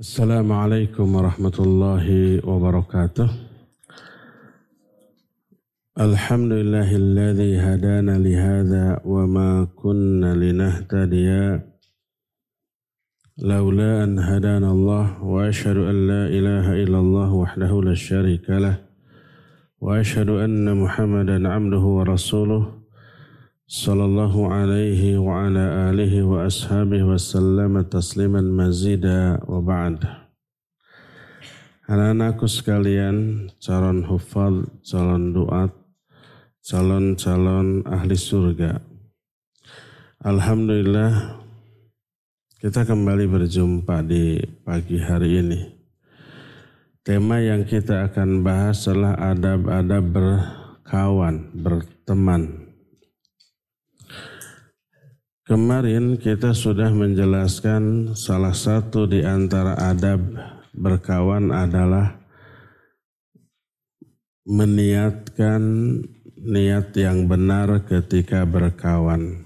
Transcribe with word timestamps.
السلام 0.00 0.52
عليكم 0.52 1.14
ورحمة 1.14 1.56
الله 1.60 2.06
وبركاته. 2.48 3.28
الحمد 6.00 6.52
لله 6.52 6.96
الذي 6.96 7.60
هدانا 7.60 8.16
لهذا 8.18 9.00
وما 9.04 9.68
كنا 9.76 10.34
لنهتدي. 10.34 11.60
لولا 13.44 14.04
أن 14.04 14.18
هدانا 14.18 14.70
الله 14.72 15.22
وأشهد 15.22 15.76
أن 15.76 15.96
لا 16.08 16.22
إله 16.32 16.66
إلا 16.82 16.98
الله 16.98 17.32
وحده 17.32 17.82
لا 17.82 17.94
شريك 17.94 18.50
له 18.50 18.80
وأشهد 19.80 20.28
أن 20.28 20.64
محمدا 20.80 21.48
عبده 21.48 21.84
ورسوله. 21.96 22.79
صلى 23.69 24.05
الله 24.05 24.35
عليه 24.53 25.17
وعلى 25.17 25.63
آله 25.89 26.13
وأصحابه 26.23 27.01
وسلم 27.01 27.81
تسليما 27.89 28.41
مزيدا 28.41 29.41
وبعد 29.49 30.05
Anak-anakku 31.85 32.49
sekalian, 32.49 33.45
calon 33.61 34.09
hufal, 34.09 34.65
calon 34.81 35.37
duat, 35.37 35.69
calon-calon 36.65 37.85
ahli 37.85 38.17
surga. 38.17 38.81
Alhamdulillah, 40.25 41.45
kita 42.57 42.89
kembali 42.89 43.29
berjumpa 43.29 44.01
di 44.01 44.41
pagi 44.65 44.97
hari 44.97 45.45
ini. 45.45 45.61
Tema 47.05 47.37
yang 47.37 47.69
kita 47.69 48.09
akan 48.09 48.41
bahas 48.41 48.89
adalah 48.89 49.21
adab-adab 49.21 50.03
berkawan, 50.09 51.53
berteman, 51.53 52.58
Kemarin 55.50 56.14
kita 56.14 56.54
sudah 56.54 56.94
menjelaskan 56.94 58.14
salah 58.14 58.54
satu 58.54 59.10
di 59.10 59.26
antara 59.26 59.74
adab 59.74 60.22
berkawan 60.70 61.50
adalah 61.50 62.22
meniatkan 64.46 65.58
niat 66.38 66.94
yang 66.94 67.26
benar 67.26 67.82
ketika 67.82 68.46
berkawan. 68.46 69.42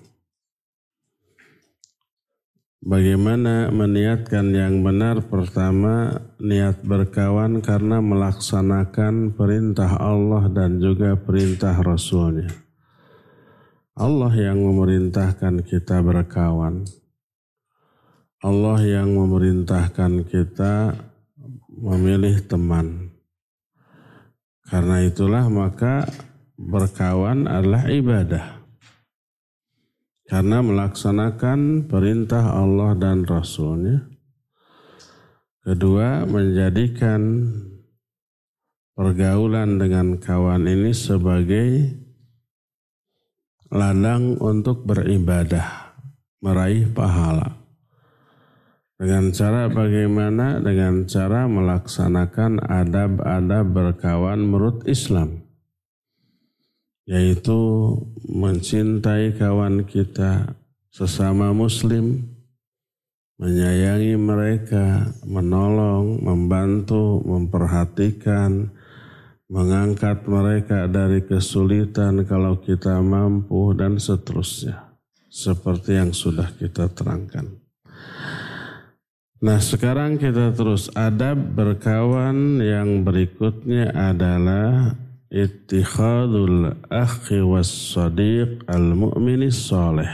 Bagaimana 2.85 3.73
meniatkan 3.73 4.53
yang 4.53 4.85
benar? 4.85 5.25
Pertama, 5.25 6.21
niat 6.37 6.85
berkawan 6.85 7.65
karena 7.65 8.05
melaksanakan 8.05 9.33
perintah 9.33 9.97
Allah 9.97 10.53
dan 10.53 10.85
juga 10.85 11.17
perintah 11.17 11.81
Rasulnya. 11.81 12.64
Allah 13.95 14.35
yang 14.35 14.59
memerintahkan 14.59 15.63
kita 15.63 16.03
berkawan. 16.03 16.83
Allah 18.43 18.83
yang 18.83 19.15
memerintahkan 19.15 20.27
kita 20.27 20.99
memilih 21.71 22.43
teman. 22.43 23.15
Karena 24.67 24.99
itulah 24.99 25.47
maka 25.47 26.11
berkawan 26.59 27.47
adalah 27.47 27.87
ibadah. 27.87 28.67
Karena 30.27 30.59
melaksanakan 30.59 31.87
perintah 31.87 32.51
Allah 32.51 32.99
dan 32.99 33.23
Rasulnya. 33.23 34.11
Kedua, 35.63 36.27
menjadikan 36.27 37.47
pergaulan 38.99 39.79
dengan 39.79 40.19
kawan 40.19 40.67
ini 40.67 40.91
sebagai 40.91 42.03
ladang 43.75 44.39
untuk 44.39 44.87
beribadah, 44.87 45.99
meraih 46.39 46.87
pahala. 46.95 47.59
Dengan 48.95 49.35
cara 49.35 49.67
bagaimana? 49.67 50.63
Dengan 50.63 51.11
cara 51.11 51.51
melaksanakan 51.51 52.63
adab-adab 52.63 53.67
berkawan 53.75 54.39
menurut 54.47 54.87
Islam. 54.87 55.43
Yaitu 57.05 57.59
mencintai 58.31 59.35
kawan 59.35 59.85
kita 59.85 60.55
sesama 60.95 61.51
muslim, 61.51 62.23
menyayangi 63.43 64.15
mereka, 64.15 65.11
menolong, 65.27 66.23
membantu, 66.23 67.19
memperhatikan, 67.27 68.71
mengangkat 69.55 70.27
mereka 70.27 70.91
dari 70.91 71.23
kesulitan 71.23 72.27
kalau 72.27 72.59
kita 72.59 72.99
mampu 72.99 73.71
dan 73.79 74.03
seterusnya. 74.03 74.99
Seperti 75.31 75.95
yang 75.95 76.11
sudah 76.11 76.51
kita 76.59 76.91
terangkan. 76.91 77.63
Nah 79.39 79.59
sekarang 79.63 80.19
kita 80.19 80.51
terus 80.59 80.91
adab 80.99 81.39
berkawan 81.55 82.59
yang 82.59 83.07
berikutnya 83.07 83.95
adalah 83.95 84.99
ittikhadul 85.31 86.75
akhi 86.91 87.39
was 87.47 87.95
al 87.95 88.87
mu'minis 88.95 89.71
soleh. 89.71 90.11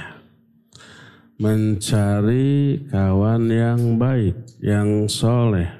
Mencari 1.40 2.84
kawan 2.92 3.48
yang 3.48 3.96
baik, 3.96 4.60
yang 4.60 5.08
soleh 5.08 5.79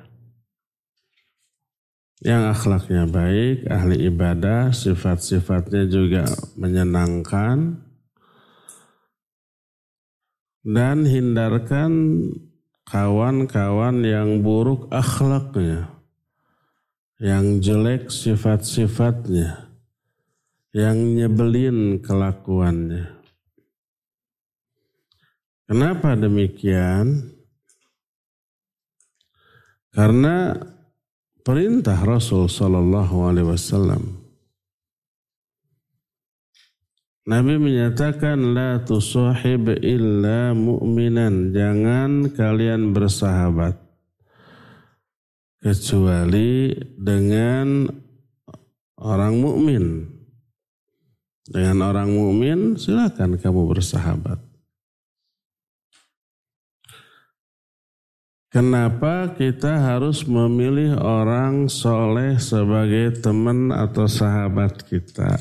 yang 2.21 2.53
akhlaknya 2.53 3.09
baik, 3.09 3.65
ahli 3.65 4.13
ibadah, 4.13 4.77
sifat-sifatnya 4.77 5.89
juga 5.89 6.29
menyenangkan, 6.61 7.81
dan 10.61 11.09
hindarkan 11.09 11.93
kawan-kawan 12.85 14.05
yang 14.05 14.45
buruk 14.45 14.93
akhlaknya, 14.93 15.89
yang 17.17 17.65
jelek 17.65 18.13
sifat-sifatnya, 18.13 19.73
yang 20.77 21.17
nyebelin 21.17 22.05
kelakuannya. 22.05 23.17
Kenapa 25.65 26.21
demikian? 26.21 27.33
Karena 29.91 30.55
perintah 31.45 31.97
Rasul 32.03 32.49
Sallallahu 32.51 33.17
Alaihi 33.29 33.49
Wasallam. 33.49 34.03
Nabi 37.31 37.63
menyatakan 37.63 38.57
la 38.57 38.83
tusahib 38.83 39.71
illa 39.85 40.51
mu'minan. 40.51 41.55
Jangan 41.55 42.33
kalian 42.35 42.91
bersahabat 42.91 43.79
kecuali 45.63 46.75
dengan 46.99 47.87
orang 48.99 49.39
mukmin. 49.39 49.85
Dengan 51.47 51.87
orang 51.87 52.11
mukmin 52.11 52.75
silakan 52.75 53.39
kamu 53.39 53.63
bersahabat. 53.79 54.50
Kenapa 58.51 59.31
kita 59.39 59.79
harus 59.79 60.27
memilih 60.27 60.99
orang 60.99 61.71
soleh 61.71 62.35
sebagai 62.43 63.23
teman 63.23 63.71
atau 63.71 64.11
sahabat 64.11 64.91
kita? 64.91 65.39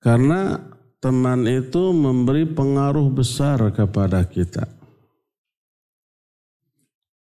Karena 0.00 0.56
teman 1.04 1.44
itu 1.44 1.92
memberi 1.92 2.48
pengaruh 2.48 3.12
besar 3.12 3.60
kepada 3.76 4.24
kita. 4.24 4.64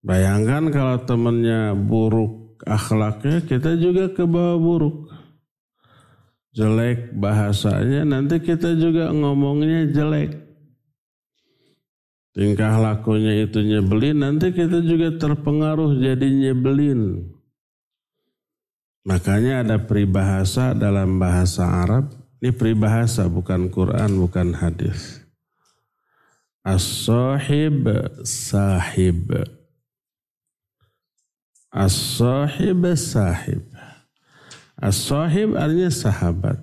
Bayangkan 0.04 0.68
kalau 0.68 1.08
temannya 1.08 1.72
buruk 1.72 2.60
akhlaknya, 2.68 3.40
kita 3.48 3.80
juga 3.80 4.12
ke 4.12 4.28
bawah 4.28 4.60
buruk. 4.60 4.98
Jelek 6.52 7.16
bahasanya, 7.16 8.04
nanti 8.04 8.44
kita 8.44 8.76
juga 8.76 9.16
ngomongnya 9.16 9.88
jelek 9.96 10.51
tingkah 12.32 12.80
lakunya 12.80 13.44
itu 13.44 13.60
nyebelin, 13.64 14.24
nanti 14.24 14.52
kita 14.52 14.80
juga 14.84 15.16
terpengaruh 15.16 15.96
jadi 16.00 16.28
nyebelin. 16.28 17.32
Makanya 19.02 19.66
ada 19.66 19.78
peribahasa 19.82 20.78
dalam 20.78 21.18
bahasa 21.18 21.66
Arab, 21.66 22.14
ini 22.38 22.54
peribahasa 22.54 23.26
bukan 23.26 23.70
Quran, 23.74 24.18
bukan 24.18 24.54
hadis. 24.54 25.22
As-sahib 26.62 27.90
sahib. 28.22 29.34
As-sahib 31.74 32.82
sahib. 32.94 33.66
As-sahib 34.78 35.58
artinya 35.58 35.90
sahabat. 35.90 36.58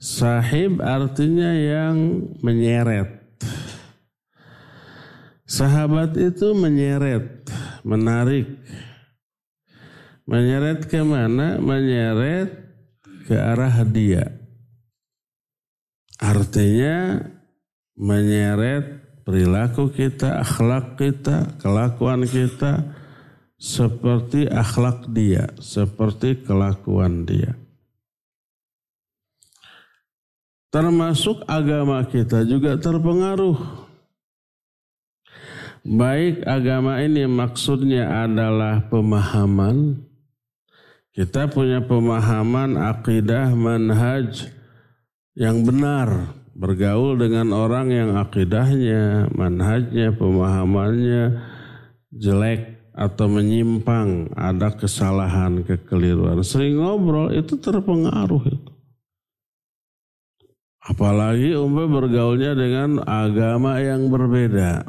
Sahib 0.00 0.80
artinya 0.80 1.52
yang 1.52 1.96
menyeret 2.40 3.19
Sahabat 5.50 6.14
itu 6.14 6.54
menyeret, 6.54 7.50
menarik. 7.82 8.46
Menyeret 10.22 10.86
ke 10.86 11.02
mana? 11.02 11.58
Menyeret 11.58 12.54
ke 13.26 13.34
arah 13.34 13.82
dia. 13.82 14.30
Artinya 16.22 17.18
menyeret 17.98 19.02
perilaku 19.26 19.90
kita, 19.90 20.38
akhlak 20.38 20.94
kita, 20.94 21.58
kelakuan 21.58 22.30
kita 22.30 22.94
seperti 23.58 24.46
akhlak 24.46 25.10
dia, 25.10 25.50
seperti 25.58 26.46
kelakuan 26.46 27.26
dia. 27.26 27.58
Termasuk 30.70 31.42
agama 31.50 32.06
kita 32.06 32.46
juga 32.46 32.78
terpengaruh. 32.78 33.89
Baik 35.80 36.44
agama 36.44 37.00
ini 37.00 37.24
maksudnya 37.24 38.28
adalah 38.28 38.84
pemahaman. 38.92 40.04
Kita 41.16 41.48
punya 41.48 41.80
pemahaman 41.80 42.76
akidah 42.76 43.52
manhaj 43.56 44.52
yang 45.32 45.64
benar. 45.64 46.36
Bergaul 46.52 47.16
dengan 47.16 47.56
orang 47.56 47.88
yang 47.88 48.10
akidahnya, 48.20 49.32
manhajnya, 49.32 50.12
pemahamannya 50.12 51.40
jelek 52.12 52.92
atau 52.92 53.26
menyimpang, 53.32 54.28
ada 54.36 54.68
kesalahan, 54.76 55.64
kekeliruan. 55.64 56.44
Sering 56.44 56.76
ngobrol 56.76 57.32
itu 57.32 57.56
terpengaruh 57.56 58.44
itu. 58.52 58.70
Apalagi 60.84 61.56
umpah 61.56 61.88
bergaulnya 61.88 62.52
dengan 62.52 63.00
agama 63.08 63.80
yang 63.80 64.12
berbeda. 64.12 64.84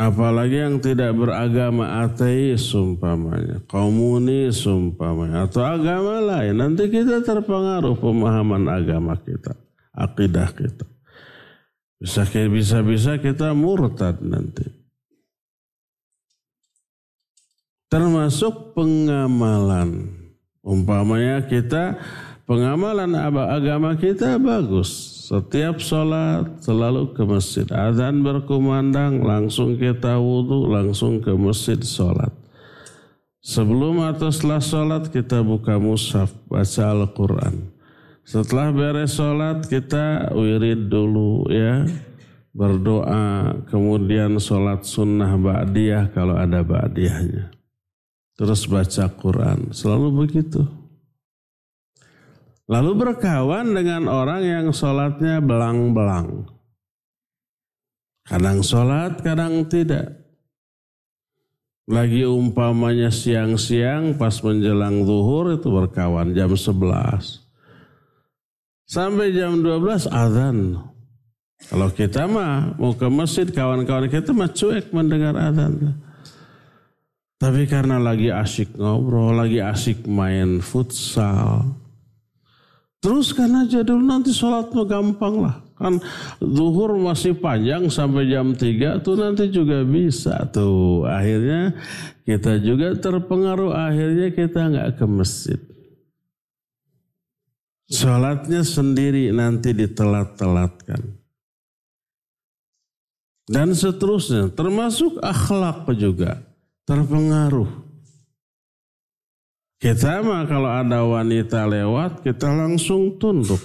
Apalagi 0.00 0.64
yang 0.64 0.80
tidak 0.80 1.12
beragama 1.12 2.00
ateis 2.00 2.72
umpamanya, 2.72 3.60
komunis 3.68 4.64
umpamanya, 4.64 5.44
atau 5.44 5.60
agama 5.60 6.24
lain. 6.24 6.56
Nanti 6.56 6.88
kita 6.88 7.20
terpengaruh 7.20 8.00
pemahaman 8.00 8.64
agama 8.64 9.12
kita, 9.20 9.52
akidah 9.92 10.56
kita. 10.56 10.88
Bisa 12.00 12.24
bisa 12.48 12.80
bisa 12.80 13.20
kita 13.20 13.52
murtad 13.52 14.24
nanti. 14.24 14.80
termasuk 17.90 18.72
pengamalan. 18.72 20.16
Umpamanya 20.62 21.42
kita 21.44 21.98
pengamalan 22.46 23.12
agama 23.50 23.98
kita 23.98 24.38
bagus. 24.38 25.19
Setiap 25.30 25.78
sholat 25.78 26.58
selalu 26.58 27.14
ke 27.14 27.22
masjid. 27.22 27.62
Azan 27.70 28.26
berkumandang 28.26 29.22
langsung 29.22 29.78
kita 29.78 30.18
wudhu 30.18 30.66
langsung 30.66 31.22
ke 31.22 31.30
masjid 31.38 31.78
sholat. 31.78 32.34
Sebelum 33.38 34.02
atau 34.10 34.34
setelah 34.34 34.58
sholat 34.58 35.06
kita 35.14 35.46
buka 35.46 35.78
mushaf 35.78 36.34
baca 36.50 36.82
Al-Quran. 36.82 37.70
Setelah 38.26 38.74
beres 38.74 39.14
sholat 39.14 39.70
kita 39.70 40.34
wirid 40.34 40.90
dulu 40.90 41.46
ya 41.46 41.86
berdoa 42.50 43.54
kemudian 43.70 44.34
sholat 44.42 44.82
sunnah 44.82 45.38
ba'diyah 45.38 46.10
kalau 46.10 46.34
ada 46.34 46.66
ba'diyahnya 46.66 47.54
terus 48.34 48.66
baca 48.66 49.06
Quran. 49.14 49.70
Selalu 49.70 50.26
begitu. 50.26 50.79
Lalu 52.70 52.90
berkawan 52.94 53.74
dengan 53.74 54.06
orang 54.06 54.46
yang 54.46 54.66
sholatnya 54.70 55.42
belang-belang. 55.42 56.46
Kadang 58.22 58.62
sholat, 58.62 59.18
kadang 59.26 59.66
tidak. 59.66 60.22
Lagi 61.90 62.22
umpamanya 62.22 63.10
siang-siang 63.10 64.14
pas 64.14 64.38
menjelang 64.46 65.02
zuhur 65.02 65.58
itu 65.58 65.66
berkawan 65.66 66.30
jam 66.30 66.54
11. 66.54 67.42
Sampai 68.86 69.34
jam 69.34 69.58
12 69.58 70.06
azan. 70.06 70.78
Kalau 71.66 71.90
kita 71.90 72.30
mah 72.30 72.78
mau 72.78 72.94
ke 72.94 73.10
masjid 73.10 73.50
kawan-kawan 73.50 74.06
kita 74.06 74.30
mah 74.30 74.46
cuek 74.46 74.94
mendengar 74.94 75.34
azan. 75.34 75.98
Tapi 77.34 77.66
karena 77.66 77.98
lagi 77.98 78.30
asik 78.30 78.78
ngobrol, 78.78 79.34
lagi 79.34 79.58
asik 79.58 80.06
main 80.06 80.62
futsal. 80.62 81.79
Teruskan 83.00 83.64
aja 83.64 83.80
dulu 83.80 84.04
nanti 84.04 84.28
sholatmu 84.28 84.84
gampang 84.84 85.40
lah. 85.40 85.56
Kan 85.80 85.96
zuhur 86.44 87.00
masih 87.00 87.32
panjang 87.32 87.88
sampai 87.88 88.28
jam 88.28 88.52
3 88.52 89.00
tuh 89.00 89.16
nanti 89.16 89.48
juga 89.48 89.80
bisa 89.88 90.44
tuh. 90.52 91.08
Akhirnya 91.08 91.72
kita 92.28 92.60
juga 92.60 92.92
terpengaruh 93.00 93.72
akhirnya 93.72 94.28
kita 94.36 94.60
nggak 94.68 95.00
ke 95.00 95.04
masjid. 95.08 95.60
Sholatnya 97.88 98.60
sendiri 98.60 99.32
nanti 99.32 99.72
ditelat-telatkan. 99.72 101.00
Dan 103.50 103.74
seterusnya 103.74 104.52
termasuk 104.52 105.18
akhlak 105.24 105.88
juga 105.96 106.38
terpengaruh. 106.84 107.89
Kita 109.80 110.20
mah 110.20 110.44
kalau 110.44 110.68
ada 110.68 111.00
wanita 111.08 111.64
lewat, 111.64 112.20
kita 112.20 112.52
langsung 112.52 113.16
tunduk. 113.16 113.64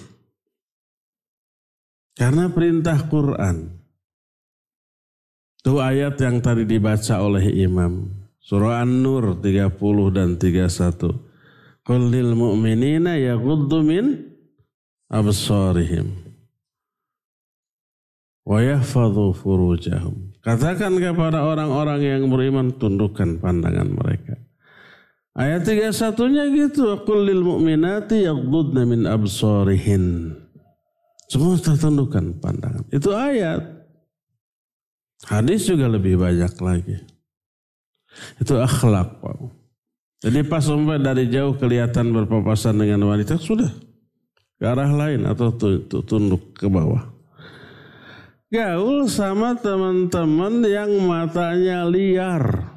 Karena 2.15 2.47
perintah 2.47 2.95
Quran. 3.11 3.75
Itu 5.59 5.83
ayat 5.83 6.15
yang 6.23 6.39
tadi 6.39 6.63
dibaca 6.63 7.19
oleh 7.19 7.51
imam. 7.67 8.07
Surah 8.39 8.79
An-Nur 8.87 9.43
30 9.43 9.75
dan 10.15 10.39
31. 10.39 11.83
Qul 11.83 12.01
lil 12.07 12.31
mu'minina 12.31 13.19
yaghuddu 13.19 13.83
min 13.83 14.31
absarihim 15.11 16.15
wa 18.45 18.61
yahfadhu 18.61 19.35
furujahum. 19.35 20.31
Katakan 20.39 20.95
kepada 21.01 21.43
orang-orang 21.43 21.99
yang 22.05 22.23
beriman 22.29 22.71
tundukkan 22.77 23.41
pandangan 23.41 23.89
mereka. 23.89 24.44
Ayat 25.35 25.67
31-nya 25.67 26.47
gitu, 26.55 26.95
qul 27.03 27.27
lil 27.27 27.43
mu'minati 27.43 28.23
yaghdudna 28.23 28.87
min 28.87 29.03
absarihin. 29.03 30.31
Semua 31.27 31.59
tertundukkan 31.59 32.39
pandangan. 32.39 32.87
Itu 32.87 33.11
ayat. 33.11 33.59
Hadis 35.27 35.67
juga 35.67 35.91
lebih 35.91 36.15
banyak 36.15 36.55
lagi. 36.63 37.03
Itu 38.39 38.63
akhlak, 38.63 39.19
Pak. 39.19 39.35
Jadi 40.23 40.39
pas 40.47 40.63
sampai 40.63 41.03
dari 41.03 41.27
jauh 41.27 41.59
kelihatan 41.59 42.15
berpapasan 42.15 42.79
dengan 42.79 43.03
wanita, 43.11 43.35
sudah 43.35 43.75
ke 44.55 44.63
arah 44.63 44.87
lain 44.87 45.27
atau 45.27 45.51
tunduk 45.99 46.55
ke 46.55 46.71
bawah 46.71 47.11
gaul 48.55 49.03
sama 49.11 49.51
teman-teman 49.59 50.63
yang 50.63 50.91
matanya 51.03 51.83
liar. 51.83 52.74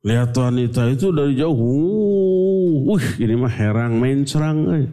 Lihat 0.00 0.32
wanita 0.32 0.88
itu 0.88 1.12
dari 1.12 1.36
jauh, 1.36 2.88
wih 2.88 3.06
ini 3.20 3.36
mah 3.36 3.52
herang 3.52 4.00
mencrang. 4.00 4.58
Eh. 4.80 4.88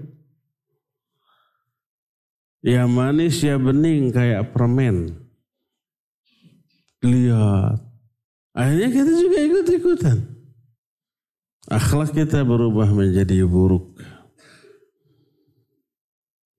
Ya 2.68 2.84
manis 2.84 3.40
ya 3.40 3.56
bening 3.56 4.12
kayak 4.12 4.52
permen. 4.52 5.16
Lihat. 7.00 7.80
Akhirnya 8.52 8.90
kita 8.92 9.12
juga 9.16 9.38
ikut-ikutan. 9.48 10.18
Akhlak 11.72 12.12
kita 12.12 12.44
berubah 12.44 12.92
menjadi 12.92 13.48
buruk. 13.48 13.96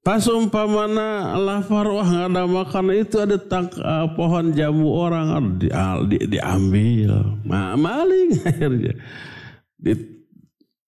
Pas 0.02 0.24
umpamana 0.30 1.36
lapar 1.36 1.84
wah 1.90 2.06
nggak 2.06 2.32
ada 2.32 2.42
makan 2.48 2.86
itu 2.96 3.16
ada 3.20 3.36
tak, 3.36 3.76
uh, 3.76 4.08
pohon 4.16 4.54
jambu 4.56 4.88
orang 4.88 5.58
di, 5.58 5.68
di, 6.08 6.18
diambil. 6.32 7.36
Ma, 7.44 7.76
maling 7.76 8.40
akhirnya. 8.48 8.94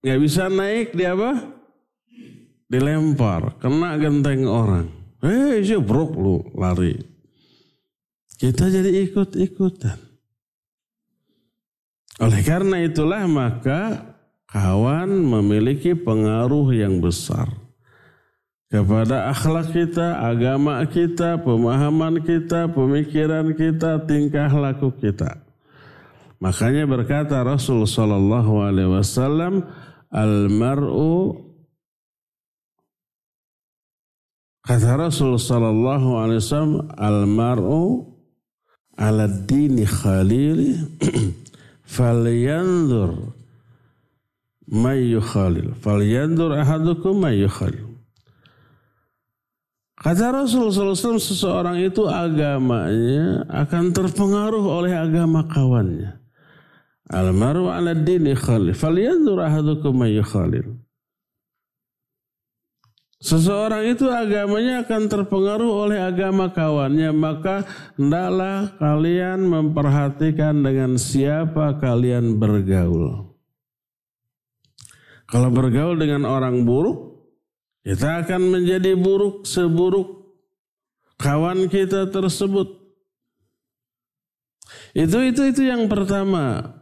Nggak 0.00 0.18
bisa 0.24 0.48
naik 0.48 0.96
dia 0.96 1.12
apa? 1.12 1.36
Dilempar 2.70 3.60
kena 3.60 3.98
genteng 3.98 4.48
orang. 4.48 4.88
Eh 5.20 5.60
hey, 5.60 5.76
brok 5.76 6.16
lu 6.16 6.40
lari. 6.56 6.96
Kita 8.40 8.72
jadi 8.72 9.04
ikut-ikutan. 9.04 10.00
Oleh 12.24 12.40
karena 12.40 12.80
itulah 12.80 13.28
maka 13.28 14.16
kawan 14.48 15.12
memiliki 15.12 15.92
pengaruh 15.92 16.72
yang 16.72 17.04
besar 17.04 17.59
kepada 18.70 19.34
akhlak 19.34 19.74
kita, 19.74 20.22
agama 20.22 20.78
kita, 20.86 21.42
pemahaman 21.42 22.22
kita, 22.22 22.70
pemikiran 22.70 23.50
kita, 23.58 23.98
tingkah 24.06 24.46
laku 24.54 24.94
kita. 24.94 25.42
Makanya 26.38 26.86
berkata 26.86 27.42
Rasul 27.42 27.84
sallallahu 27.84 28.62
alaihi 28.62 28.94
wasallam, 28.94 29.66
"Al-mar'u 30.08 31.50
Kata 34.60 34.92
Rasul 34.94 35.34
sallallahu 35.34 36.20
alaihi 36.20 36.38
wasallam, 36.46 36.94
"Al-mar'u 36.94 38.06
ala 38.94 39.26
dini 39.26 39.82
khalili 39.82 40.78
falyanzur 41.96 43.34
may 44.70 45.10
yukhalil. 45.10 45.74
Falyanzur 45.80 46.54
ahadukum 46.54 47.18
may 47.18 47.42
yukhalil." 47.42 47.89
Kata 50.00 50.32
Rasul 50.32 50.72
SAW 50.72 51.20
seseorang 51.20 51.76
itu 51.76 52.08
agamanya 52.08 53.44
akan 53.52 53.92
terpengaruh 53.92 54.64
oleh 54.64 54.96
agama 54.96 55.44
kawannya. 55.44 56.16
Almaru 57.12 57.68
ala 57.68 57.92
dini 57.92 58.32
khalil. 58.32 58.72
Falyanzur 58.72 59.44
ahadukum 59.44 60.00
khalil. 60.24 60.80
Seseorang 63.20 63.92
itu 63.92 64.08
agamanya 64.08 64.88
akan 64.88 65.02
terpengaruh 65.04 65.68
oleh 65.68 66.00
agama 66.00 66.48
kawannya, 66.48 67.12
maka 67.12 67.68
hendaklah 68.00 68.72
kalian 68.80 69.44
memperhatikan 69.44 70.64
dengan 70.64 70.96
siapa 70.96 71.76
kalian 71.76 72.40
bergaul. 72.40 73.36
Kalau 75.28 75.52
bergaul 75.52 76.00
dengan 76.00 76.24
orang 76.24 76.64
buruk, 76.64 77.09
kita 77.80 78.24
akan 78.26 78.52
menjadi 78.52 78.92
buruk 78.92 79.48
seburuk 79.48 80.20
kawan 81.20 81.68
kita 81.68 82.08
tersebut. 82.08 82.80
Itu 84.96 85.18
itu 85.22 85.42
itu 85.48 85.62
yang 85.64 85.86
pertama. 85.86 86.76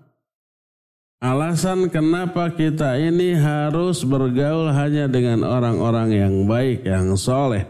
Alasan 1.18 1.90
kenapa 1.90 2.54
kita 2.54 2.94
ini 2.94 3.34
harus 3.34 4.06
bergaul 4.06 4.70
hanya 4.70 5.10
dengan 5.10 5.42
orang-orang 5.42 6.14
yang 6.14 6.34
baik, 6.46 6.86
yang 6.86 7.18
soleh. 7.18 7.66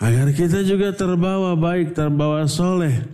Agar 0.00 0.32
kita 0.32 0.64
juga 0.64 0.96
terbawa 0.96 1.52
baik, 1.52 1.92
terbawa 1.92 2.48
soleh. 2.48 3.04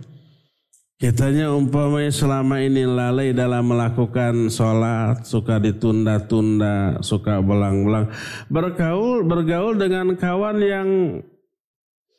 Kitanya 0.99 1.55
umpamanya 1.55 2.11
selama 2.11 2.59
ini 2.59 2.83
lalai 2.83 3.31
dalam 3.31 3.71
melakukan 3.71 4.51
sholat, 4.51 5.23
suka 5.23 5.55
ditunda-tunda, 5.55 6.99
suka 6.99 7.39
belang-belang. 7.39 8.11
Bergaul, 8.51 9.23
bergaul 9.23 9.79
dengan 9.79 10.11
kawan 10.19 10.59
yang 10.59 10.89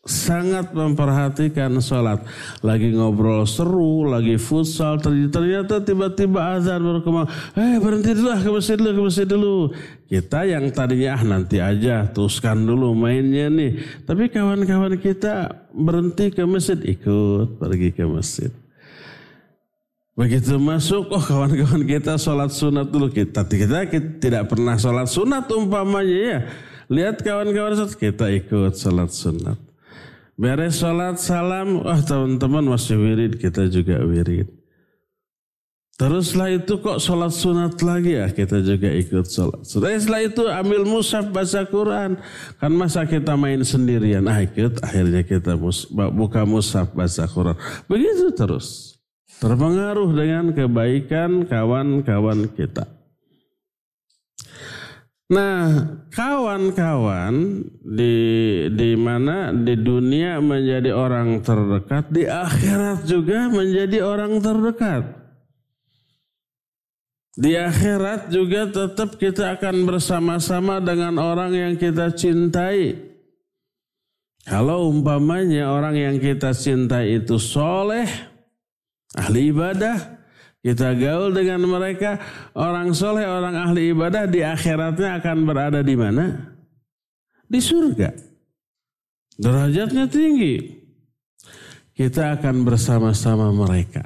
sangat 0.09 0.73
memperhatikan 0.73 1.77
sholat. 1.85 2.25
Lagi 2.65 2.97
ngobrol 2.97 3.45
seru, 3.45 4.09
lagi 4.09 4.41
futsal, 4.41 4.97
ternyata 4.97 5.85
tiba-tiba 5.85 6.57
azan 6.57 6.81
berkembang. 6.81 7.29
Eh 7.61 7.77
berhenti 7.77 8.17
dulu 8.17 8.33
ah 8.33 8.41
ke 8.41 8.49
masjid 8.49 8.81
dulu, 8.81 8.91
ke 8.97 9.03
masjid 9.13 9.29
dulu. 9.29 9.57
Kita 10.09 10.49
yang 10.49 10.73
tadinya 10.73 11.21
ah 11.21 11.23
nanti 11.29 11.61
aja, 11.61 12.09
teruskan 12.09 12.65
dulu 12.65 12.97
mainnya 12.97 13.53
nih. 13.53 13.77
Tapi 14.09 14.33
kawan-kawan 14.33 14.97
kita 14.97 15.69
berhenti 15.69 16.33
ke 16.33 16.49
masjid, 16.49 16.81
ikut 16.81 17.61
pergi 17.61 17.93
ke 17.93 18.09
masjid. 18.09 18.49
Begitu 20.21 20.61
masuk, 20.61 21.09
oh 21.17 21.25
kawan-kawan 21.25 21.81
kita 21.89 22.21
sholat 22.21 22.53
sunat 22.53 22.93
dulu. 22.93 23.09
Kita, 23.09 23.41
kita, 23.41 23.89
kita 23.89 24.09
tidak 24.21 24.53
pernah 24.53 24.77
sholat 24.77 25.09
sunat 25.09 25.49
umpamanya 25.49 26.19
ya. 26.21 26.39
Lihat 26.93 27.25
kawan-kawan 27.25 27.89
kita 27.97 28.29
ikut 28.29 28.77
sholat 28.77 29.09
sunat. 29.09 29.57
Beres 30.37 30.77
sholat 30.77 31.17
salam, 31.17 31.81
wah 31.81 31.97
teman-teman 32.05 32.69
masih 32.69 33.01
wirid, 33.01 33.41
kita 33.41 33.73
juga 33.73 33.97
wirid. 34.05 34.45
Teruslah 35.97 36.53
itu 36.53 36.77
kok 36.85 37.01
sholat 37.01 37.33
sunat 37.33 37.81
lagi 37.81 38.21
ya, 38.21 38.29
kita 38.29 38.61
juga 38.61 38.93
ikut 38.93 39.25
sholat. 39.25 39.65
Setelah, 39.65 39.97
setelah 39.97 40.21
itu 40.21 40.43
ambil 40.53 40.83
mushaf 40.85 41.33
baca 41.33 41.65
Quran. 41.65 42.21
Kan 42.61 42.73
masa 42.77 43.09
kita 43.09 43.41
main 43.41 43.65
sendirian, 43.65 44.29
ah 44.29 44.45
ikut 44.45 44.85
akhirnya 44.85 45.25
kita 45.25 45.57
buka 46.13 46.45
mushaf 46.45 46.93
baca 46.93 47.25
Quran. 47.25 47.57
Begitu 47.89 48.37
terus. 48.37 49.00
Terpengaruh 49.41 50.13
dengan 50.13 50.53
kebaikan 50.53 51.49
kawan-kawan 51.49 52.45
kita. 52.53 52.85
Nah, 55.31 55.87
kawan-kawan 56.11 57.65
di 57.81 58.17
di 58.75 58.99
mana 58.99 59.55
di 59.55 59.79
dunia 59.79 60.43
menjadi 60.43 60.91
orang 60.93 61.41
terdekat, 61.41 62.11
di 62.13 62.27
akhirat 62.27 63.07
juga 63.07 63.49
menjadi 63.49 64.05
orang 64.05 64.43
terdekat. 64.43 65.07
Di 67.39 67.57
akhirat 67.57 68.29
juga 68.35 68.69
tetap 68.69 69.17
kita 69.17 69.57
akan 69.57 69.87
bersama-sama 69.87 70.83
dengan 70.83 71.17
orang 71.17 71.55
yang 71.55 71.75
kita 71.81 72.13
cintai. 72.13 72.99
Kalau 74.45 74.91
umpamanya 74.91 75.71
orang 75.71 75.95
yang 75.95 76.17
kita 76.19 76.51
cintai 76.51 77.23
itu 77.23 77.39
soleh, 77.39 78.30
ahli 79.17 79.51
ibadah, 79.51 79.97
kita 80.61 80.93
gaul 80.93 81.33
dengan 81.33 81.65
mereka, 81.65 82.21
orang 82.53 82.93
soleh, 82.93 83.25
orang 83.25 83.57
ahli 83.57 83.97
ibadah 83.97 84.29
di 84.29 84.45
akhiratnya 84.45 85.19
akan 85.19 85.37
berada 85.49 85.81
di 85.81 85.97
mana? 85.97 86.37
Di 87.49 87.59
surga. 87.59 88.13
Derajatnya 89.41 90.05
tinggi. 90.05 90.79
Kita 91.97 92.37
akan 92.37 92.65
bersama-sama 92.65 93.49
mereka. 93.53 94.05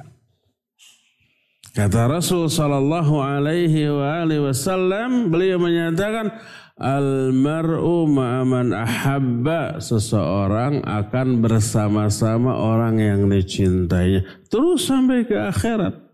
Kata 1.75 2.07
Rasul 2.07 2.47
sallallahu 2.47 3.19
alaihi 3.19 3.91
wasallam, 4.39 5.27
beliau 5.27 5.59
menyatakan 5.59 6.31
Al-mar'u 6.75 8.03
ma'aman 8.03 8.75
ahabba. 8.75 9.79
Seseorang 9.79 10.83
akan 10.83 11.39
bersama-sama 11.39 12.51
orang 12.51 12.99
yang 12.99 13.21
dicintainya. 13.31 14.27
Terus 14.51 14.83
sampai 14.83 15.23
ke 15.23 15.39
akhirat. 15.39 16.05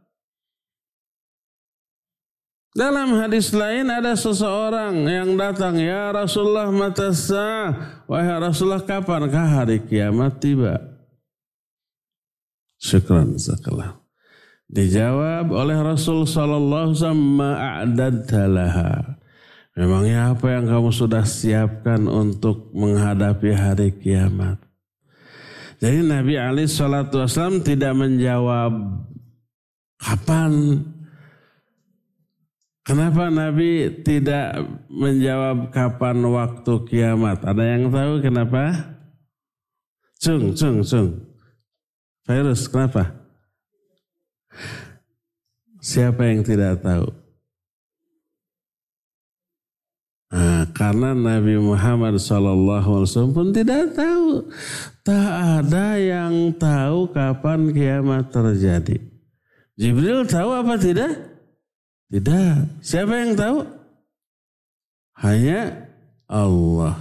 Dalam 2.71 3.19
hadis 3.19 3.51
lain 3.51 3.91
ada 3.91 4.15
seseorang 4.15 5.03
yang 5.03 5.35
datang, 5.35 5.75
Ya 5.75 6.07
Rasulullah 6.07 6.71
matasa, 6.71 7.75
wahai 8.07 8.39
Rasulullah 8.39 8.79
kapankah 8.79 9.59
hari 9.59 9.83
kiamat 9.83 10.39
tiba? 10.39 10.79
Syukran 12.79 13.35
zakallah. 13.35 13.99
Dijawab 14.71 15.51
oleh 15.51 15.75
Rasul 15.83 16.23
Sallallahu 16.23 16.95
Alaihi 16.95 18.23
Wasallam, 18.23 19.19
Memangnya 19.71 20.35
apa 20.35 20.51
yang 20.51 20.67
kamu 20.67 20.91
sudah 20.91 21.23
siapkan 21.23 22.03
untuk 22.05 22.75
menghadapi 22.75 23.55
hari 23.55 23.89
kiamat? 23.95 24.59
Jadi 25.79 26.03
Nabi 26.05 26.35
Ali 26.37 26.67
Shallallahu 26.67 27.25
Wasallam 27.25 27.63
tidak 27.63 27.93
menjawab 27.95 28.73
kapan 29.97 30.83
Kenapa 32.81 33.29
Nabi 33.29 34.01
tidak 34.01 34.57
menjawab 34.89 35.69
kapan 35.69 36.17
waktu 36.25 36.73
kiamat? 36.89 37.45
Ada 37.45 37.63
yang 37.77 37.93
tahu 37.93 38.13
kenapa? 38.25 38.63
Cung, 40.17 40.57
cung, 40.57 40.81
cung. 40.81 41.09
Virus, 42.25 42.65
kenapa? 42.65 43.13
Siapa 45.77 46.25
yang 46.25 46.41
tidak 46.41 46.81
tahu? 46.81 47.20
Nah, 50.31 50.63
karena 50.71 51.11
Nabi 51.11 51.59
Muhammad 51.59 52.15
SAW 52.15 53.35
pun 53.35 53.51
tidak 53.51 53.91
tahu. 53.91 54.47
Tak 55.03 55.29
ada 55.59 56.00
yang 56.00 56.55
tahu 56.55 57.11
kapan 57.11 57.75
kiamat 57.75 58.31
terjadi. 58.31 58.95
Jibril 59.75 60.23
tahu 60.23 60.55
apa 60.55 60.79
tidak? 60.79 61.11
Tidak. 62.07 62.79
Siapa 62.79 63.11
yang 63.11 63.35
tahu? 63.35 63.67
Hanya 65.19 65.91
Allah. 66.31 66.95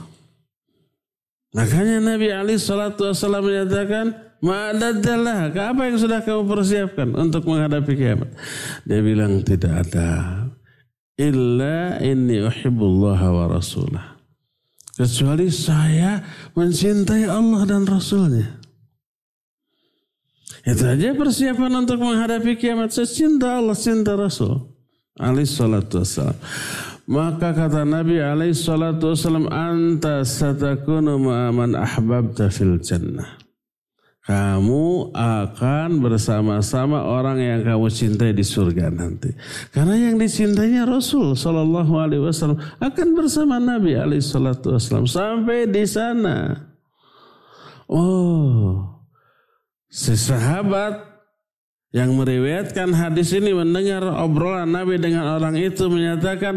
Makanya 1.55 2.03
Nabi 2.03 2.35
Ali 2.35 2.55
Shallallahu 2.59 3.15
Wasallam 3.15 3.47
menyatakan, 3.47 4.07
Ma'adadalah, 4.41 5.53
apa 5.53 5.83
yang 5.85 6.01
sudah 6.01 6.25
kamu 6.25 6.49
persiapkan 6.49 7.13
untuk 7.13 7.45
menghadapi 7.45 7.93
kiamat? 7.93 8.33
Dia 8.89 9.05
bilang 9.05 9.45
tidak 9.45 9.85
ada. 9.85 10.40
Illa 11.21 12.01
inni 12.01 12.41
uhibbullah 12.41 13.21
wa 13.29 13.45
rasulah. 13.53 14.17
Kecuali 14.97 15.53
saya 15.53 16.25
mencintai 16.57 17.29
Allah 17.29 17.69
dan 17.69 17.85
Rasulnya. 17.85 18.61
Itu 20.65 20.85
aja 20.85 21.17
persiapan 21.17 21.73
untuk 21.85 22.05
menghadapi 22.05 22.57
kiamat. 22.61 22.93
Saya 22.93 23.09
cinta 23.09 23.61
Allah, 23.61 23.77
cinta 23.77 24.13
Rasul 24.13 24.61
alaihi 25.17 25.49
salatu 25.49 26.05
wassalam. 26.05 26.37
Maka 27.09 27.57
kata 27.57 27.89
Nabi 27.89 28.21
alaihi 28.21 28.53
salatu 28.53 29.17
wassalam, 29.17 29.49
anta 29.49 30.21
satakunu 30.21 31.17
ma'aman 31.17 31.81
ahbabta 31.81 32.53
fil 32.53 32.77
jannah. 32.85 33.40
Kamu 34.31 35.11
akan 35.11 35.99
bersama-sama 35.99 37.03
orang 37.03 37.43
yang 37.43 37.67
kamu 37.67 37.91
cintai 37.91 38.31
di 38.31 38.47
surga 38.47 38.87
nanti. 38.87 39.35
Karena 39.75 39.99
yang 39.99 40.23
dicintainya 40.23 40.87
Rasul 40.87 41.35
Sallallahu 41.35 41.99
Alaihi 41.99 42.23
Wasallam 42.23 42.63
akan 42.79 43.09
bersama 43.19 43.59
Nabi 43.59 43.99
Alaihi 43.99 44.23
Wasallam 44.23 45.11
sampai 45.11 45.67
di 45.67 45.83
sana. 45.83 46.63
Oh, 47.91 49.03
si 49.91 50.15
sahabat 50.15 51.11
Yang 51.91 52.11
meriwayatkan 52.23 52.95
hadis 52.95 53.35
ini 53.35 53.51
mendengar 53.51 54.07
obrolan 54.23 54.71
Nabi 54.71 54.95
dengan 55.03 55.27
orang 55.35 55.59
itu 55.59 55.91
menyatakan 55.91 56.55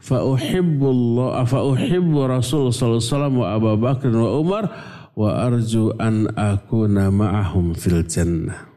fa 0.00 0.24
uhibbullah 0.24 1.44
fa 1.44 1.60
uhibbu 1.60 2.24
Rasul 2.24 2.72
sallallahu 2.72 2.96
alaihi 2.96 3.12
wasallam 3.12 3.34
wa 3.36 3.46
Abu 3.52 3.68
Bakar 3.76 4.12
wa 4.16 4.30
Umar 4.40 4.64
wa 5.12 5.46
arju 5.48 5.92
an 6.00 6.28
akuna 6.32 7.12
ma'ahum 7.12 7.76
fil 7.76 8.04
jannah. 8.04 8.72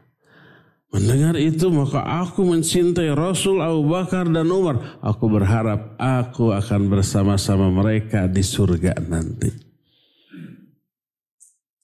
Mendengar 0.96 1.36
itu 1.36 1.68
maka 1.68 2.00
aku 2.24 2.46
mencintai 2.46 3.12
Rasul 3.12 3.60
Abu 3.60 3.84
Bakar 3.90 4.30
dan 4.32 4.48
Umar. 4.48 4.96
Aku 5.04 5.28
berharap 5.28 5.92
aku 6.00 6.56
akan 6.56 6.88
bersama-sama 6.88 7.68
mereka 7.68 8.24
di 8.24 8.40
surga 8.40 8.96
nanti. 9.04 9.66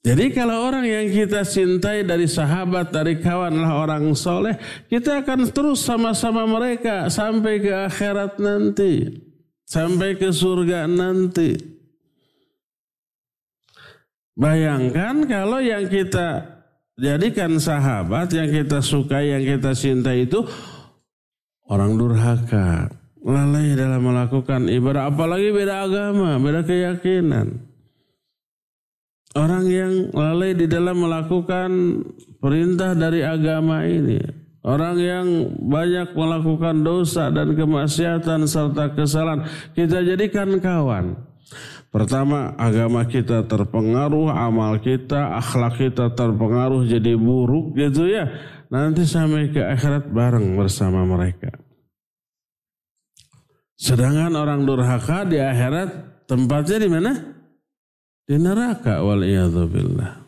Jadi 0.03 0.35
kalau 0.35 0.67
orang 0.67 0.83
yang 0.83 1.07
kita 1.15 1.47
cintai 1.47 2.03
dari 2.03 2.27
sahabat, 2.27 2.91
dari 2.91 3.23
kawanlah 3.23 3.87
orang 3.87 4.11
soleh, 4.19 4.59
kita 4.91 5.23
akan 5.23 5.47
terus 5.55 5.79
sama-sama 5.87 6.43
mereka 6.43 7.07
sampai 7.07 7.63
ke 7.63 7.71
akhirat 7.71 8.43
nanti. 8.43 9.07
Sampai 9.63 10.19
ke 10.19 10.35
surga 10.35 10.91
nanti. 10.91 11.72
Bayangkan 14.43 15.23
kalau 15.31 15.63
yang 15.63 15.87
kita 15.87 16.43
jadikan 16.99 17.63
sahabat, 17.63 18.35
yang 18.35 18.51
kita 18.51 18.83
sukai, 18.83 19.31
yang 19.31 19.47
kita 19.47 19.71
cintai 19.71 20.27
itu 20.27 20.43
orang 21.71 21.95
durhaka. 21.95 22.91
Lalai 23.23 23.79
dalam 23.79 24.03
melakukan 24.03 24.67
ibadah, 24.67 25.15
apalagi 25.15 25.55
beda 25.55 25.87
agama, 25.87 26.43
beda 26.43 26.67
keyakinan. 26.67 27.71
Orang 29.39 29.71
yang 29.71 30.11
lalai 30.11 30.59
di 30.59 30.67
dalam 30.67 30.99
melakukan 30.99 32.03
perintah 32.43 32.99
dari 32.99 33.23
agama 33.23 33.87
ini. 33.87 34.19
Orang 34.67 34.99
yang 34.99 35.27
banyak 35.59 36.19
melakukan 36.19 36.83
dosa 36.83 37.31
dan 37.31 37.55
kemaksiatan 37.55 38.47
serta 38.51 38.91
kesalahan. 38.95 39.47
Kita 39.75 40.03
jadikan 40.03 40.59
kawan. 40.59 41.15
Pertama, 41.93 42.57
agama 42.57 43.05
kita 43.05 43.45
terpengaruh, 43.45 44.33
amal 44.33 44.81
kita, 44.81 45.37
akhlak 45.37 45.77
kita 45.77 46.17
terpengaruh 46.17 46.89
jadi 46.89 47.13
buruk 47.21 47.77
gitu 47.77 48.09
ya. 48.09 48.33
Nanti 48.73 49.05
sampai 49.05 49.53
ke 49.53 49.61
akhirat 49.61 50.09
bareng 50.09 50.57
bersama 50.57 51.05
mereka. 51.05 51.53
Sedangkan 53.77 54.33
orang 54.33 54.65
durhaka 54.65 55.29
di 55.29 55.37
akhirat 55.37 56.25
tempatnya 56.25 56.79
di 56.81 56.89
mana? 56.89 57.13
di 58.27 58.37
neraka 58.39 59.03
wal 59.03 59.21
billah. 59.69 60.25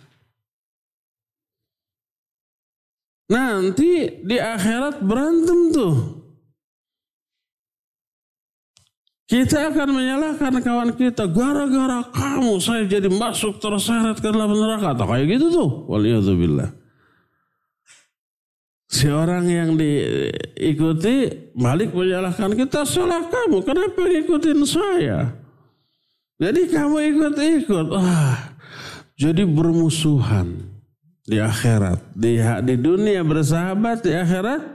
Nanti 3.32 4.20
di 4.20 4.36
akhirat 4.36 5.00
berantem 5.00 5.72
tuh. 5.72 5.94
Kita 9.24 9.72
akan 9.72 9.88
menyalahkan 9.88 10.52
kawan 10.60 10.90
kita 11.00 11.24
gara-gara 11.32 12.04
kamu 12.12 12.60
saya 12.60 12.84
jadi 12.84 13.08
masuk 13.08 13.56
terseret 13.56 14.20
ke 14.20 14.28
dalam 14.28 14.52
neraka 14.52 14.92
atau 14.92 15.08
kayak 15.08 15.26
gitu 15.32 15.46
tuh. 15.48 15.70
Waliyadzubillah. 15.88 16.68
Si 18.84 19.08
orang 19.08 19.48
yang 19.48 19.80
diikuti 19.80 21.32
balik 21.56 21.96
menyalahkan 21.96 22.52
kita 22.52 22.84
salah 22.84 23.24
kamu. 23.32 23.64
Kenapa 23.64 23.96
ngikutin 23.96 24.60
saya? 24.68 25.32
Jadi 26.36 26.68
kamu 26.68 26.96
ikut-ikut. 27.16 27.86
Wah, 27.96 28.38
jadi 29.16 29.48
bermusuhan 29.48 30.68
di 31.24 31.40
akhirat. 31.40 32.12
Di, 32.12 32.36
di 32.60 32.74
dunia 32.76 33.24
bersahabat, 33.24 34.04
di 34.04 34.12
akhirat 34.12 34.73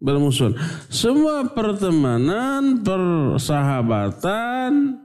bermusuhan. 0.00 0.54
Semua 0.92 1.48
pertemanan, 1.50 2.84
persahabatan 2.84 5.00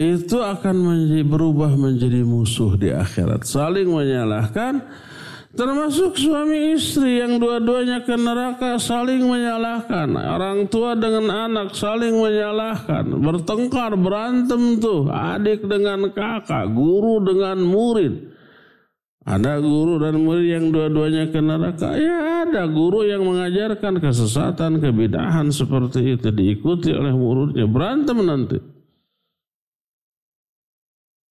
itu 0.00 0.40
akan 0.40 0.76
menjadi, 0.80 1.24
berubah 1.28 1.76
menjadi 1.76 2.24
musuh 2.24 2.72
di 2.80 2.88
akhirat. 2.88 3.44
Saling 3.44 3.88
menyalahkan 3.88 4.80
Termasuk 5.50 6.14
suami 6.14 6.78
istri 6.78 7.18
yang 7.18 7.42
dua-duanya 7.42 8.06
ke 8.06 8.14
neraka 8.14 8.78
saling 8.78 9.26
menyalahkan. 9.26 10.06
Orang 10.14 10.70
tua 10.70 10.94
dengan 10.94 11.26
anak 11.26 11.74
saling 11.74 12.14
menyalahkan. 12.14 13.02
Bertengkar, 13.18 13.98
berantem 13.98 14.78
tuh. 14.78 15.10
Adik 15.10 15.66
dengan 15.66 16.06
kakak, 16.14 16.70
guru 16.70 17.18
dengan 17.26 17.58
murid. 17.66 18.30
Ada 19.30 19.62
guru 19.62 20.02
dan 20.02 20.18
murid 20.26 20.42
yang 20.50 20.74
dua-duanya 20.74 21.30
ke 21.30 21.38
neraka. 21.38 21.94
Ya 21.94 22.42
ada 22.42 22.66
guru 22.66 23.06
yang 23.06 23.22
mengajarkan 23.22 24.02
kesesatan, 24.02 24.82
kebidahan 24.82 25.54
seperti 25.54 26.18
itu. 26.18 26.34
Diikuti 26.34 26.90
oleh 26.90 27.14
muridnya. 27.14 27.70
Berantem 27.70 28.18
nanti. 28.26 28.58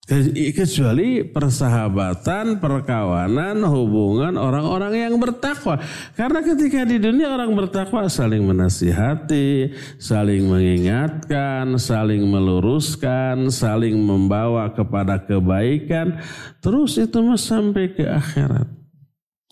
Kecuali 0.10 1.22
persahabatan, 1.22 2.58
perkawanan, 2.58 3.62
hubungan 3.62 4.42
orang-orang 4.42 5.06
yang 5.06 5.16
bertakwa. 5.22 5.78
Karena 6.18 6.42
ketika 6.42 6.82
di 6.82 6.98
dunia 6.98 7.30
orang 7.30 7.54
bertakwa 7.54 8.10
saling 8.10 8.42
menasihati, 8.42 9.70
saling 10.02 10.50
mengingatkan, 10.50 11.78
saling 11.78 12.26
meluruskan, 12.26 13.54
saling 13.54 14.02
membawa 14.02 14.74
kepada 14.74 15.22
kebaikan. 15.22 16.18
Terus 16.58 16.98
itu 16.98 17.22
mas 17.22 17.46
sampai 17.46 17.94
ke 17.94 18.10
akhirat. 18.10 18.66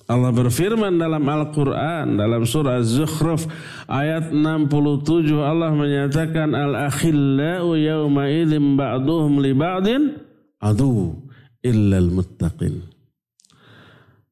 Allah 0.09 0.33
berfirman 0.33 0.97
dalam 0.97 1.21
Al-Quran, 1.21 2.17
dalam 2.17 2.47
surah 2.49 2.81
Zukhruf 2.81 3.45
ayat 3.85 4.33
67 4.33 5.37
Allah 5.37 5.69
menyatakan 5.69 6.55
Al-akhillau 6.55 7.77
yawma 7.77 8.25
ba'duhum 8.73 9.37
li 9.43 9.53
ba'din 9.53 10.26
adu 10.61 11.23
illal 11.63 12.09
muttaqin. 12.09 12.81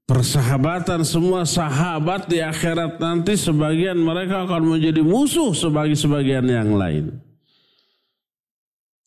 Persahabatan 0.05 1.01
semua 1.01 1.49
sahabat 1.49 2.29
di 2.29 2.37
akhirat 2.37 3.01
nanti 3.01 3.33
sebagian 3.33 3.97
mereka 3.97 4.45
akan 4.45 4.77
menjadi 4.77 5.01
musuh 5.01 5.49
sebagai 5.57 5.97
sebagian 5.97 6.45
yang 6.45 6.77
lain. 6.77 7.17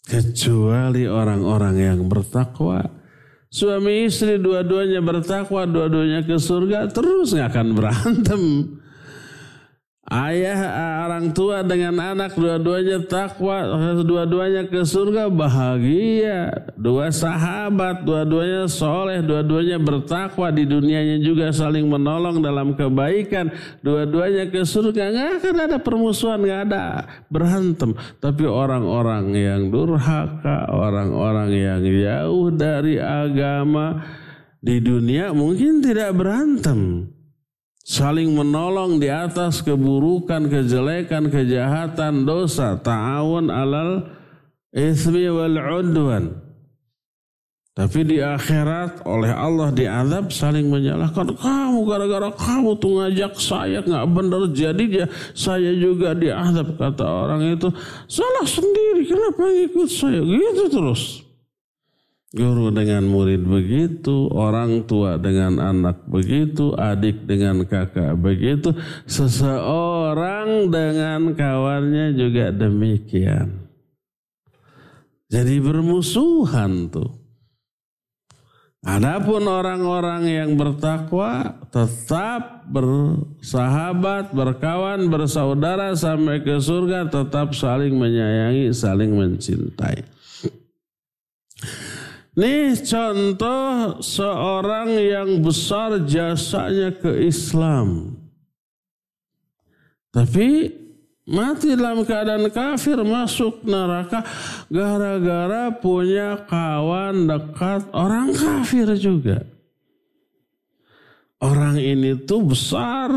Kecuali 0.03 1.07
orang-orang 1.07 1.77
yang 1.79 2.01
bertakwa. 2.11 2.83
Suami 3.49 4.11
istri 4.11 4.43
dua-duanya 4.43 4.99
bertakwa, 4.99 5.65
dua-duanya 5.65 6.27
ke 6.27 6.35
surga, 6.35 6.91
terus 6.91 7.31
nggak 7.31 7.47
akan 7.47 7.69
berantem. 7.79 8.43
Ayah 10.09 10.61
orang 11.05 11.37
tua 11.37 11.61
dengan 11.61 11.93
anak 12.01 12.33
dua-duanya 12.33 13.05
takwa, 13.05 13.61
dua-duanya 14.01 14.65
ke 14.65 14.81
surga 14.81 15.29
bahagia. 15.29 16.49
Dua 16.81 17.13
sahabat, 17.13 18.09
dua-duanya 18.09 18.65
soleh, 18.73 19.21
dua-duanya 19.21 19.77
bertakwa 19.77 20.49
di 20.49 20.65
dunianya 20.65 21.21
juga 21.21 21.53
saling 21.53 21.85
menolong 21.85 22.41
dalam 22.41 22.73
kebaikan. 22.73 23.53
Dua-duanya 23.85 24.49
ke 24.49 24.65
surga 24.65 25.13
nggak 25.13 25.31
akan 25.45 25.57
ada 25.69 25.77
permusuhan, 25.77 26.41
nggak 26.41 26.63
ada 26.73 27.05
berantem. 27.29 27.93
Tapi 28.17 28.49
orang-orang 28.49 29.37
yang 29.37 29.69
durhaka, 29.69 30.73
orang-orang 30.73 31.53
yang 31.53 31.85
jauh 31.85 32.49
dari 32.49 32.97
agama 32.97 34.09
di 34.65 34.81
dunia 34.81 35.37
mungkin 35.37 35.85
tidak 35.85 36.17
berantem 36.17 37.13
saling 37.89 38.37
menolong 38.37 39.01
di 39.01 39.09
atas 39.09 39.65
keburukan, 39.65 40.53
kejelekan, 40.53 41.33
kejahatan, 41.33 42.29
dosa, 42.29 42.77
ta'awun 42.77 43.49
alal 43.49 44.05
ismi 44.77 45.25
wal 45.33 45.57
udwan. 45.57 46.37
Tapi 47.73 48.03
di 48.03 48.19
akhirat 48.19 49.07
oleh 49.07 49.31
Allah 49.31 49.71
diadab 49.71 50.35
saling 50.35 50.67
menyalahkan 50.67 51.31
kamu 51.39 51.87
gara-gara 51.87 52.27
kamu 52.35 52.75
tuh 52.75 52.91
ngajak 52.99 53.39
saya 53.39 53.79
nggak 53.87 54.07
benar 54.19 54.51
jadi 54.51 55.07
saya 55.31 55.79
juga 55.79 56.11
diadab 56.11 56.75
kata 56.75 57.07
orang 57.07 57.55
itu 57.55 57.71
salah 58.11 58.43
sendiri 58.43 59.07
kenapa 59.07 59.47
ngikut 59.47 59.89
saya 59.95 60.19
gitu 60.27 60.65
terus. 60.67 61.28
Guru 62.29 62.69
dengan 62.69 63.09
murid 63.09 63.41
begitu, 63.41 64.29
orang 64.29 64.85
tua 64.85 65.17
dengan 65.17 65.57
anak 65.65 66.05
begitu, 66.05 66.77
adik 66.77 67.25
dengan 67.25 67.65
kakak 67.65 68.21
begitu, 68.21 68.77
seseorang 69.09 70.69
dengan 70.69 71.33
kawannya 71.33 72.13
juga 72.13 72.53
demikian. 72.53 73.65
Jadi 75.33 75.57
bermusuhan 75.57 76.93
tuh. 76.93 77.17
Adapun 78.85 79.49
orang-orang 79.49 80.29
yang 80.29 80.51
bertakwa 80.53 81.57
tetap 81.73 82.69
bersahabat, 82.69 84.37
berkawan, 84.37 85.09
bersaudara 85.09 85.97
sampai 85.97 86.45
ke 86.45 86.61
surga 86.61 87.09
tetap 87.09 87.57
saling 87.57 87.97
menyayangi, 87.97 88.69
saling 88.77 89.17
mencintai. 89.17 90.18
Nih 92.39 92.79
contoh 92.87 93.99
seorang 93.99 94.95
yang 94.95 95.43
besar 95.43 95.99
jasanya 96.07 96.95
ke 96.95 97.27
Islam. 97.27 98.15
Tapi 100.15 100.71
mati 101.27 101.75
dalam 101.75 102.07
keadaan 102.07 102.47
kafir 102.55 103.03
masuk 103.03 103.67
neraka 103.67 104.23
gara-gara 104.71 105.75
punya 105.83 106.47
kawan 106.47 107.27
dekat 107.27 107.91
orang 107.91 108.31
kafir 108.31 108.87
juga. 108.95 109.43
Orang 111.43 111.75
ini 111.75 112.23
tuh 112.23 112.47
besar 112.47 113.11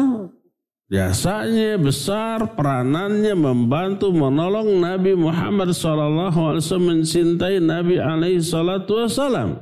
Jasanya 0.92 1.80
besar, 1.80 2.52
peranannya 2.52 3.32
membantu 3.32 4.12
menolong 4.12 4.76
Nabi 4.84 5.16
Muhammad 5.16 5.72
SAW 5.72 6.60
mencintai 6.84 7.64
Nabi 7.64 7.96
alaihi 7.96 8.44
salatu 8.44 9.00
wasallam. 9.00 9.56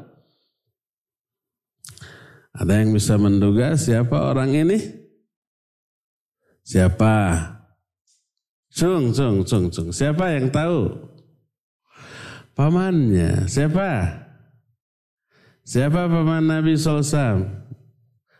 Ada 2.49 2.81
yang 2.81 2.97
bisa 2.97 3.13
menduga 3.21 3.77
siapa 3.77 4.33
orang 4.33 4.57
ini? 4.57 4.81
Siapa? 6.65 7.45
Cung, 8.73 9.13
cung, 9.13 9.45
cung, 9.45 9.69
cung. 9.69 9.89
Siapa 9.93 10.33
yang 10.33 10.49
tahu? 10.49 10.97
Pamannya. 12.57 13.45
Siapa? 13.45 14.17
Siapa 15.61 16.09
paman 16.09 16.49
Nabi 16.49 16.73
SAW? 16.73 17.45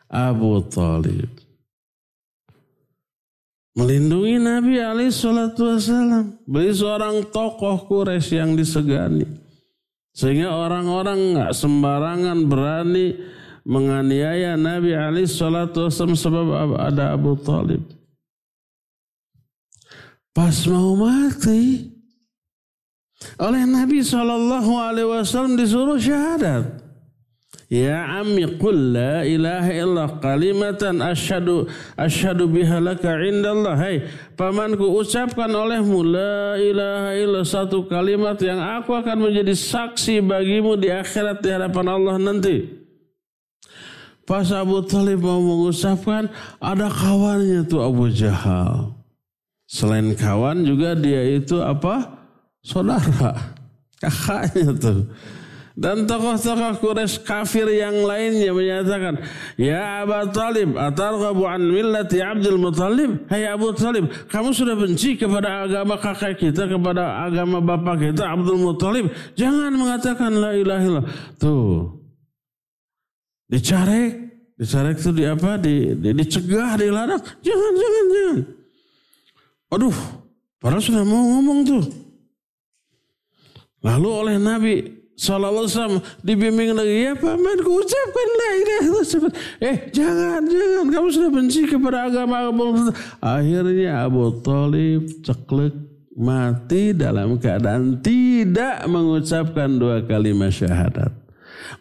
Abu 0.09 0.57
Talib 0.73 1.38
melindungi 3.79 4.35
Nabi 4.35 4.75
alaihi 4.83 5.15
salatu 5.15 5.71
wasallam. 5.71 6.35
Beliau 6.43 6.75
seorang 6.75 7.15
tokoh 7.31 7.87
Quraisy 7.87 8.35
yang 8.35 8.51
disegani. 8.59 9.23
Sehingga 10.11 10.51
orang-orang 10.51 11.39
nggak 11.39 11.51
sembarangan 11.55 12.43
berani 12.43 13.15
menganiaya 13.63 14.59
Nabi 14.59 14.91
alaihi 14.91 15.31
salatu 15.31 15.87
wasallam 15.87 16.19
sebab 16.19 16.75
ada 16.75 17.15
Abu 17.15 17.39
Talib. 17.39 17.79
Pas 20.35 20.55
mau 20.67 20.99
mati 20.99 21.87
oleh 23.39 23.63
Nabi 23.67 23.99
Shallallahu 23.99 24.71
Alaihi 24.79 25.09
Wasallam 25.11 25.59
disuruh 25.59 25.99
syahadat. 25.99 26.88
Ya 27.69 28.01
ammi 28.17 28.57
qul 28.57 28.97
la 28.97 29.21
ilaha 29.21 29.69
illallah 29.69 30.09
kalimatan 30.17 31.05
asyhadu 31.05 31.69
asyhadu 31.93 32.49
biha 32.49 32.81
laka 32.81 33.13
indallah. 33.21 33.77
Hai 33.77 34.09
pamanku 34.33 34.89
ucapkan 34.97 35.53
olehmu 35.53 36.01
la 36.01 36.57
ilaha 36.57 37.13
illallah 37.13 37.45
satu 37.45 37.85
kalimat 37.85 38.41
yang 38.41 38.57
aku 38.57 38.97
akan 38.97 39.29
menjadi 39.29 39.53
saksi 39.53 40.17
bagimu 40.25 40.81
di 40.81 40.89
akhirat 40.89 41.45
di 41.45 41.49
hadapan 41.53 41.85
Allah 41.93 42.17
nanti. 42.17 42.65
Pas 44.25 44.49
Abu 44.49 44.81
Talib 44.89 45.21
mau 45.21 45.37
mengucapkan 45.37 46.25
ada 46.57 46.89
kawannya 46.89 47.69
tuh 47.69 47.85
Abu 47.85 48.09
Jahal. 48.09 48.97
Selain 49.69 50.09
kawan 50.17 50.65
juga 50.65 50.97
dia 50.97 51.21
itu 51.37 51.61
apa? 51.61 52.17
Saudara. 52.65 53.53
Kakaknya 54.01 54.73
tuh. 54.73 55.05
Dan 55.79 56.03
tokoh-tokoh 56.03 56.83
Quraisy 56.83 57.23
kafir 57.23 57.63
yang 57.71 58.03
lainnya 58.03 58.51
menyatakan, 58.51 59.15
Ya 59.55 60.03
Abu 60.03 60.27
Talib, 60.35 60.75
atarghabu 60.75 61.47
an 61.47 61.63
millati 61.71 62.19
Abdul 62.19 62.59
Muttalib? 62.59 63.23
Hai 63.31 63.47
Abu 63.47 63.71
Talib, 63.71 64.11
kamu 64.27 64.51
sudah 64.51 64.75
benci 64.75 65.15
kepada 65.15 65.63
agama 65.63 65.95
kakek 65.95 66.35
kita, 66.35 66.67
kepada 66.67 67.23
agama 67.23 67.63
bapak 67.63 68.11
kita 68.11 68.27
Abdul 68.27 68.59
Muttalib? 68.59 69.07
Jangan 69.39 69.71
mengatakan 69.71 70.35
la 70.35 70.51
ilaha 70.51 70.83
illallah. 70.83 71.07
Tuh. 71.39 71.95
Dicarek, 73.47 74.11
dicarek 74.59 74.99
itu 74.99 75.11
di 75.15 75.23
apa? 75.31 75.55
Di, 75.63 75.95
di 75.95 76.11
dicegah, 76.11 76.75
dilarang. 76.75 77.23
Jangan, 77.39 77.73
jangan, 77.79 78.05
jangan. 78.11 78.37
Aduh, 79.79 79.97
padahal 80.59 80.83
sudah 80.83 81.07
mau 81.07 81.23
ngomong 81.39 81.59
tuh. 81.63 81.83
Lalu 83.79 84.09
oleh 84.11 84.35
Nabi 84.35 84.98
Sallallahu 85.19 85.67
alaihi 85.67 85.75
wasallam 85.75 85.99
dibimbing 86.23 86.71
lagi 86.71 86.95
ya 87.03 87.13
paman 87.19 87.59
ilaha 87.59 89.27
Eh 89.59 89.91
jangan 89.91 90.47
jangan 90.47 90.87
kamu 90.87 91.07
sudah 91.11 91.31
benci 91.35 91.61
kepada 91.67 92.07
agama 92.07 92.47
agama. 92.47 92.95
Akhirnya 93.19 94.07
Abu 94.07 94.39
Talib 94.39 95.11
ceklek 95.19 95.75
mati 96.15 96.95
dalam 96.95 97.35
keadaan 97.35 97.99
tidak 97.99 98.87
mengucapkan 98.87 99.67
dua 99.75 100.07
kalimat 100.07 100.55
syahadat. 100.55 101.11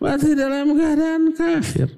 Mati 0.03 0.35
dalam 0.35 0.75
keadaan 0.75 1.31
kafir. 1.31 1.95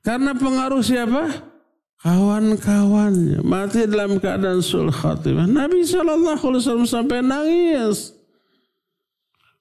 Karena 0.00 0.32
pengaruh 0.32 0.80
siapa? 0.80 1.52
Kawan-kawannya. 2.00 3.44
Mati 3.44 3.84
dalam 3.84 4.16
keadaan 4.16 4.64
sul 4.64 4.88
khatimah. 4.88 5.44
Nabi 5.44 5.84
SAW 5.84 6.88
sampai 6.88 7.20
nangis. 7.20 8.17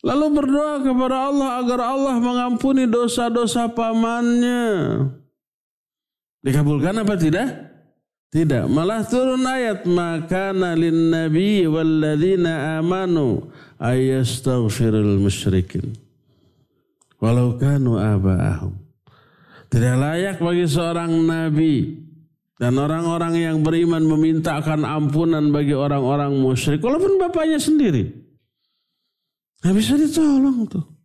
Lalu 0.06 0.26
berdoa 0.30 0.76
kepada 0.86 1.18
Allah 1.34 1.50
agar 1.58 1.80
Allah 1.82 2.16
mengampuni 2.22 2.86
dosa-dosa 2.86 3.66
pamannya. 3.74 4.66
Dikabulkan 6.46 7.02
apa 7.02 7.18
tidak? 7.18 7.48
Tidak. 8.30 8.70
Malah 8.70 9.02
turun 9.08 9.42
ayat 9.42 9.88
maka 9.90 10.54
nalin 10.54 11.10
nabi 11.10 11.66
walladzina 11.66 12.78
amanu 12.78 13.50
ayastaghfirul 13.82 15.18
musyrikin. 15.18 15.98
Walau 17.18 17.58
kanu 17.58 17.98
aba'ahum. 17.98 18.78
Tidak 19.68 19.96
layak 19.98 20.38
bagi 20.38 20.70
seorang 20.70 21.10
nabi 21.26 21.98
dan 22.62 22.78
orang-orang 22.78 23.34
yang 23.38 23.58
beriman 23.66 24.06
memintakan 24.06 24.86
ampunan 24.86 25.50
bagi 25.50 25.74
orang-orang 25.74 26.38
musyrik 26.38 26.86
walaupun 26.86 27.18
bapaknya 27.18 27.58
sendiri. 27.58 28.27
Nggak 29.62 29.76
bisa 29.76 29.94
ditolong 29.98 30.70
tuh. 30.70 30.98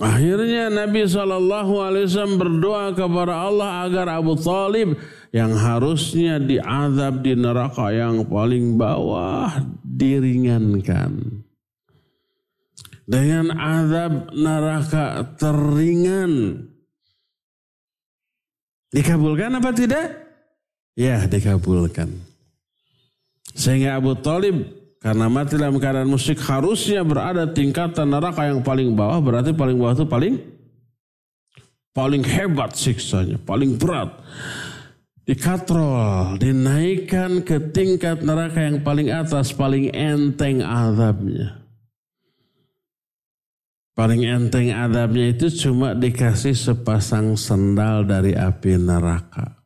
Akhirnya 0.00 0.72
Nabi 0.72 1.04
SAW 1.04 2.40
berdoa 2.40 2.96
kepada 2.96 3.44
Allah 3.44 3.84
agar 3.84 4.16
Abu 4.16 4.40
Talib 4.40 4.96
yang 5.36 5.52
harusnya 5.52 6.40
diazab 6.40 7.20
di 7.20 7.36
neraka 7.36 7.92
yang 7.92 8.24
paling 8.24 8.80
bawah 8.80 9.52
diringankan. 9.84 11.44
Dengan 13.04 13.52
azab 13.52 14.32
neraka 14.32 15.36
teringan. 15.36 16.64
Dikabulkan 18.96 19.60
apa 19.60 19.76
tidak? 19.76 20.06
Ya 20.96 21.28
dikabulkan. 21.28 22.08
Sehingga 23.52 24.00
Abu 24.00 24.16
Talib 24.16 24.81
karena 25.02 25.26
mati 25.26 25.58
dalam 25.58 25.82
keadaan 25.82 26.06
musyrik 26.06 26.38
harusnya 26.46 27.02
berada 27.02 27.50
tingkatan 27.50 28.06
neraka 28.06 28.46
yang 28.46 28.62
paling 28.62 28.94
bawah. 28.94 29.18
Berarti 29.18 29.50
paling 29.50 29.74
bawah 29.74 29.98
itu 29.98 30.06
paling 30.06 30.34
paling 31.90 32.22
hebat 32.22 32.78
siksanya, 32.78 33.34
paling 33.42 33.74
berat. 33.74 34.14
Dikatrol, 35.22 36.38
dinaikkan 36.38 37.42
ke 37.42 37.74
tingkat 37.74 38.22
neraka 38.22 38.62
yang 38.62 38.82
paling 38.82 39.10
atas, 39.10 39.54
paling 39.54 39.90
enteng 39.90 40.62
azabnya. 40.62 41.62
Paling 43.94 44.22
enteng 44.22 44.70
azabnya 44.70 45.30
itu 45.30 45.46
cuma 45.66 45.94
dikasih 45.94 46.54
sepasang 46.54 47.38
sendal 47.38 48.02
dari 48.02 48.34
api 48.34 48.78
neraka. 48.78 49.62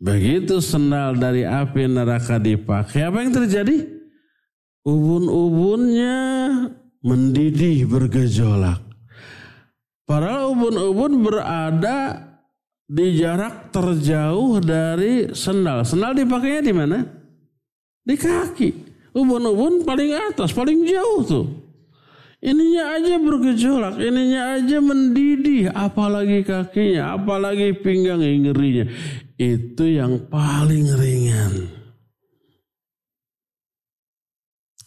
Begitu 0.00 0.64
sendal 0.64 1.16
dari 1.16 1.44
api 1.44 1.84
neraka 1.84 2.40
dipakai, 2.40 3.04
apa 3.04 3.16
yang 3.20 3.32
terjadi? 3.34 3.97
Ubun-ubunnya 4.88 6.16
mendidih 7.04 7.84
bergejolak. 7.84 8.80
Para 10.08 10.48
ubun-ubun 10.48 11.20
berada 11.20 12.24
di 12.88 13.20
jarak 13.20 13.68
terjauh 13.68 14.56
dari 14.64 15.36
sendal. 15.36 15.84
Sendal 15.84 16.16
dipakainya 16.16 16.62
di 16.64 16.72
mana? 16.72 16.98
Di 18.00 18.16
kaki. 18.16 18.88
Ubun-ubun 19.12 19.84
paling 19.84 20.16
atas, 20.16 20.56
paling 20.56 20.88
jauh 20.88 21.20
tuh. 21.28 21.46
Ininya 22.38 22.94
aja 22.94 23.18
bergejolak, 23.18 23.98
ininya 23.98 24.54
aja 24.56 24.78
mendidih, 24.78 25.74
apalagi 25.74 26.46
kakinya, 26.46 27.18
apalagi 27.18 27.74
pinggang 27.82 28.22
ngerinya. 28.22 28.86
Itu 29.34 29.84
yang 29.84 30.30
paling 30.30 30.86
ringan. 30.94 31.77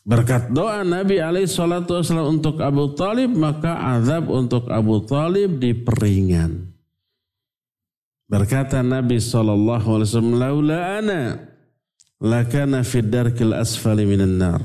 Berkat 0.02 0.50
doa 0.50 0.82
Nabi 0.82 1.22
SAW 1.46 1.86
untuk 2.26 2.58
Abu 2.58 2.98
Talib, 2.98 3.38
maka 3.38 3.78
azab 3.98 4.34
untuk 4.34 4.66
Abu 4.74 5.06
Talib 5.06 5.62
diperingan. 5.62 6.74
Berkata 8.26 8.82
Nabi 8.82 9.22
SAW, 9.22 9.54
Laula 10.34 10.98
ana 10.98 11.38
lakana 12.18 12.82
fid 12.82 13.14
darkil 13.14 13.54
asfali 13.54 14.10
minan 14.10 14.42
nar. 14.42 14.62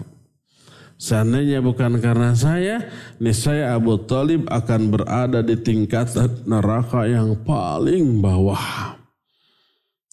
Seandainya 0.96 1.61
bukan 1.61 2.01
karena 2.01 2.33
saya, 2.33 2.88
niscaya 3.20 3.77
Abu 3.77 4.01
Talib 4.09 4.49
akan 4.49 4.88
berada 4.88 5.44
di 5.44 5.61
tingkatan 5.61 6.49
neraka 6.49 7.05
yang 7.05 7.37
paling 7.44 8.25
bawah. 8.25 8.96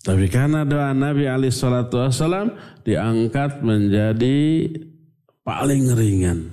Tapi 0.04 0.28
karena 0.28 0.68
doa 0.68 0.92
Nabi 0.92 1.32
Ali 1.32 1.48
Shallallahu 1.48 2.12
Wasallam 2.12 2.60
diangkat 2.84 3.64
menjadi 3.64 4.68
paling 5.44 5.92
ringan. 5.94 6.52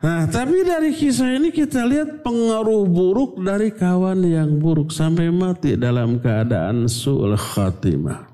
Nah, 0.00 0.28
tapi 0.28 0.62
dari 0.62 0.92
kisah 0.92 1.34
ini 1.40 1.50
kita 1.50 1.82
lihat 1.88 2.22
pengaruh 2.22 2.86
buruk 2.86 3.42
dari 3.42 3.72
kawan 3.72 4.22
yang 4.22 4.60
buruk 4.60 4.92
sampai 4.92 5.32
mati 5.32 5.74
dalam 5.74 6.20
keadaan 6.20 6.86
su'ul 6.86 7.34
khatimah. 7.34 8.28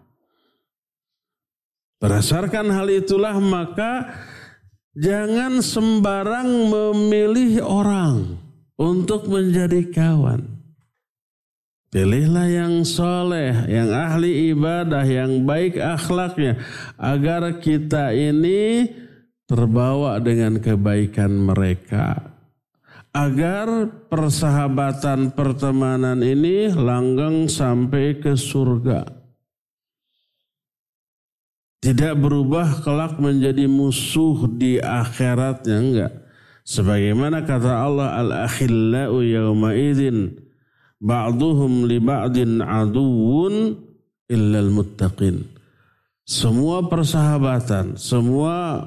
Berdasarkan 2.02 2.66
hal 2.66 2.90
itulah 2.90 3.38
maka 3.38 4.10
Jangan 4.92 5.64
sembarang 5.64 6.68
memilih 6.68 7.64
orang 7.64 8.36
untuk 8.76 9.24
menjadi 9.24 9.88
kawan. 9.88 10.44
Pilihlah 11.88 12.48
yang 12.48 12.84
soleh, 12.84 13.56
yang 13.72 13.88
ahli 13.88 14.52
ibadah, 14.52 15.04
yang 15.08 15.48
baik 15.48 15.80
akhlaknya. 15.80 16.60
Agar 17.00 17.56
kita 17.64 18.12
ini 18.12 18.92
terbawa 19.52 20.16
dengan 20.24 20.56
kebaikan 20.56 21.36
mereka. 21.36 22.32
Agar 23.12 23.92
persahabatan 24.08 25.36
pertemanan 25.36 26.24
ini 26.24 26.72
langgeng 26.72 27.44
sampai 27.44 28.16
ke 28.16 28.32
surga 28.32 29.22
tidak 31.82 32.14
berubah 32.14 32.78
kelak 32.86 33.18
menjadi 33.18 33.66
musuh 33.66 34.46
di 34.46 34.78
akhiratnya 34.78 35.76
enggak. 35.82 36.12
Sebagaimana 36.62 37.42
kata 37.42 37.72
Allah 37.74 38.22
al-akhillau 38.22 39.18
yawma 39.18 39.74
idzin 39.74 40.30
ba'duhum 41.02 41.90
li 41.90 41.98
ba'din 41.98 42.62
aduwwun 42.62 43.82
illal 44.30 44.70
muttaqin. 44.70 45.42
Semua 46.22 46.86
persahabatan, 46.86 47.98
semua 47.98 48.86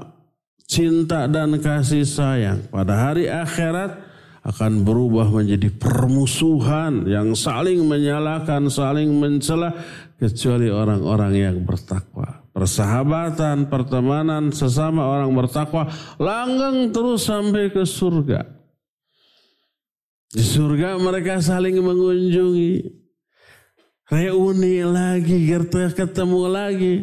cinta 0.65 1.29
dan 1.29 1.57
kasih 1.61 2.05
sayang 2.05 2.65
pada 2.69 3.09
hari 3.09 3.29
akhirat 3.29 4.01
akan 4.45 4.85
berubah 4.85 5.33
menjadi 5.33 5.73
permusuhan 5.73 7.09
yang 7.09 7.33
saling 7.33 7.81
menyalahkan, 7.81 8.69
saling 8.69 9.09
mencela 9.17 9.73
kecuali 10.21 10.69
orang-orang 10.69 11.33
yang 11.33 11.57
bertakwa 11.65 12.45
persahabatan, 12.55 13.67
pertemanan 13.67 14.55
sesama 14.55 15.03
orang 15.03 15.35
bertakwa 15.35 15.91
langgeng 16.15 16.95
terus 16.95 17.27
sampai 17.27 17.67
ke 17.67 17.83
surga. 17.83 18.47
Di 20.31 20.39
surga 20.39 20.95
mereka 20.95 21.43
saling 21.43 21.75
mengunjungi. 21.83 23.03
Reuni 24.05 24.85
lagi, 24.85 25.49
ketemu 25.97 26.41
lagi. 26.47 26.95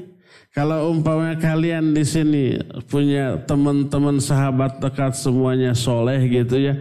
Kalau 0.52 0.92
umpamanya 0.92 1.40
kalian 1.40 1.96
di 1.96 2.04
sini 2.04 2.60
punya 2.84 3.40
teman-teman 3.48 4.20
sahabat 4.20 4.84
dekat 4.84 5.16
semuanya 5.16 5.72
soleh 5.72 6.20
gitu 6.28 6.60
ya. 6.60 6.76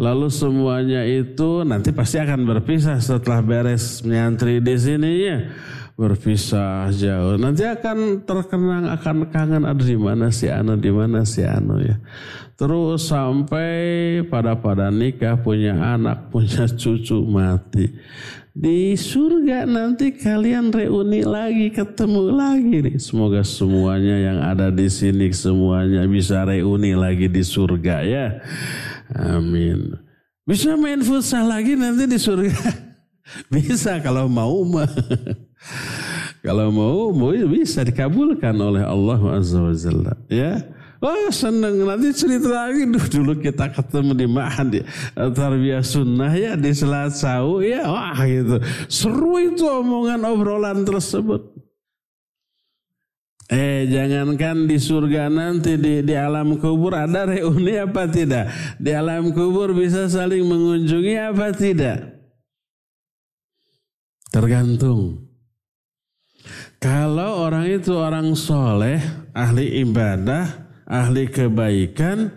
Lalu 0.00 0.32
semuanya 0.32 1.04
itu 1.04 1.60
nanti 1.60 1.92
pasti 1.92 2.16
akan 2.16 2.48
berpisah 2.48 2.96
setelah 3.04 3.44
beres 3.44 4.00
menyantri 4.00 4.64
di 4.64 4.76
sini 4.80 5.10
ya 5.28 5.38
berpisah 5.92 6.88
jauh. 6.88 7.36
Nanti 7.36 7.68
akan 7.68 8.24
terkenang, 8.24 8.88
akan 8.88 9.16
kangen 9.28 9.64
ada 9.68 9.84
di 9.84 9.94
mana 9.94 10.32
si 10.32 10.48
Anu, 10.48 10.80
di 10.80 10.88
mana 10.88 11.22
si 11.28 11.44
Anu 11.44 11.84
ya. 11.84 12.00
Terus 12.56 13.08
sampai 13.10 14.22
pada 14.26 14.56
pada 14.56 14.88
nikah 14.88 15.36
punya 15.40 15.76
anak, 15.76 16.32
punya 16.32 16.64
cucu 16.80 17.18
mati. 17.28 17.92
Di 18.52 18.92
surga 18.92 19.64
nanti 19.64 20.12
kalian 20.12 20.68
reuni 20.76 21.24
lagi, 21.24 21.72
ketemu 21.72 22.22
lagi 22.28 22.76
nih. 22.84 22.96
Semoga 23.00 23.40
semuanya 23.40 24.16
yang 24.20 24.38
ada 24.44 24.68
di 24.68 24.92
sini 24.92 25.32
semuanya 25.32 26.04
bisa 26.04 26.44
reuni 26.44 26.92
lagi 26.92 27.32
di 27.32 27.40
surga 27.40 28.04
ya. 28.04 28.44
Amin. 29.16 29.96
Bisa 30.44 30.76
main 30.76 31.00
futsal 31.00 31.48
lagi 31.48 31.80
nanti 31.80 32.04
di 32.04 32.20
surga. 32.20 32.92
Bisa 33.52 33.96
kalau 34.04 34.28
mau 34.28 34.60
mah. 34.68 34.90
Kalau 36.44 36.74
mau, 36.74 37.14
mau 37.14 37.30
bisa 37.46 37.86
dikabulkan 37.86 38.50
oleh 38.58 38.82
Allah 38.82 39.38
Azza 39.38 39.62
wa 39.62 39.70
Jalla. 39.70 40.18
Ya. 40.26 40.58
Wah 41.02 41.34
seneng 41.34 41.82
nanti 41.82 42.14
cerita 42.14 42.46
lagi 42.46 42.86
Duh, 42.86 43.06
dulu 43.10 43.34
kita 43.42 43.74
ketemu 43.74 44.14
di 44.14 44.26
Ma'had 44.30 44.68
di 44.70 44.80
Tarbiyah 45.18 45.82
Sunnah 45.82 46.30
ya 46.30 46.54
di 46.54 46.70
Selat 46.70 47.18
Sau 47.18 47.58
ya 47.58 47.90
wah 47.90 48.22
gitu 48.22 48.62
seru 48.86 49.34
itu 49.42 49.66
omongan 49.66 50.22
obrolan 50.22 50.86
tersebut 50.86 51.42
Eh 53.52 53.84
jangankan 53.90 54.64
di 54.64 54.80
surga 54.80 55.28
nanti 55.28 55.76
di, 55.76 56.00
di 56.00 56.14
alam 56.16 56.56
kubur 56.56 56.96
ada 56.96 57.28
reuni 57.28 57.76
apa 57.76 58.08
tidak? 58.08 58.48
Di 58.80 58.96
alam 58.96 59.28
kubur 59.36 59.76
bisa 59.76 60.08
saling 60.08 60.40
mengunjungi 60.40 61.14
apa 61.20 61.52
tidak? 61.52 62.16
Tergantung. 64.32 65.28
Kalau 66.80 67.44
orang 67.44 67.68
itu 67.68 67.92
orang 67.92 68.32
soleh, 68.32 69.04
ahli 69.36 69.84
ibadah, 69.84 70.61
ahli 70.92 71.32
kebaikan, 71.32 72.28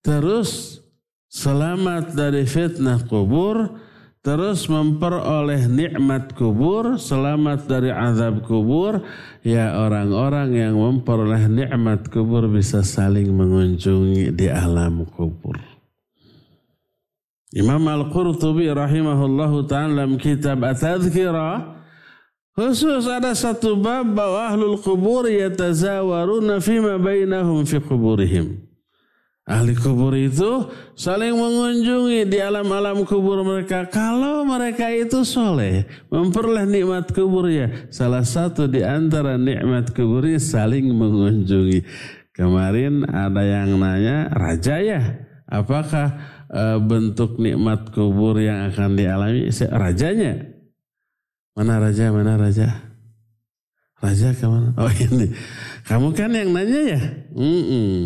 terus 0.00 0.80
selamat 1.28 2.16
dari 2.16 2.48
fitnah 2.48 3.04
kubur, 3.04 3.76
terus 4.24 4.64
memperoleh 4.72 5.68
nikmat 5.68 6.32
kubur, 6.32 6.96
selamat 6.96 7.68
dari 7.68 7.92
azab 7.92 8.40
kubur, 8.48 9.04
ya 9.44 9.76
orang-orang 9.76 10.56
yang 10.56 10.80
memperoleh 10.80 11.44
nikmat 11.44 12.08
kubur 12.08 12.48
bisa 12.48 12.80
saling 12.80 13.28
mengunjungi 13.28 14.32
di 14.32 14.48
alam 14.48 15.04
kubur. 15.04 15.60
Imam 17.54 17.86
Al-Qurtubi 17.86 18.66
rahimahullahu 18.66 19.70
ta'ala 19.70 20.02
dalam 20.02 20.18
kitab 20.18 20.58
At-Tadhkirah 20.66 21.83
Khusus 22.54 23.10
ada 23.10 23.34
satu 23.34 23.74
bab 23.74 24.14
bahwa 24.14 24.46
ahlul 24.46 24.78
kubur 24.78 25.26
yatazawaruna 25.26 26.62
fima 26.62 26.94
bainahum 27.02 27.66
fi 27.66 27.82
kuburihim. 27.82 28.62
Ahli 29.42 29.74
kubur 29.74 30.14
itu 30.14 30.70
saling 30.94 31.34
mengunjungi 31.34 32.30
di 32.30 32.38
alam-alam 32.38 33.02
kubur 33.04 33.42
mereka. 33.42 33.90
Kalau 33.90 34.46
mereka 34.46 34.86
itu 34.86 35.26
soleh, 35.26 35.82
memperoleh 36.14 36.62
nikmat 36.62 37.10
kubur 37.10 37.50
ya. 37.50 37.90
Salah 37.90 38.22
satu 38.22 38.70
di 38.70 38.86
antara 38.86 39.34
nikmat 39.34 39.90
kuburnya 39.90 40.38
saling 40.38 40.86
mengunjungi. 40.94 41.82
Kemarin 42.38 43.02
ada 43.10 43.42
yang 43.42 43.74
nanya, 43.82 44.30
raja 44.30 44.78
ya, 44.78 45.26
apakah 45.50 46.22
eh, 46.54 46.78
bentuk 46.78 47.34
nikmat 47.42 47.90
kubur 47.90 48.38
yang 48.38 48.70
akan 48.70 48.94
dialami 48.94 49.50
rajanya? 49.74 50.53
Mana 51.54 51.78
raja, 51.78 52.10
mana 52.10 52.34
raja? 52.34 52.66
Raja 54.02 54.34
ke 54.34 54.44
mana? 54.44 54.74
Oh 54.74 54.90
ini. 55.06 55.30
Kamu 55.86 56.10
kan 56.10 56.34
yang 56.34 56.50
nanya 56.50 56.80
ya? 56.98 57.00
Mm 57.30 57.62
-mm. 57.62 57.98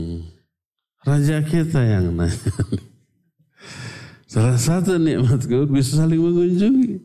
Raja 1.02 1.40
kita 1.42 1.80
yang 1.80 2.12
nanya. 2.12 2.36
Salah 4.28 4.60
satu 4.60 5.00
nikmat 5.00 5.48
kubur 5.48 5.80
bisa 5.80 6.04
saling 6.04 6.20
mengunjungi. 6.20 7.00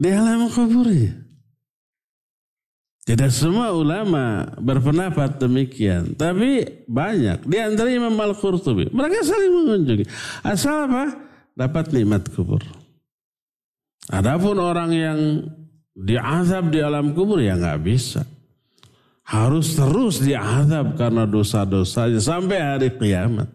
Di 0.00 0.08
alam 0.08 0.48
kubur 0.48 0.88
ya. 0.88 1.12
Tidak 3.04 3.28
semua 3.28 3.76
ulama 3.76 4.48
berpendapat 4.56 5.36
demikian. 5.36 6.16
Tapi 6.16 6.64
banyak. 6.88 7.44
Di 7.44 7.60
antara 7.60 7.92
Imam 7.92 8.16
Al-Qurtubi. 8.16 8.88
Mereka 8.88 9.20
saling 9.20 9.52
mengunjungi. 9.52 10.04
Asal 10.40 10.88
apa? 10.88 11.12
Dapat 11.52 11.92
nikmat 11.92 12.32
kubur. 12.32 12.64
Adapun 14.12 14.60
orang 14.60 14.90
yang 14.92 15.18
diazab 15.96 16.68
di 16.68 16.82
alam 16.84 17.16
kubur 17.16 17.40
ya 17.40 17.56
nggak 17.56 17.80
bisa. 17.80 18.22
Harus 19.24 19.72
terus 19.72 20.20
diazab 20.20 21.00
karena 21.00 21.24
dosa-dosanya 21.24 22.20
sampai 22.20 22.58
hari 22.60 22.92
kiamat. 22.92 23.48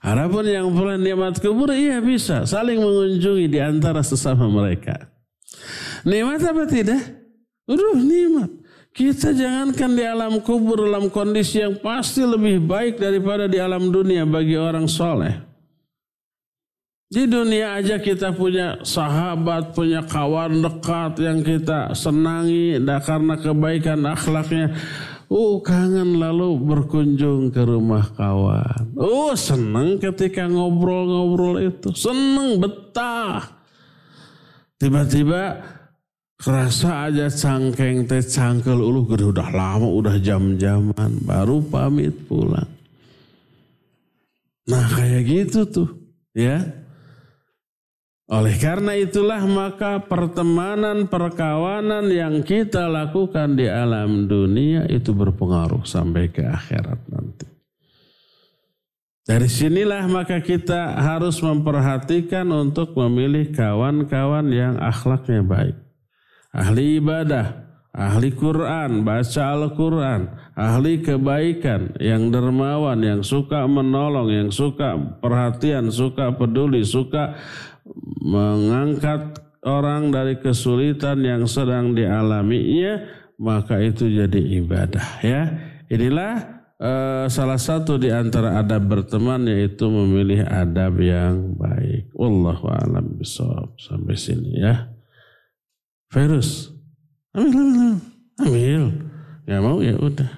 Adapun 0.00 0.46
yang 0.48 0.72
pula 0.72 0.96
nikmat 0.96 1.36
kubur 1.42 1.68
iya 1.74 2.00
bisa 2.00 2.48
saling 2.48 2.80
mengunjungi 2.80 3.50
di 3.50 3.60
antara 3.60 4.00
sesama 4.00 4.48
mereka. 4.48 5.10
Nikmat 6.06 6.40
apa 6.48 6.64
tidak? 6.70 7.02
Udah 7.68 8.00
nikmat. 8.00 8.50
Kita 8.94 9.30
jangankan 9.36 9.90
di 9.94 10.04
alam 10.06 10.40
kubur 10.40 10.88
dalam 10.88 11.12
kondisi 11.12 11.60
yang 11.60 11.76
pasti 11.78 12.24
lebih 12.24 12.64
baik 12.64 12.96
daripada 12.96 13.44
di 13.44 13.60
alam 13.60 13.92
dunia 13.92 14.24
bagi 14.24 14.56
orang 14.56 14.88
soleh. 14.88 15.47
Di 17.08 17.24
dunia 17.24 17.80
aja 17.80 17.96
kita 17.96 18.36
punya 18.36 18.84
sahabat, 18.84 19.72
punya 19.72 20.04
kawan 20.04 20.60
dekat 20.60 21.16
yang 21.24 21.40
kita 21.40 21.96
senangi 21.96 22.76
karena 22.84 23.34
kebaikan 23.40 24.04
akhlaknya. 24.04 24.76
Oh 25.32 25.60
kangen 25.64 26.20
lalu 26.20 26.60
berkunjung 26.60 27.48
ke 27.48 27.64
rumah 27.64 28.12
kawan. 28.12 28.92
Oh 28.92 29.32
seneng 29.32 29.96
ketika 29.96 30.44
ngobrol-ngobrol 30.48 31.56
itu. 31.64 31.96
Seneng 31.96 32.60
betah. 32.60 33.56
Tiba-tiba 34.76 35.64
kerasa 36.36 37.08
aja 37.08 37.32
cangkeng 37.32 38.04
teh 38.04 38.20
cangkel 38.20 38.80
ulu 38.84 39.08
udah 39.08 39.48
lama 39.48 39.88
udah 39.88 40.16
jam-jaman 40.20 41.24
baru 41.24 41.64
pamit 41.64 42.12
pulang. 42.28 42.68
Nah 44.68 44.84
kayak 44.92 45.24
gitu 45.24 45.64
tuh 45.64 45.88
ya. 46.36 46.84
Oleh 48.28 48.60
karena 48.60 48.92
itulah 48.92 49.40
maka 49.48 50.04
pertemanan 50.04 51.08
perkawanan 51.08 52.12
yang 52.12 52.44
kita 52.44 52.84
lakukan 52.84 53.56
di 53.56 53.64
alam 53.64 54.28
dunia 54.28 54.84
itu 54.84 55.16
berpengaruh 55.16 55.88
sampai 55.88 56.28
ke 56.28 56.44
akhirat 56.44 57.08
nanti. 57.08 57.48
Dari 59.24 59.48
sinilah 59.48 60.04
maka 60.12 60.44
kita 60.44 61.00
harus 61.00 61.40
memperhatikan 61.40 62.48
untuk 62.52 62.92
memilih 62.96 63.48
kawan-kawan 63.48 64.52
yang 64.52 64.76
akhlaknya 64.76 65.40
baik. 65.44 65.76
Ahli 66.52 67.00
ibadah, 67.00 67.64
ahli 67.92 68.32
Quran, 68.32 69.04
baca 69.04 69.42
Al-Quran, 69.52 70.32
ahli 70.56 71.04
kebaikan, 71.04 71.96
yang 72.00 72.32
dermawan, 72.32 73.04
yang 73.04 73.20
suka 73.20 73.68
menolong, 73.68 74.32
yang 74.32 74.48
suka 74.48 74.96
perhatian, 75.20 75.92
suka 75.92 76.32
peduli, 76.32 76.80
suka 76.88 77.36
mengangkat 78.22 79.40
orang 79.64 80.14
dari 80.14 80.38
kesulitan 80.38 81.20
yang 81.24 81.44
sedang 81.44 81.92
dialaminya, 81.92 83.04
maka 83.38 83.78
itu 83.82 84.06
jadi 84.08 84.40
ibadah 84.62 85.08
ya. 85.22 85.42
Inilah 85.88 86.32
uh, 86.78 87.26
salah 87.32 87.56
satu 87.56 87.96
di 87.96 88.12
antara 88.12 88.60
adab 88.60 88.86
berteman 88.86 89.48
yaitu 89.48 89.88
memilih 89.88 90.44
adab 90.44 91.00
yang 91.00 91.56
baik. 91.56 92.12
Wallahu 92.12 92.68
a'lam 92.68 93.18
bishawab. 93.18 93.74
Sampai 93.80 94.14
sini 94.18 94.60
ya. 94.60 94.92
Virus. 96.12 96.72
Ambil, 97.32 97.56
ambil, 97.56 97.94
ambil. 98.40 98.84
Gak 99.48 99.62
mau 99.64 99.78
ya 99.80 99.94
udah. 99.96 100.30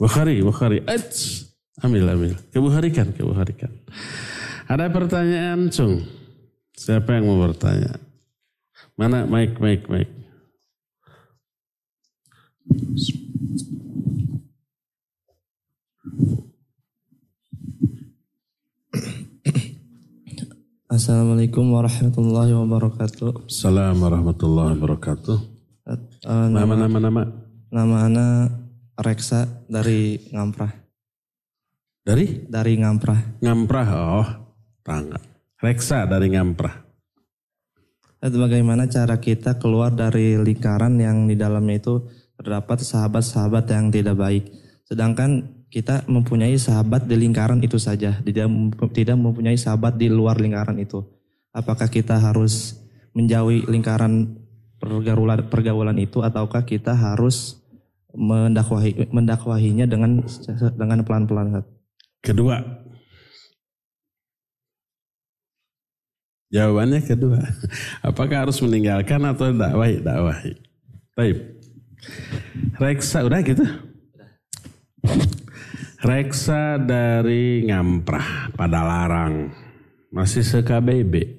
Bukhari, 0.00 0.40
Bukhari. 0.40 0.80
Ats. 0.88 1.52
Ambil, 1.84 2.08
ambil. 2.08 2.32
Kebuharikan, 2.52 3.12
kebuharikan. 3.12 3.72
Ada 4.70 4.86
pertanyaan, 4.86 5.66
Cung? 5.66 5.98
Siapa 6.78 7.18
yang 7.18 7.26
mau 7.26 7.42
bertanya? 7.42 7.90
Mana 8.94 9.26
mic, 9.26 9.58
mic, 9.58 9.90
mic. 9.90 10.06
Assalamualaikum 20.86 21.66
warahmatullahi 21.74 22.54
wabarakatuh. 22.54 23.50
Assalamualaikum 23.50 24.06
warahmatullahi 24.06 24.70
wabarakatuh. 24.78 25.38
Uh, 26.22 26.46
nama, 26.46 26.78
nama 26.78 26.98
nama 27.02 27.22
nama 27.74 27.96
Ana 28.06 28.26
Reksa 29.02 29.66
dari 29.66 30.30
Ngamprah. 30.30 30.70
Dari? 32.06 32.46
Dari 32.46 32.78
Ngamprah. 32.78 33.42
Ngamprah, 33.42 33.88
oh 33.98 34.39
tangga. 34.84 35.20
Reksa 35.60 36.08
dari 36.08 36.32
Ngamprah. 36.32 36.90
Bagaimana 38.20 38.84
cara 38.84 39.16
kita 39.16 39.56
keluar 39.56 39.96
dari 39.96 40.36
lingkaran 40.36 41.00
yang 41.00 41.24
di 41.24 41.40
dalamnya 41.40 41.80
itu 41.80 42.04
terdapat 42.36 42.84
sahabat-sahabat 42.84 43.64
yang 43.72 43.88
tidak 43.88 44.16
baik. 44.16 44.44
Sedangkan 44.84 45.60
kita 45.72 46.04
mempunyai 46.04 46.56
sahabat 46.56 47.08
di 47.08 47.16
lingkaran 47.16 47.62
itu 47.64 47.80
saja, 47.80 48.20
tidak 48.20 48.48
tidak 48.92 49.16
mempunyai 49.16 49.56
sahabat 49.56 49.96
di 49.96 50.12
luar 50.12 50.36
lingkaran 50.36 50.76
itu. 50.80 51.00
Apakah 51.52 51.88
kita 51.88 52.20
harus 52.20 52.80
menjauhi 53.16 53.64
lingkaran 53.68 54.36
pergaulan 54.80 55.46
pergaulan 55.46 55.96
itu 56.00 56.24
ataukah 56.24 56.64
kita 56.64 56.96
harus 56.96 57.60
mendakwahi 58.16 59.08
mendakwahinya 59.12 59.86
dengan 59.86 60.24
dengan 60.74 60.98
pelan-pelan? 61.04 61.62
Kedua. 62.20 62.79
Jawabannya 66.50 67.00
kedua. 67.06 67.38
Apakah 68.02 68.46
harus 68.46 68.58
meninggalkan 68.58 69.22
atau 69.22 69.54
dakwahi? 69.54 70.02
Dakwahi. 70.02 70.52
Baik. 71.14 71.38
Reksa 72.82 73.22
udah 73.22 73.40
gitu. 73.46 73.64
Reksa 76.00 76.80
dari 76.80 77.62
Ngamprah 77.70 78.56
pada 78.58 78.82
larang 78.82 79.54
masih 80.10 80.42
se-KBB. 80.42 81.38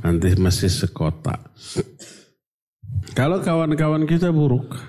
Nanti 0.00 0.32
masih 0.40 0.72
sekota. 0.72 1.36
Kalau 3.12 3.44
kawan-kawan 3.44 4.08
kita 4.08 4.32
buruk, 4.32 4.80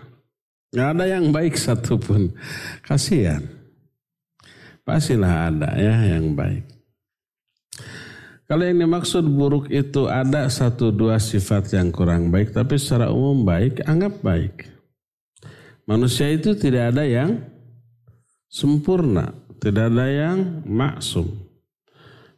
nggak 0.71 0.89
ada 0.95 1.05
yang 1.09 1.35
baik 1.35 1.59
satupun. 1.59 2.31
Kasihan. 2.79 3.43
Pastilah 4.85 5.49
ada 5.51 5.73
ya 5.75 6.15
yang 6.15 6.37
baik. 6.37 6.74
Kalau 8.45 8.61
yang 8.61 8.77
dimaksud 8.77 9.25
buruk 9.25 9.73
itu 9.73 10.05
ada 10.05 10.45
satu 10.53 10.93
dua 10.93 11.17
sifat 11.17 11.73
yang 11.73 11.89
kurang 11.89 12.29
baik, 12.29 12.53
tapi 12.53 12.77
secara 12.77 13.09
umum 13.09 13.41
baik, 13.41 13.81
anggap 13.89 14.21
baik. 14.21 14.69
Manusia 15.89 16.29
itu 16.29 16.53
tidak 16.53 16.93
ada 16.93 17.09
yang 17.09 17.41
sempurna, 18.45 19.33
tidak 19.57 19.89
ada 19.89 20.05
yang 20.13 20.61
maksum. 20.61 21.25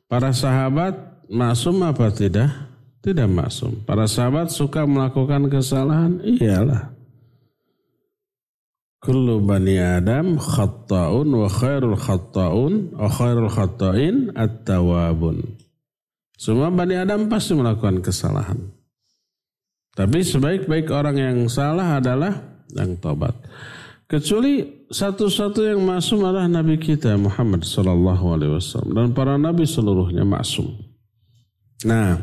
Para 0.07 0.31
sahabat 0.31 0.95
maksum 1.27 1.83
apa 1.83 2.07
tidak? 2.15 2.55
Tidak 3.03 3.27
maksum. 3.27 3.83
Para 3.83 4.07
sahabat 4.07 4.47
suka 4.47 4.87
melakukan 4.87 5.51
kesalahan? 5.51 6.23
Iyalah. 6.23 6.95
Kullu 9.03 9.43
bani 9.43 9.75
Adam 9.75 10.39
khatta'un 10.39 11.27
wa 11.27 11.47
khairul 11.51 11.99
khatta'un 11.99 12.95
wa 12.95 13.07
khairul 13.11 13.51
khatta'in 13.51 14.31
at-tawabun. 14.35 15.66
Semua 16.37 16.69
bani 16.69 16.93
Adam 16.93 17.25
pasti 17.25 17.57
melakukan 17.57 17.99
kesalahan. 18.05 18.61
Tapi 19.97 20.21
sebaik-baik 20.21 20.93
orang 20.93 21.17
yang 21.17 21.37
salah 21.49 21.97
adalah 21.97 22.61
yang 22.77 22.93
tobat. 23.01 23.33
Kecuali 24.05 24.85
satu-satu 24.87 25.65
yang 25.65 25.81
masum 25.83 26.21
adalah 26.23 26.45
Nabi 26.45 26.77
kita 26.77 27.17
Muhammad 27.17 27.65
Sallallahu 27.65 28.25
Alaihi 28.37 28.53
Wasallam 28.53 28.93
dan 28.93 29.07
para 29.11 29.35
Nabi 29.35 29.65
seluruhnya 29.65 30.23
masum. 30.23 30.77
Nah, 31.83 32.21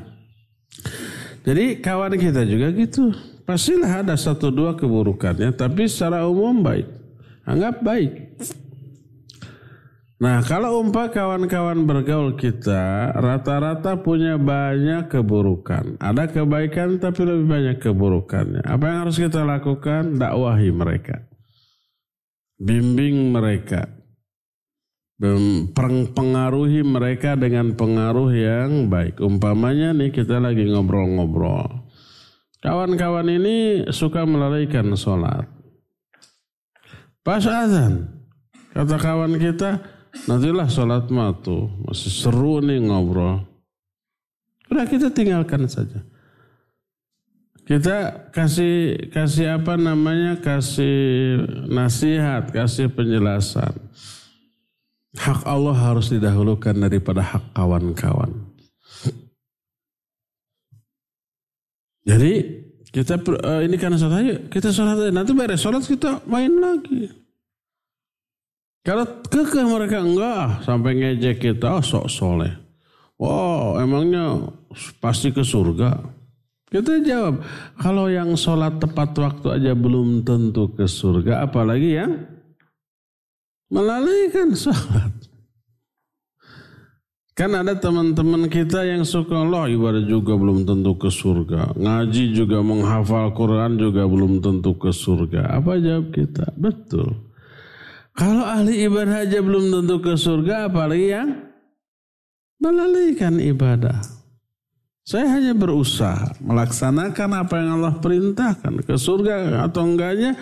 jadi 1.44 1.82
kawan 1.82 2.14
kita 2.16 2.46
juga 2.46 2.72
gitu. 2.72 3.12
Pastilah 3.44 4.00
ada 4.00 4.16
satu 4.16 4.48
dua 4.48 4.72
keburukannya, 4.72 5.52
tapi 5.52 5.84
secara 5.84 6.24
umum 6.24 6.64
baik. 6.64 6.88
Anggap 7.44 7.84
baik. 7.84 8.40
Nah, 10.24 10.40
kalau 10.40 10.80
umpah 10.80 11.12
kawan-kawan 11.12 11.84
bergaul 11.84 12.32
kita 12.40 13.12
rata-rata 13.12 14.00
punya 14.00 14.40
banyak 14.40 15.12
keburukan. 15.12 16.00
Ada 16.00 16.32
kebaikan 16.32 16.96
tapi 16.96 17.28
lebih 17.28 17.44
banyak 17.44 17.76
keburukannya. 17.76 18.64
Apa 18.64 18.84
yang 18.88 18.98
harus 19.04 19.20
kita 19.20 19.44
lakukan? 19.44 20.16
Dakwahi 20.16 20.72
mereka 20.72 21.28
bimbing 22.58 23.34
mereka, 23.34 23.90
pengaruhi 26.14 26.80
mereka 26.86 27.34
dengan 27.34 27.74
pengaruh 27.74 28.30
yang 28.30 28.88
baik. 28.88 29.18
Umpamanya 29.18 29.92
nih 29.94 30.14
kita 30.14 30.38
lagi 30.38 30.66
ngobrol-ngobrol. 30.68 31.84
Kawan-kawan 32.64 33.28
ini 33.28 33.84
suka 33.92 34.24
melalaikan 34.24 34.88
sholat. 34.96 35.44
Pas 37.24 37.44
azan, 37.44 38.08
kata 38.72 38.96
kawan 39.00 39.36
kita, 39.40 39.80
nantilah 40.26 40.68
sholat 40.70 41.10
matu. 41.10 41.70
Masih 41.84 42.10
seru 42.10 42.62
nih 42.62 42.78
ngobrol. 42.82 43.44
Udah 44.70 44.86
kita 44.88 45.12
tinggalkan 45.12 45.66
saja. 45.68 46.02
Kita 47.64 48.28
kasih 48.28 49.08
kasih 49.08 49.56
apa 49.56 49.80
namanya? 49.80 50.36
Kasih 50.36 51.40
nasihat, 51.68 52.52
kasih 52.52 52.92
penjelasan. 52.92 53.72
Hak 55.14 55.46
Allah 55.46 55.78
harus 55.78 56.10
didahulukan 56.10 56.74
daripada 56.74 57.22
hak 57.22 57.54
kawan-kawan. 57.54 58.34
Jadi 62.04 62.32
kita 62.92 63.16
uh, 63.16 63.64
ini 63.64 63.80
karena 63.80 63.96
sholat 63.96 64.20
aja, 64.20 64.36
kita 64.52 64.68
sholat 64.68 65.00
aja. 65.00 65.12
Nanti 65.14 65.32
beres 65.32 65.64
sholat 65.64 65.82
kita 65.88 66.20
main 66.28 66.52
lagi. 66.60 67.23
Kalau 68.84 69.08
kekeh 69.32 69.64
mereka 69.64 70.04
enggak 70.04 70.60
sampai 70.68 70.92
ngejek 70.92 71.40
kita, 71.40 71.80
oh 71.80 71.84
sok 71.84 72.12
soleh. 72.12 72.52
Wow, 73.16 73.80
emangnya 73.80 74.52
pasti 75.00 75.32
ke 75.32 75.40
surga. 75.40 76.04
Kita 76.68 77.00
jawab, 77.00 77.40
kalau 77.80 78.12
yang 78.12 78.36
sholat 78.36 78.76
tepat 78.76 79.16
waktu 79.16 79.46
aja 79.56 79.72
belum 79.72 80.20
tentu 80.26 80.68
ke 80.76 80.84
surga, 80.84 81.48
apalagi 81.48 81.96
yang 81.96 82.28
melalaikan 83.72 84.52
sholat. 84.52 85.12
Kan 87.34 87.50
ada 87.56 87.74
teman-teman 87.74 88.46
kita 88.46 88.86
yang 88.86 89.02
suka 89.02 89.42
Allah 89.42 89.66
ibadah 89.66 90.04
juga 90.06 90.38
belum 90.38 90.68
tentu 90.68 90.94
ke 90.94 91.10
surga. 91.10 91.74
Ngaji 91.74 92.30
juga 92.30 92.62
menghafal 92.62 93.34
Quran 93.34 93.74
juga 93.74 94.06
belum 94.06 94.38
tentu 94.38 94.76
ke 94.78 94.94
surga. 94.94 95.56
Apa 95.58 95.82
jawab 95.82 96.14
kita? 96.14 96.54
Betul. 96.54 97.33
Kalau 98.14 98.46
ahli 98.46 98.86
ibadah 98.86 99.26
aja 99.26 99.42
belum 99.42 99.74
tentu 99.74 99.98
ke 99.98 100.14
surga 100.14 100.70
apalagi 100.70 101.10
yang 101.10 101.28
melalaikan 102.62 103.42
ibadah. 103.42 103.98
Saya 105.04 105.36
hanya 105.36 105.52
berusaha 105.52 106.32
melaksanakan 106.40 107.30
apa 107.44 107.54
yang 107.60 107.70
Allah 107.76 107.94
perintahkan. 108.00 108.86
Ke 108.86 108.96
surga 108.96 109.66
atau 109.68 109.84
enggaknya 109.84 110.32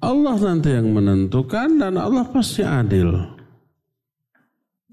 Allah 0.00 0.36
nanti 0.40 0.72
yang 0.72 0.94
menentukan 0.94 1.76
dan 1.76 1.98
Allah 2.00 2.24
pasti 2.30 2.64
adil. 2.64 3.12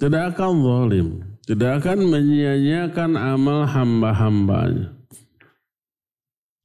Tidak 0.01 0.35
akan 0.35 0.51
zalim. 0.65 1.07
Tidak 1.43 1.71
akan 1.79 1.99
menyia-nyiakan 2.09 3.11
amal 3.15 3.69
hamba-hambanya. 3.69 4.95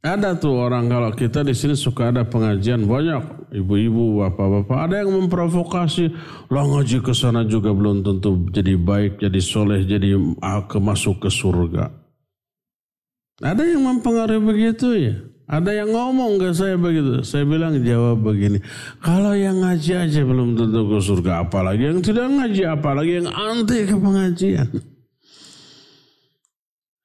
Ada 0.09 0.41
tuh 0.41 0.57
orang 0.57 0.89
kalau 0.89 1.13
kita 1.13 1.45
di 1.45 1.53
sini 1.53 1.77
suka 1.77 2.09
ada 2.09 2.25
pengajian 2.25 2.89
banyak 2.89 3.53
ibu-ibu, 3.53 4.25
bapak-bapak, 4.25 4.79
ada 4.89 5.05
yang 5.05 5.13
memprovokasi, 5.13 6.09
lo 6.49 6.61
ngaji 6.65 7.05
ke 7.05 7.13
sana 7.13 7.45
juga 7.45 7.77
belum 7.77 8.01
tentu 8.01 8.49
jadi 8.49 8.81
baik, 8.81 9.21
jadi 9.21 9.41
soleh, 9.45 9.85
jadi 9.85 10.17
ah, 10.41 10.65
masuk 10.65 11.29
ke 11.29 11.29
surga. 11.29 11.93
Ada 13.45 13.63
yang 13.69 13.85
mempengaruhi 13.85 14.43
begitu 14.43 14.89
ya. 14.97 15.15
Ada 15.49 15.81
yang 15.81 15.97
ngomong 15.97 16.37
ke 16.37 16.53
saya 16.53 16.77
begitu. 16.77 17.25
Saya 17.25 17.49
bilang 17.49 17.81
jawab 17.81 18.21
begini. 18.21 18.61
Kalau 19.01 19.33
yang 19.33 19.65
ngaji 19.65 19.93
aja 19.97 20.21
belum 20.21 20.61
tentu 20.61 20.83
ke 20.93 20.99
surga. 21.01 21.49
Apalagi 21.49 21.89
yang 21.89 22.05
tidak 22.05 22.29
ngaji. 22.29 22.63
Apalagi 22.69 23.13
yang 23.25 23.29
anti 23.33 23.79
ke 23.89 23.97
pengajian. 23.97 24.69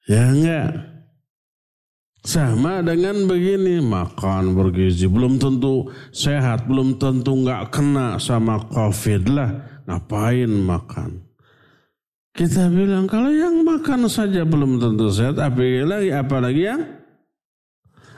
Ya 0.04 0.22
enggak. 0.28 0.93
Sama 2.24 2.80
dengan 2.80 3.28
begini. 3.28 3.84
Makan 3.84 4.56
bergizi. 4.56 5.04
Belum 5.04 5.36
tentu 5.36 5.92
sehat. 6.08 6.64
Belum 6.64 6.96
tentu 6.96 7.36
enggak 7.36 7.68
kena 7.68 8.16
sama 8.16 8.64
covid 8.72 9.28
lah. 9.28 9.50
Ngapain 9.84 10.48
makan. 10.48 11.20
Kita 12.34 12.66
bilang 12.66 13.06
kalau 13.06 13.30
yang 13.30 13.62
makan 13.62 14.08
saja 14.08 14.42
belum 14.42 14.80
tentu 14.80 15.12
sehat. 15.12 15.36
Apalagi, 15.36 16.10
apalagi 16.10 16.62
yang 16.64 16.82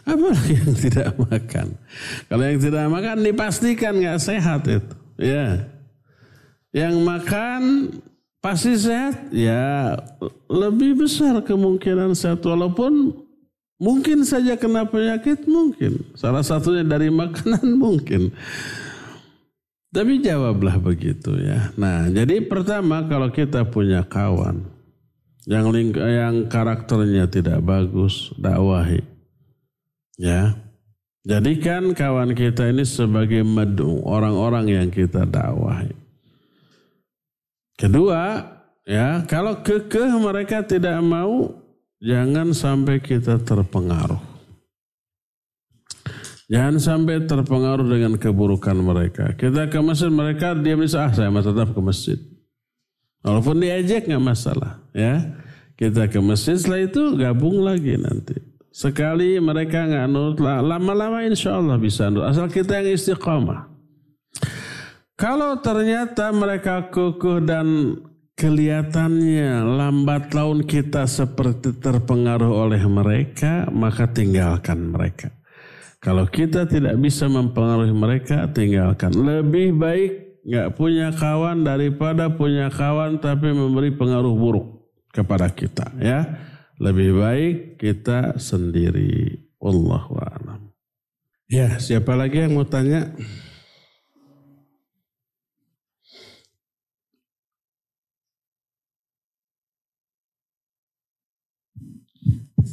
apalagi 0.07 0.55
yang 0.55 0.73
tidak 0.87 1.11
makan. 1.19 1.67
Kalau 2.31 2.45
yang 2.47 2.61
tidak 2.63 2.87
makan 2.87 3.17
dipastikan 3.27 3.93
nggak 3.99 4.23
sehat 4.23 4.63
itu. 4.71 4.95
Ya. 5.19 5.67
Yang 6.71 6.95
makan 7.03 7.61
pasti 8.39 8.79
sehat, 8.79 9.35
ya 9.35 9.99
lebih 10.47 11.03
besar 11.03 11.43
kemungkinan 11.43 12.15
sehat 12.15 12.45
walaupun 12.47 13.26
mungkin 13.77 14.25
saja 14.25 14.57
kena 14.57 14.89
penyakit 14.89 15.45
mungkin. 15.49 16.05
Salah 16.17 16.45
satunya 16.45 16.85
dari 16.85 17.13
makanan 17.13 17.67
mungkin. 17.85 18.33
Tapi 19.93 20.21
jawablah 20.21 20.77
begitu 20.77 21.33
ya. 21.41 21.73
Nah, 21.81 22.13
jadi 22.13 22.45
pertama 22.45 23.07
kalau 23.09 23.33
kita 23.33 23.65
punya 23.65 24.05
kawan 24.05 24.69
yang 25.49 25.71
link, 25.73 25.97
yang 25.97 26.51
karakternya 26.51 27.31
tidak 27.31 27.63
bagus, 27.63 28.35
dakwahi 28.37 29.17
Ya. 30.17 30.57
Jadikan 31.27 31.91
kawan 31.91 32.39
kita 32.39 32.71
ini 32.71 32.87
sebagai 32.87 33.43
medu, 33.43 33.99
orang-orang 34.07 34.71
yang 34.71 34.89
kita 34.95 35.27
dakwahi. 35.27 35.91
Kedua, 37.77 38.47
ya, 38.87 39.27
kalau 39.27 39.61
kekeh 39.61 40.09
mereka 40.23 40.63
tidak 40.63 41.03
mau, 41.03 41.51
jangan 42.07 42.55
sampai 42.55 43.03
kita 43.03 43.43
terpengaruh. 43.43 44.39
Jangan 46.47 46.79
sampai 46.79 47.27
terpengaruh 47.27 47.83
dengan 47.91 48.15
keburukan 48.15 48.79
mereka. 48.79 49.35
Kita 49.35 49.67
ke 49.67 49.83
masjid, 49.83 50.07
mereka 50.07 50.55
dia 50.55 50.79
bisa, 50.79 51.11
ah 51.11 51.11
saya 51.11 51.35
tetap 51.43 51.75
ke 51.75 51.81
masjid. 51.83 52.19
Walaupun 53.27 53.59
diajak 53.59 54.07
nggak 54.07 54.23
masalah, 54.23 54.79
ya. 54.95 55.27
Kita 55.75 56.07
ke 56.07 56.23
masjid, 56.23 56.55
setelah 56.55 56.87
itu 56.87 57.19
gabung 57.19 57.67
lagi 57.67 57.99
nanti. 57.99 58.39
Sekali 58.71 59.43
mereka 59.43 59.91
nggak 59.91 60.07
nurut, 60.07 60.39
lama-lama 60.39 61.27
insya 61.27 61.59
Allah 61.59 61.83
bisa 61.83 62.07
nurut. 62.07 62.31
Asal 62.31 62.47
kita 62.47 62.79
yang 62.79 62.95
istiqamah. 62.95 63.67
Kalau 65.19 65.59
ternyata 65.59 66.31
mereka 66.31 66.93
kukuh 66.93 67.43
dan 67.43 67.97
kelihatannya 68.37 69.65
lambat 69.65 70.37
laun 70.37 70.69
kita 70.69 71.09
seperti 71.09 71.73
terpengaruh 71.81 72.53
oleh 72.53 72.85
mereka, 72.85 73.67
maka 73.73 74.07
tinggalkan 74.13 74.93
mereka. 74.93 75.33
Kalau 75.99 76.29
kita 76.29 76.69
tidak 76.69 77.01
bisa 77.01 77.27
mempengaruhi 77.27 77.97
mereka, 77.97 78.47
tinggalkan. 78.53 79.17
Lebih 79.17 79.75
baik 79.75 80.13
nggak 80.47 80.79
punya 80.79 81.11
kawan 81.11 81.67
daripada 81.67 82.31
punya 82.31 82.71
kawan 82.71 83.19
tapi 83.19 83.51
memberi 83.51 83.91
pengaruh 83.97 84.37
buruk 84.37 84.87
kepada 85.11 85.51
kita, 85.51 85.91
ya. 85.99 86.23
Lebih 86.77 87.11
baik 87.17 87.55
kita 87.81 88.37
sendiri. 88.37 89.49
Wallahu 89.57 90.21
a'lam. 90.21 90.71
Ya, 91.49 91.81
siapa 91.81 92.13
lagi 92.13 92.45
yang 92.45 92.55
mau 92.55 92.69
tanya? 92.69 93.17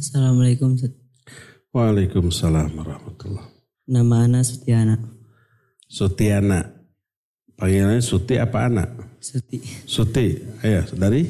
Assalamualaikum. 0.03 0.75
Waalaikumsalam 1.71 2.75
warahmatullah. 2.75 3.47
Nama 3.87 4.27
Ana 4.27 4.43
Sutiana. 4.43 4.99
Sutiana. 5.87 6.59
Panggilannya 7.55 8.03
Suti 8.03 8.35
apa 8.35 8.67
anak? 8.67 8.91
Suti. 9.23 9.63
Suti. 9.87 10.43
Ayo, 10.59 10.83
dari? 10.99 11.23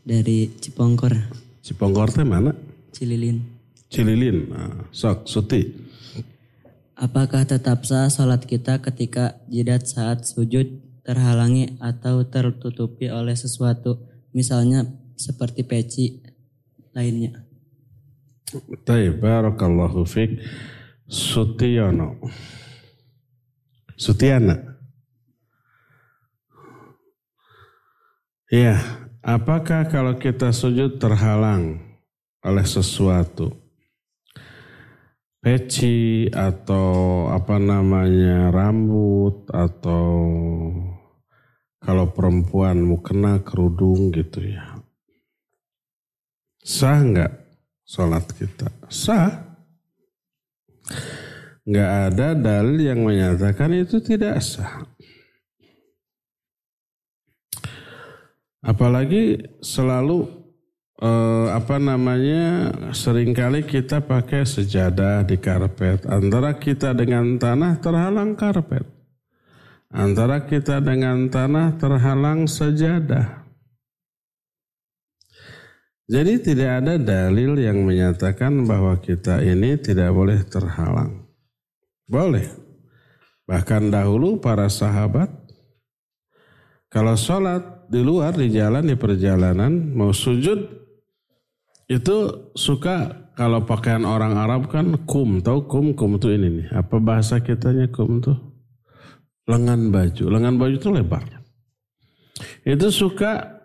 Dari 0.00 0.48
Cipongkor. 0.56 1.12
Cipongkor 1.60 2.16
teh 2.16 2.24
mana? 2.24 2.56
Cililin. 2.96 3.44
Cililin. 3.92 4.48
Nah, 4.48 4.88
sok 4.88 5.28
Suti. 5.28 5.68
Apakah 6.96 7.44
tetap 7.44 7.84
sah 7.84 8.08
sholat 8.08 8.48
kita 8.48 8.80
ketika 8.80 9.36
jidat 9.52 9.84
saat 9.84 10.24
sujud 10.24 10.80
terhalangi 11.04 11.76
atau 11.76 12.24
tertutupi 12.24 13.12
oleh 13.12 13.36
sesuatu, 13.36 14.00
misalnya 14.32 14.88
seperti 15.12 15.60
peci 15.68 16.24
lainnya? 16.96 17.43
Baik, 18.86 19.18
barakallahu 19.18 20.06
fiq. 20.06 20.38
Sutiyono. 21.08 22.20
Sutiana. 23.98 24.56
Iya, 28.50 29.04
Apakah 29.24 29.88
kalau 29.88 30.20
kita 30.20 30.52
sujud 30.52 31.00
terhalang 31.00 31.80
oleh 32.44 32.66
sesuatu? 32.68 33.56
Peci 35.40 36.28
atau 36.28 37.24
apa 37.32 37.56
namanya 37.56 38.52
rambut 38.52 39.48
atau 39.48 40.12
kalau 41.80 42.12
perempuan 42.12 42.84
mau 42.84 43.00
kena 43.00 43.40
kerudung 43.40 44.12
gitu 44.12 44.44
ya. 44.44 44.76
Sah 46.60 47.00
nggak 47.00 47.43
sholat 47.84 48.24
kita? 48.34 48.68
Sah. 48.88 49.56
Nggak 51.64 51.92
ada 52.12 52.28
dalil 52.36 52.76
yang 52.76 53.00
menyatakan 53.00 53.72
itu 53.72 53.96
tidak 54.00 54.44
sah. 54.44 54.84
Apalagi 58.64 59.44
selalu 59.60 60.24
eh, 61.00 61.48
apa 61.52 61.76
namanya 61.76 62.72
sering 62.96 63.36
kali 63.36 63.64
kita 63.64 64.00
pakai 64.04 64.44
sejadah 64.44 65.24
di 65.24 65.36
karpet. 65.36 66.08
Antara 66.08 66.56
kita 66.56 66.96
dengan 66.96 67.36
tanah 67.36 67.80
terhalang 67.80 68.36
karpet. 68.36 68.88
Antara 69.94 70.42
kita 70.48 70.80
dengan 70.80 71.28
tanah 71.28 71.76
terhalang 71.76 72.48
sejadah. 72.48 73.43
Jadi 76.04 76.52
tidak 76.52 76.84
ada 76.84 76.94
dalil 77.00 77.56
yang 77.56 77.80
menyatakan 77.80 78.68
bahwa 78.68 79.00
kita 79.00 79.40
ini 79.40 79.80
tidak 79.80 80.12
boleh 80.12 80.44
terhalang. 80.44 81.24
Boleh. 82.04 82.44
Bahkan 83.48 83.88
dahulu 83.88 84.36
para 84.36 84.68
sahabat 84.68 85.32
kalau 86.92 87.16
sholat 87.16 87.88
di 87.88 88.04
luar 88.04 88.36
di 88.36 88.52
jalan 88.52 88.84
di 88.84 88.96
perjalanan 88.96 89.72
mau 89.96 90.12
sujud 90.12 90.60
itu 91.88 92.16
suka 92.56 93.28
kalau 93.34 93.66
pakaian 93.66 94.06
orang 94.06 94.38
Arab 94.38 94.70
kan 94.70 94.94
kum, 95.04 95.42
tahu 95.42 95.66
kum? 95.66 95.86
Kum 95.98 96.16
tuh 96.22 96.32
ini 96.32 96.62
nih. 96.62 96.66
Apa 96.70 97.02
bahasa 97.02 97.42
kitanya 97.42 97.90
kum 97.90 98.22
tuh? 98.22 98.38
Lengan 99.50 99.90
baju. 99.90 100.24
Lengan 100.30 100.54
baju 100.54 100.74
itu 100.78 100.88
lebar. 100.94 101.24
Itu 102.62 102.88
suka 102.94 103.60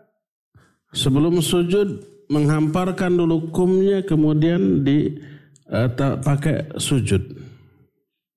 sebelum 0.92 1.40
sujud 1.40 2.02
menghamparkan 2.30 3.18
dulu 3.18 3.50
kumnya 3.50 4.06
kemudian 4.06 4.86
di 4.86 5.18
uh, 5.68 5.90
pakai 6.22 6.78
sujud. 6.78 7.50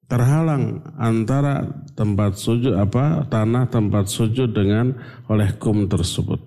Terhalang 0.09 0.85
antara 1.01 1.65
tempat 1.97 2.37
sujud 2.37 2.77
apa 2.77 3.25
tanah 3.33 3.69
tempat 3.73 4.13
sujud 4.13 4.53
dengan 4.53 4.93
oleh 5.29 5.57
kum 5.57 5.89
tersebut. 5.89 6.41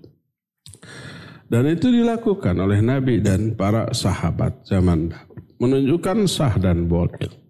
Dan 1.46 1.70
itu 1.70 1.90
dilakukan 1.90 2.58
oleh 2.58 2.82
Nabi 2.82 3.22
dan 3.22 3.54
para 3.54 3.90
sahabat 3.94 4.66
zaman 4.66 5.14
menunjukkan 5.62 6.26
sah 6.26 6.58
dan 6.58 6.90
boleh. 6.90 7.45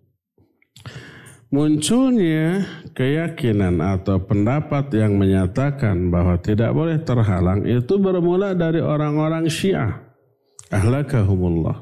Munculnya 1.56 2.68
keyakinan 2.92 3.80
atau 3.80 4.20
pendapat 4.20 4.92
yang 4.92 5.16
menyatakan 5.16 6.12
bahwa 6.12 6.36
tidak 6.44 6.76
boleh 6.76 7.00
terhalang 7.00 7.64
itu 7.64 7.96
bermula 7.96 8.52
dari 8.52 8.84
orang-orang 8.84 9.48
Syiah. 9.48 10.04
Ahlakahumullah. 10.68 11.80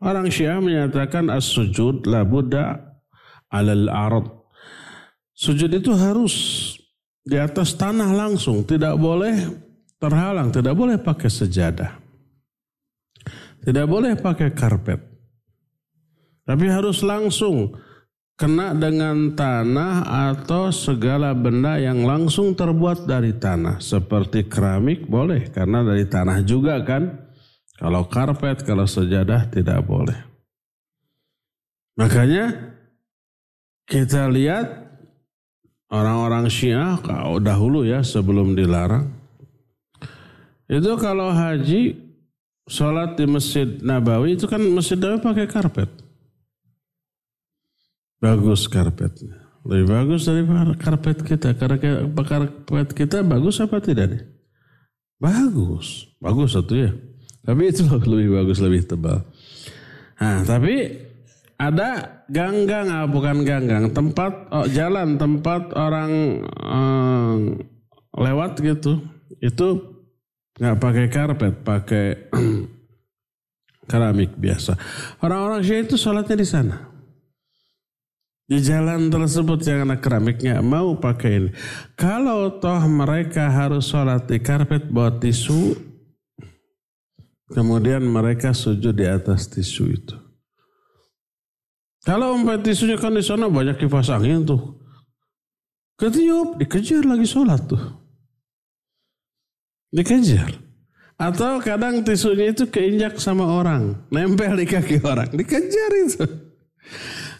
Orang 0.00 0.32
Syiah 0.32 0.56
menyatakan 0.64 1.28
as-sujud 1.28 2.08
la 2.08 2.24
buddha 2.24 2.80
alal 3.52 3.92
arad. 3.92 4.24
Sujud 5.36 5.68
itu 5.68 5.92
harus 5.92 6.34
di 7.28 7.36
atas 7.36 7.76
tanah 7.76 8.16
langsung, 8.16 8.64
tidak 8.64 8.96
boleh 8.96 9.36
terhalang, 10.00 10.48
tidak 10.48 10.72
boleh 10.72 10.96
pakai 10.96 11.28
sejadah. 11.28 11.92
Tidak 13.60 13.84
boleh 13.84 14.16
pakai 14.16 14.48
karpet. 14.56 14.96
Tapi 16.48 16.64
harus 16.72 17.04
langsung 17.04 17.76
kena 18.38 18.70
dengan 18.70 19.34
tanah 19.34 20.06
atau 20.30 20.70
segala 20.70 21.34
benda 21.34 21.74
yang 21.82 22.06
langsung 22.06 22.54
terbuat 22.54 23.02
dari 23.04 23.34
tanah. 23.34 23.82
Seperti 23.82 24.46
keramik 24.46 25.10
boleh 25.10 25.50
karena 25.50 25.82
dari 25.82 26.06
tanah 26.06 26.46
juga 26.46 26.78
kan. 26.86 27.26
Kalau 27.78 28.06
karpet, 28.06 28.62
kalau 28.62 28.86
sejadah 28.86 29.50
tidak 29.50 29.82
boleh. 29.86 30.18
Makanya 31.98 32.74
kita 33.86 34.30
lihat 34.30 34.86
orang-orang 35.90 36.46
Syiah 36.46 36.98
dahulu 37.42 37.82
ya 37.82 38.02
sebelum 38.06 38.54
dilarang. 38.54 39.10
Itu 40.70 40.94
kalau 40.98 41.30
haji 41.34 41.96
sholat 42.70 43.18
di 43.18 43.24
Masjid 43.30 43.66
Nabawi 43.82 44.38
itu 44.38 44.46
kan 44.46 44.62
Masjid 44.62 44.98
Nabawi 44.98 45.22
pakai 45.22 45.46
karpet. 45.46 46.07
Bagus 48.18 48.66
karpetnya. 48.66 49.48
Lebih 49.68 49.86
bagus 49.90 50.26
dari 50.26 50.42
karpet 50.78 51.22
kita. 51.22 51.54
Karena 51.54 51.76
karpet 52.14 52.88
kita 52.94 53.22
bagus 53.22 53.62
apa 53.62 53.78
tidak 53.78 54.06
nih? 54.10 54.22
Bagus. 55.18 56.06
Bagus 56.18 56.54
satu 56.54 56.74
ya. 56.74 56.90
Tapi 57.46 57.62
itu 57.70 57.86
lebih 58.12 58.38
bagus, 58.42 58.58
lebih 58.58 58.86
tebal. 58.86 59.22
Nah, 60.18 60.42
tapi 60.42 61.06
ada 61.58 62.22
ganggang, 62.30 62.86
ah, 62.90 63.06
bukan 63.06 63.42
ganggang, 63.42 63.90
tempat 63.90 64.50
oh, 64.50 64.66
jalan, 64.70 65.18
tempat 65.18 65.74
orang 65.74 66.10
eh, 66.46 67.34
lewat 68.14 68.62
gitu. 68.62 69.02
Itu 69.38 69.98
nggak 70.58 70.78
pakai 70.78 71.06
karpet, 71.06 71.54
pakai 71.62 72.06
keramik 73.90 74.34
biasa. 74.38 74.74
Orang-orang 75.22 75.62
Syiah 75.62 75.82
itu 75.86 75.94
sholatnya 75.94 76.36
di 76.38 76.46
sana. 76.46 76.87
Di 78.48 78.64
jalan 78.64 79.12
tersebut 79.12 79.60
yang 79.68 79.84
anak 79.84 80.00
keramiknya 80.00 80.64
mau 80.64 80.96
pakai 80.96 81.30
ini. 81.36 81.50
Kalau 81.92 82.56
toh 82.56 82.80
mereka 82.88 83.52
harus 83.52 83.92
sholat 83.92 84.24
di 84.24 84.40
karpet 84.40 84.88
bawa 84.88 85.12
tisu, 85.20 85.76
kemudian 87.52 88.00
mereka 88.08 88.56
sujud 88.56 88.96
di 88.96 89.04
atas 89.04 89.52
tisu 89.52 89.84
itu. 89.92 90.16
Kalau 92.08 92.40
umpet 92.40 92.64
tisunya 92.64 92.96
kan 92.96 93.12
di 93.12 93.20
sana 93.20 93.52
banyak 93.52 93.76
kipas 93.76 94.08
angin 94.08 94.48
tuh. 94.48 94.80
Ketiup, 96.00 96.56
dikejar 96.56 97.04
lagi 97.04 97.28
sholat 97.28 97.68
tuh. 97.68 97.84
Dikejar. 99.92 100.56
Atau 101.20 101.60
kadang 101.60 102.00
tisunya 102.00 102.48
itu 102.56 102.64
keinjak 102.64 103.20
sama 103.20 103.44
orang. 103.44 104.08
Nempel 104.08 104.56
di 104.56 104.64
kaki 104.64 105.04
orang. 105.04 105.36
Dikejar 105.36 105.92
itu. 106.00 106.24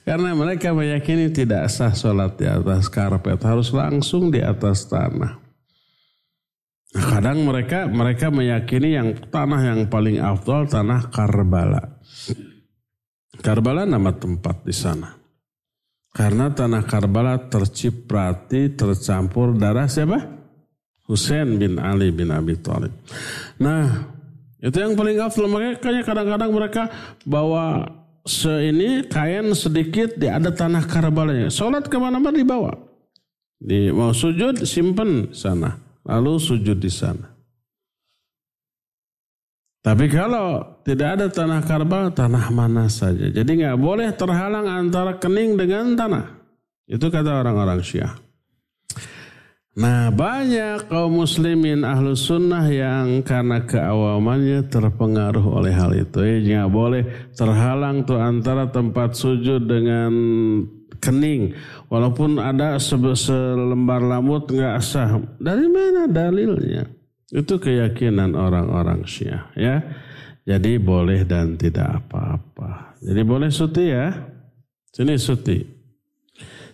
Karena 0.09 0.33
mereka 0.33 0.73
meyakini 0.73 1.29
tidak 1.29 1.69
sah 1.69 1.93
sholat 1.93 2.41
di 2.41 2.49
atas 2.49 2.89
karpet, 2.89 3.45
harus 3.45 3.69
langsung 3.77 4.33
di 4.33 4.41
atas 4.41 4.89
tanah. 4.89 5.37
Nah, 6.97 7.05
kadang 7.13 7.45
mereka 7.45 7.85
mereka 7.85 8.33
meyakini 8.33 8.97
yang 8.97 9.13
tanah 9.29 9.61
yang 9.69 9.81
paling 9.93 10.17
afdol 10.17 10.65
tanah 10.65 11.13
Karbala. 11.13 12.01
Karbala 13.45 13.85
nama 13.85 14.09
tempat 14.17 14.65
di 14.65 14.73
sana. 14.73 15.13
Karena 16.09 16.57
tanah 16.57 16.89
Karbala 16.89 17.37
terciprati 17.53 18.73
tercampur 18.73 19.61
darah 19.61 19.93
siapa? 19.93 20.25
Husain 21.05 21.61
bin 21.61 21.77
Ali 21.77 22.09
bin 22.17 22.33
Abi 22.33 22.57
Thalib. 22.57 22.97
Nah, 23.61 24.09
itu 24.57 24.77
yang 24.81 24.97
paling 24.97 25.21
afdol. 25.21 25.53
Makanya 25.53 26.01
kadang-kadang 26.01 26.49
mereka 26.49 26.89
bawa 27.29 27.85
se 28.29 28.69
ini 28.69 29.09
kain 29.09 29.57
sedikit 29.57 30.21
di 30.21 30.29
ada 30.29 30.53
tanah 30.53 30.85
Karbalanya. 30.85 31.49
Sholat 31.49 31.89
ke 31.89 31.97
mana-mana 31.97 32.37
dibawa. 32.37 32.77
Di, 33.59 33.91
mau 33.91 34.13
sujud 34.13 34.63
simpen 34.69 35.33
sana. 35.33 35.81
Lalu 36.05 36.37
sujud 36.37 36.79
di 36.79 36.93
sana. 36.93 37.39
Tapi 39.79 40.05
kalau 40.13 40.79
tidak 40.85 41.09
ada 41.17 41.27
tanah 41.33 41.65
Karbala, 41.65 42.13
tanah 42.13 42.53
mana 42.53 42.93
saja. 42.93 43.33
Jadi 43.33 43.65
nggak 43.65 43.79
boleh 43.81 44.13
terhalang 44.13 44.69
antara 44.69 45.17
kening 45.17 45.57
dengan 45.57 45.97
tanah. 45.97 46.29
Itu 46.85 47.09
kata 47.09 47.41
orang-orang 47.41 47.81
Syiah. 47.81 48.13
Nah 49.79 50.11
banyak 50.11 50.91
kaum 50.91 51.23
muslimin 51.23 51.87
ahlu 51.87 52.19
sunnah 52.19 52.67
yang 52.67 53.23
karena 53.23 53.63
keawamannya 53.63 54.67
terpengaruh 54.67 55.47
oleh 55.63 55.71
hal 55.71 55.95
itu. 55.95 56.19
Ya 56.43 56.67
boleh 56.67 57.31
terhalang 57.39 58.03
tuh 58.03 58.19
antara 58.19 58.67
tempat 58.67 59.15
sujud 59.15 59.71
dengan 59.71 60.11
kening. 60.99 61.55
Walaupun 61.87 62.43
ada 62.43 62.75
selembar 62.83 64.03
lamut 64.03 64.51
nggak 64.51 64.83
sah. 64.83 65.15
Dari 65.39 65.71
mana 65.71 66.11
dalilnya? 66.11 66.83
Itu 67.31 67.63
keyakinan 67.63 68.35
orang-orang 68.35 69.07
Syiah 69.07 69.47
ya. 69.55 69.79
Jadi 70.43 70.83
boleh 70.83 71.23
dan 71.23 71.55
tidak 71.55 72.03
apa-apa. 72.03 72.99
Jadi 72.99 73.23
boleh 73.23 73.55
suti 73.55 73.95
ya. 73.95 74.11
Sini 74.91 75.15
suti. 75.15 75.63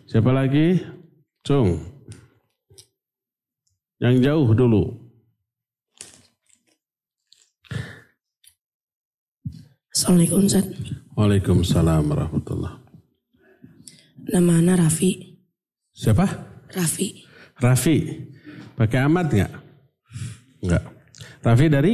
Siapa 0.08 0.32
lagi? 0.32 0.80
Cung. 1.44 1.93
Yang 4.04 4.16
jauh 4.20 4.48
dulu. 4.52 4.84
Assalamualaikum 9.88 10.44
Ustaz. 10.44 10.68
Waalaikumsalam 11.16 12.12
warahmatullah. 12.12 12.84
Nama 14.28 14.60
Ana 14.60 14.76
Raffi. 14.76 15.40
Siapa? 15.96 16.28
Raffi. 16.76 17.24
Raffi. 17.56 17.96
Pakai 18.76 19.08
amat 19.08 19.32
nggak? 19.32 19.52
Nggak. 20.68 20.84
Raffi 21.40 21.66
dari? 21.72 21.92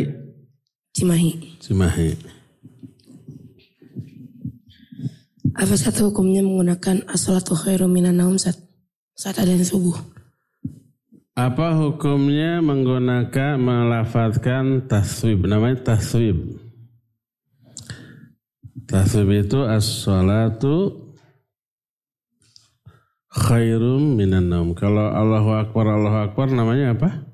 Cimahi. 0.91 1.63
Cimahi. 1.63 2.11
Apa 5.55 5.75
satu 5.79 6.11
hukumnya 6.11 6.43
menggunakan 6.43 7.07
as-salatu 7.07 7.55
khairu 7.55 7.87
minan 7.87 8.19
naum 8.19 8.35
saat, 8.35 8.59
saat 9.15 9.39
adzan 9.39 9.63
subuh? 9.63 10.10
Apa 11.41 11.73
hukumnya 11.73 12.61
menggunakan 12.61 13.57
melafadzkan 13.57 14.85
taswib? 14.85 15.49
Namanya 15.49 15.97
taswib. 15.97 16.37
Taswib 18.85 19.33
itu 19.33 19.65
as-salatu 19.65 21.09
khairum 23.33 24.21
minan 24.21 24.53
naum. 24.53 24.77
Kalau 24.77 25.09
Allahu 25.09 25.57
Akbar, 25.57 25.89
Allahu 25.89 26.19
Akbar 26.29 26.53
namanya 26.53 26.93
apa? 26.93 27.25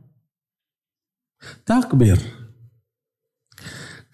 Takbir. 1.66 2.22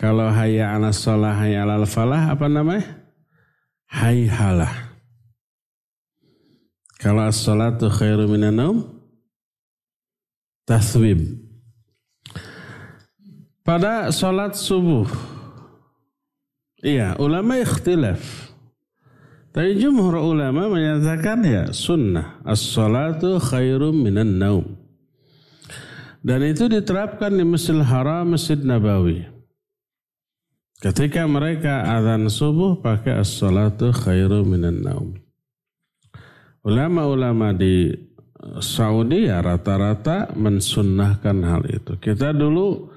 Kalau 0.01 0.33
hayya 0.33 0.73
ala 0.73 0.89
sholah, 0.89 1.37
hayya 1.37 1.69
ala 1.69 1.85
falah, 1.85 2.33
apa 2.33 2.49
namanya? 2.49 2.97
Hayhalah. 3.93 4.73
Kalau 6.97 7.29
as-salatu 7.29 7.93
khairum 7.93 8.33
minan 8.33 8.57
naum, 8.57 9.02
taswib. 10.67 11.21
Pada 13.63 14.11
sholat 14.11 14.59
subuh, 14.59 15.07
Iya, 16.83 17.15
ulama 17.23 17.63
ikhtilaf. 17.63 18.51
Tapi 19.55 19.79
jumhur 19.79 20.19
ulama 20.19 20.67
menyatakan 20.67 21.39
ya 21.47 21.65
sunnah. 21.71 22.43
As-salatu 22.43 23.39
khairum 23.39 24.03
minan 24.03 24.43
naum. 24.43 24.67
Dan 26.27 26.43
itu 26.43 26.67
diterapkan 26.67 27.31
di 27.31 27.47
Masjidil 27.47 27.87
Haram, 27.87 28.35
Masjid 28.35 28.59
Nabawi. 28.59 29.31
Ketika 30.83 31.23
mereka 31.31 31.87
azan 31.87 32.27
subuh 32.27 32.83
pakai 32.83 33.23
as-salatu 33.23 33.95
khairum 33.95 34.43
minan 34.51 34.83
naum. 34.83 35.15
Ulama-ulama 36.67 37.55
di 37.55 37.95
Saudi 38.59 39.31
ya 39.31 39.39
rata-rata 39.39 40.35
mensunnahkan 40.35 41.37
hal 41.47 41.63
itu. 41.71 41.95
Kita 41.99 42.35
dulu 42.35 42.91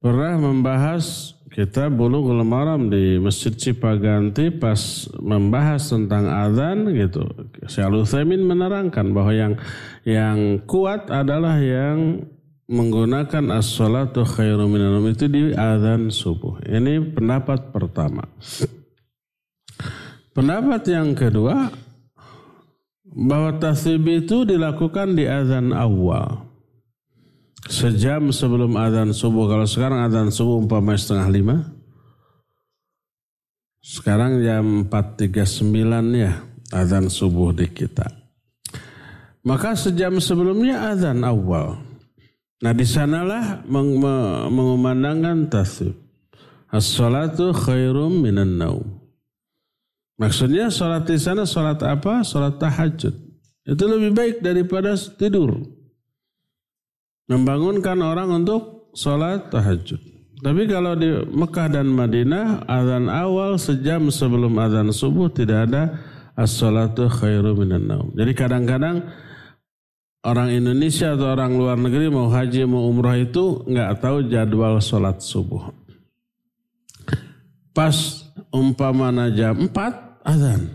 pernah 0.00 0.36
membahas 0.40 1.36
kita 1.56 1.88
bulu 1.88 2.20
maram 2.44 2.92
di 2.92 3.16
Masjid 3.16 3.48
Cipaganti 3.48 4.52
pas 4.52 5.08
membahas 5.16 5.88
tentang 5.88 6.28
azan 6.28 6.92
gitu. 6.92 7.24
Syekh 7.64 8.04
Utsaimin 8.04 8.44
menerangkan 8.44 9.16
bahwa 9.16 9.32
yang 9.32 9.52
yang 10.04 10.60
kuat 10.68 11.08
adalah 11.08 11.56
yang 11.56 12.28
menggunakan 12.68 13.56
as-salatu 13.56 14.26
khairu 14.26 14.68
minan 14.68 15.00
itu 15.08 15.32
di 15.32 15.56
azan 15.56 16.12
subuh. 16.12 16.60
Ini 16.66 17.14
pendapat 17.16 17.72
pertama. 17.72 18.28
Pendapat 20.36 20.82
yang 20.92 21.16
kedua 21.16 21.72
bahwa 23.16 23.56
tasbih 23.56 24.28
itu 24.28 24.44
dilakukan 24.44 25.16
di 25.16 25.24
azan 25.24 25.72
awal 25.72 26.46
sejam 27.66 28.30
sebelum 28.30 28.78
adzan 28.78 29.10
subuh. 29.10 29.50
Kalau 29.50 29.66
sekarang 29.66 30.04
adzan 30.06 30.30
subuh 30.30 30.60
umpama 30.60 30.94
setengah 30.94 31.28
lima. 31.30 31.56
Sekarang 33.86 34.42
jam 34.42 34.90
4.39 34.90 35.70
ya 36.18 36.42
adzan 36.74 37.06
subuh 37.06 37.54
di 37.54 37.70
kita. 37.70 38.06
Maka 39.46 39.78
sejam 39.78 40.18
sebelumnya 40.18 40.90
adzan 40.90 41.22
awal. 41.22 41.78
Nah 42.56 42.72
di 42.74 42.82
sanalah 42.82 43.62
meng 43.68 44.02
mengumandangkan 44.50 45.46
tasbih. 45.46 45.94
As-salatu 46.66 47.54
khairum 47.54 48.26
minan 48.26 48.58
naum. 48.58 48.95
Maksudnya 50.16 50.72
salat 50.72 51.04
di 51.04 51.20
sana 51.20 51.44
salat 51.44 51.80
apa? 51.84 52.24
Salat 52.24 52.56
tahajud. 52.56 53.12
Itu 53.66 53.84
lebih 53.84 54.16
baik 54.16 54.36
daripada 54.40 54.96
tidur 54.96 55.60
membangunkan 57.26 57.98
orang 57.98 58.42
untuk 58.42 58.94
sholat 58.94 59.50
tahajud. 59.50 59.98
Tapi 60.36 60.62
kalau 60.70 60.94
di 60.94 61.10
Mekah 61.32 61.68
dan 61.72 61.90
Madinah, 61.90 62.68
azan 62.70 63.10
awal 63.10 63.58
sejam 63.58 64.06
sebelum 64.12 64.54
azan 64.62 64.94
subuh 64.94 65.26
tidak 65.32 65.66
ada 65.70 65.82
as-salatu 66.38 67.10
khairu 67.10 67.56
minan 67.58 67.88
naum. 67.88 68.08
Jadi 68.14 68.32
kadang-kadang 68.36 69.02
orang 70.22 70.54
Indonesia 70.54 71.16
atau 71.16 71.34
orang 71.34 71.56
luar 71.56 71.76
negeri 71.80 72.12
mau 72.12 72.28
haji 72.30 72.62
mau 72.68 72.86
umrah 72.86 73.18
itu 73.18 73.64
nggak 73.66 73.90
tahu 73.98 74.30
jadwal 74.30 74.78
sholat 74.78 75.18
subuh. 75.18 75.72
Pas 77.72 77.96
umpamana 78.52 79.32
jam 79.32 79.56
4 79.56 80.05
azan. 80.26 80.66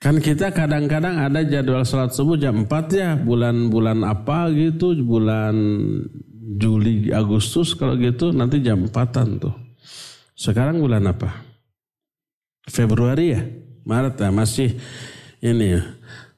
Kan 0.00 0.16
kita 0.16 0.48
kadang-kadang 0.48 1.20
ada 1.20 1.44
jadwal 1.44 1.84
sholat 1.84 2.16
subuh 2.16 2.36
jam 2.40 2.64
4 2.64 2.72
ya, 2.96 3.10
bulan-bulan 3.20 4.00
apa 4.00 4.48
gitu, 4.52 4.96
bulan 5.04 5.52
Juli, 6.56 7.12
Agustus 7.12 7.76
kalau 7.76 8.00
gitu 8.00 8.32
nanti 8.32 8.64
jam 8.64 8.88
4-an 8.88 9.28
tuh. 9.36 9.52
Sekarang 10.32 10.80
bulan 10.80 11.04
apa? 11.04 11.44
Februari 12.64 13.36
ya? 13.36 13.44
Maret 13.84 14.16
ya, 14.24 14.32
masih 14.32 14.72
ini 15.44 15.76
ya. 15.76 15.82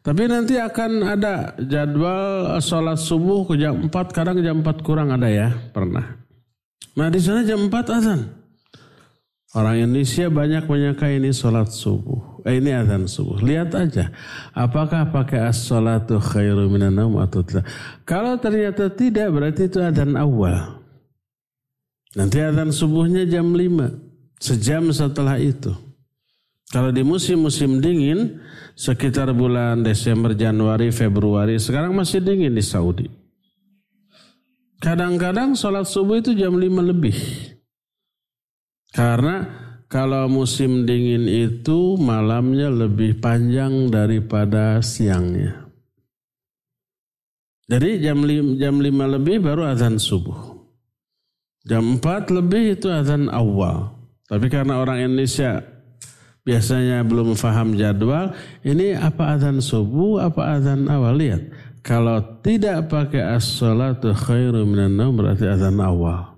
Tapi 0.03 0.27
nanti 0.27 0.59
akan 0.59 1.07
ada 1.07 1.55
jadwal 1.63 2.59
sholat 2.59 2.99
subuh 2.99 3.47
ke 3.47 3.63
jam 3.63 3.87
4, 3.87 3.95
kadang 4.11 4.43
jam 4.43 4.59
4 4.59 4.83
kurang 4.83 5.15
ada 5.15 5.31
ya, 5.31 5.55
pernah. 5.71 6.19
Nah 6.99 7.07
di 7.15 7.23
sana 7.23 7.47
jam 7.47 7.71
4 7.71 7.95
azan. 7.95 8.42
Orang 9.53 9.77
Indonesia 9.77 10.33
banyak 10.33 10.65
menyangka 10.65 11.13
ini 11.13 11.29
sholat 11.29 11.69
subuh. 11.69 12.41
Eh, 12.49 12.57
ini 12.57 12.73
azan 12.73 13.05
subuh. 13.05 13.37
Lihat 13.45 13.77
aja. 13.77 14.09
Apakah 14.57 15.13
pakai 15.13 15.45
as-salatu 15.45 16.17
khairu 16.17 16.73
minan 16.73 16.97
naum 16.97 17.21
atau 17.21 17.45
tidak. 17.45 17.69
Kalau 18.09 18.41
ternyata 18.41 18.89
tidak 18.89 19.29
berarti 19.29 19.69
itu 19.69 19.79
azan 19.85 20.17
awal. 20.17 20.81
Nanti 22.17 22.41
azan 22.41 22.73
subuhnya 22.73 23.29
jam 23.29 23.53
5. 23.53 23.93
Sejam 24.41 24.89
setelah 24.89 25.37
itu. 25.37 25.77
Kalau 26.73 26.89
di 26.89 27.05
musim-musim 27.05 27.85
dingin 27.85 28.41
sekitar 28.73 29.29
bulan 29.37 29.85
Desember, 29.85 30.33
Januari, 30.33 30.89
Februari. 30.89 31.61
Sekarang 31.61 31.93
masih 31.93 32.25
dingin 32.25 32.57
di 32.57 32.65
Saudi. 32.65 33.05
Kadang-kadang 34.81 35.53
sholat 35.53 35.85
subuh 35.85 36.25
itu 36.25 36.33
jam 36.33 36.57
5 36.57 36.81
lebih. 36.81 37.15
Karena 38.93 39.49
kalau 39.89 40.29
musim 40.29 40.85
dingin 40.85 41.29
itu 41.29 41.97
malamnya 41.97 42.69
lebih 42.69 43.21
panjang 43.21 43.89
daripada 43.89 44.81
siangnya. 44.85 45.69
Jadi 47.69 48.05
jam 48.05 48.21
5, 48.21 48.61
jam 48.61 48.77
5 48.77 49.15
lebih 49.17 49.41
baru 49.41 49.65
azan 49.69 49.97
subuh. 49.97 50.61
Jam 51.65 51.97
4 51.97 52.29
lebih 52.29 52.77
itu 52.77 52.93
azan 52.93 53.33
awal. 53.33 53.97
Tapi 54.29 54.53
karena 54.53 54.81
orang 54.81 55.09
Indonesia 55.09 55.65
biasanya 56.43 57.01
belum 57.07 57.33
faham 57.39 57.73
jadwal, 57.79 58.33
ini 58.67 58.93
apa 58.93 59.37
azan 59.41 59.61
subuh, 59.61 60.21
apa 60.21 60.59
azan 60.59 60.89
awal. 60.89 61.17
Lihat, 61.17 61.53
kalau 61.81 62.21
tidak 62.45 62.93
pakai 62.93 63.41
as-salatu 63.41 64.13
khairu 64.13 64.69
minan 64.69 65.01
berarti 65.17 65.49
azan 65.49 65.81
awal. 65.81 66.32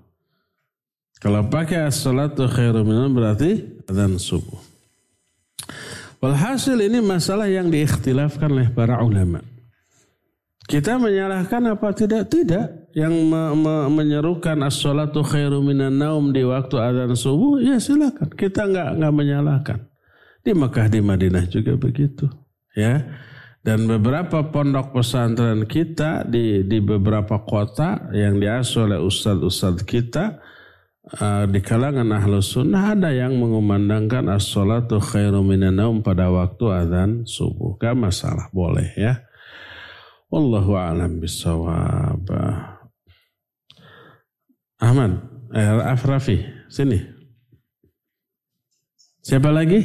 Kalau 1.19 1.47
pakai 1.47 1.87
as-salatu 1.87 2.45
khairu 2.45 2.83
minan 2.83 3.15
berarti 3.15 3.81
adzan 3.87 4.19
subuh. 4.19 4.59
Walhasil 6.19 6.77
ini 6.79 6.99
masalah 7.01 7.49
yang 7.49 7.69
diikhtilafkan 7.69 8.49
oleh 8.51 8.69
para 8.73 9.01
ulama. 9.01 9.41
Kita 10.65 10.97
menyalahkan 10.97 11.77
apa 11.77 11.93
tidak? 11.93 12.33
Tidak. 12.33 12.89
Yang 12.97 13.13
me 13.27 13.41
me 13.53 13.75
menyerukan 13.91 14.57
as-salatu 14.65 15.21
khairu 15.21 15.61
minan 15.61 16.01
naum 16.01 16.33
di 16.33 16.41
waktu 16.41 16.75
adzan 16.81 17.13
subuh, 17.13 17.61
ya 17.61 17.77
silakan. 17.77 18.33
Kita 18.33 18.65
nggak 18.65 18.89
nggak 18.97 19.13
menyalahkan. 19.13 19.79
Di 20.45 20.53
Mekah 20.53 20.87
di 20.89 21.01
Madinah 21.01 21.45
juga 21.49 21.73
begitu, 21.73 22.29
ya. 22.77 23.01
Dan 23.65 23.89
beberapa 23.89 24.45
pondok 24.45 24.93
pesantren 24.93 25.65
kita 25.65 26.21
di 26.21 26.61
di 26.69 26.77
beberapa 26.77 27.41
kota 27.41 28.13
yang 28.13 28.37
diasuh 28.37 28.85
oleh 28.85 29.01
ustadz-ustadz 29.01 29.81
kita, 29.89 30.37
uh, 31.21 31.45
di 31.45 31.59
kalangan 31.61 32.09
ahlu 32.11 32.41
sunnah 32.41 32.97
ada 32.97 33.13
yang 33.13 33.37
mengumandangkan 33.37 34.29
as-salatu 34.33 34.97
khairu 34.97 35.45
minanaum 35.45 36.01
pada 36.01 36.29
waktu 36.33 36.65
azan 36.73 37.11
subuh. 37.23 37.77
Gak 37.77 37.95
masalah, 37.95 38.49
boleh 38.49 38.89
ya. 38.97 39.21
Wallahu 40.33 40.75
a'lam 40.75 41.21
bisawab. 41.21 42.27
Ahmad, 44.75 45.11
eh, 45.55 45.71
Afrafi, 45.95 46.43
sini. 46.67 46.99
Siapa 49.23 49.49
lagi? 49.49 49.79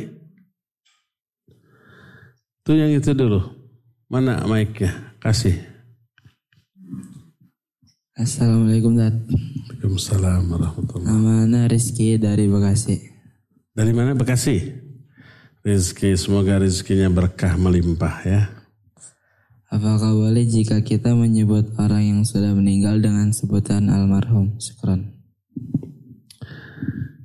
Itu 2.61 2.77
yang 2.77 2.93
itu 2.93 3.15
dulu. 3.17 3.41
Mana 4.11 4.43
mic-nya? 4.45 5.17
Kasih. 5.23 5.70
Assalamualaikum 8.21 9.01
Dad. 9.01 9.17
Waalaikumsalam 9.33 10.53
warahmatullahi 10.53 11.09
Namanya 11.09 11.73
Rizky 11.73 12.21
dari 12.21 12.53
Bekasi. 12.53 13.01
Dari 13.73 13.97
mana 13.97 14.13
Bekasi? 14.13 14.61
Rizky, 15.65 16.13
semoga 16.21 16.61
rezekinya 16.61 17.09
berkah 17.09 17.57
melimpah 17.57 18.21
ya. 18.29 18.53
Apakah 19.73 20.13
boleh 20.13 20.45
jika 20.45 20.85
kita 20.85 21.17
menyebut 21.17 21.73
orang 21.81 22.13
yang 22.13 22.21
sudah 22.29 22.53
meninggal 22.53 23.01
dengan 23.01 23.33
sebutan 23.33 23.89
almarhum? 23.89 24.61
Syukran. 24.61 25.17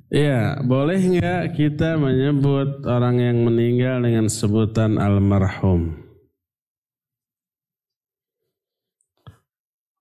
Iya, 0.08 0.64
boleh 0.64 0.96
nggak 0.96 1.60
kita 1.60 2.00
menyebut 2.00 2.88
orang 2.88 3.20
yang 3.20 3.44
meninggal 3.44 4.00
dengan 4.00 4.32
sebutan 4.32 4.96
almarhum? 4.96 6.05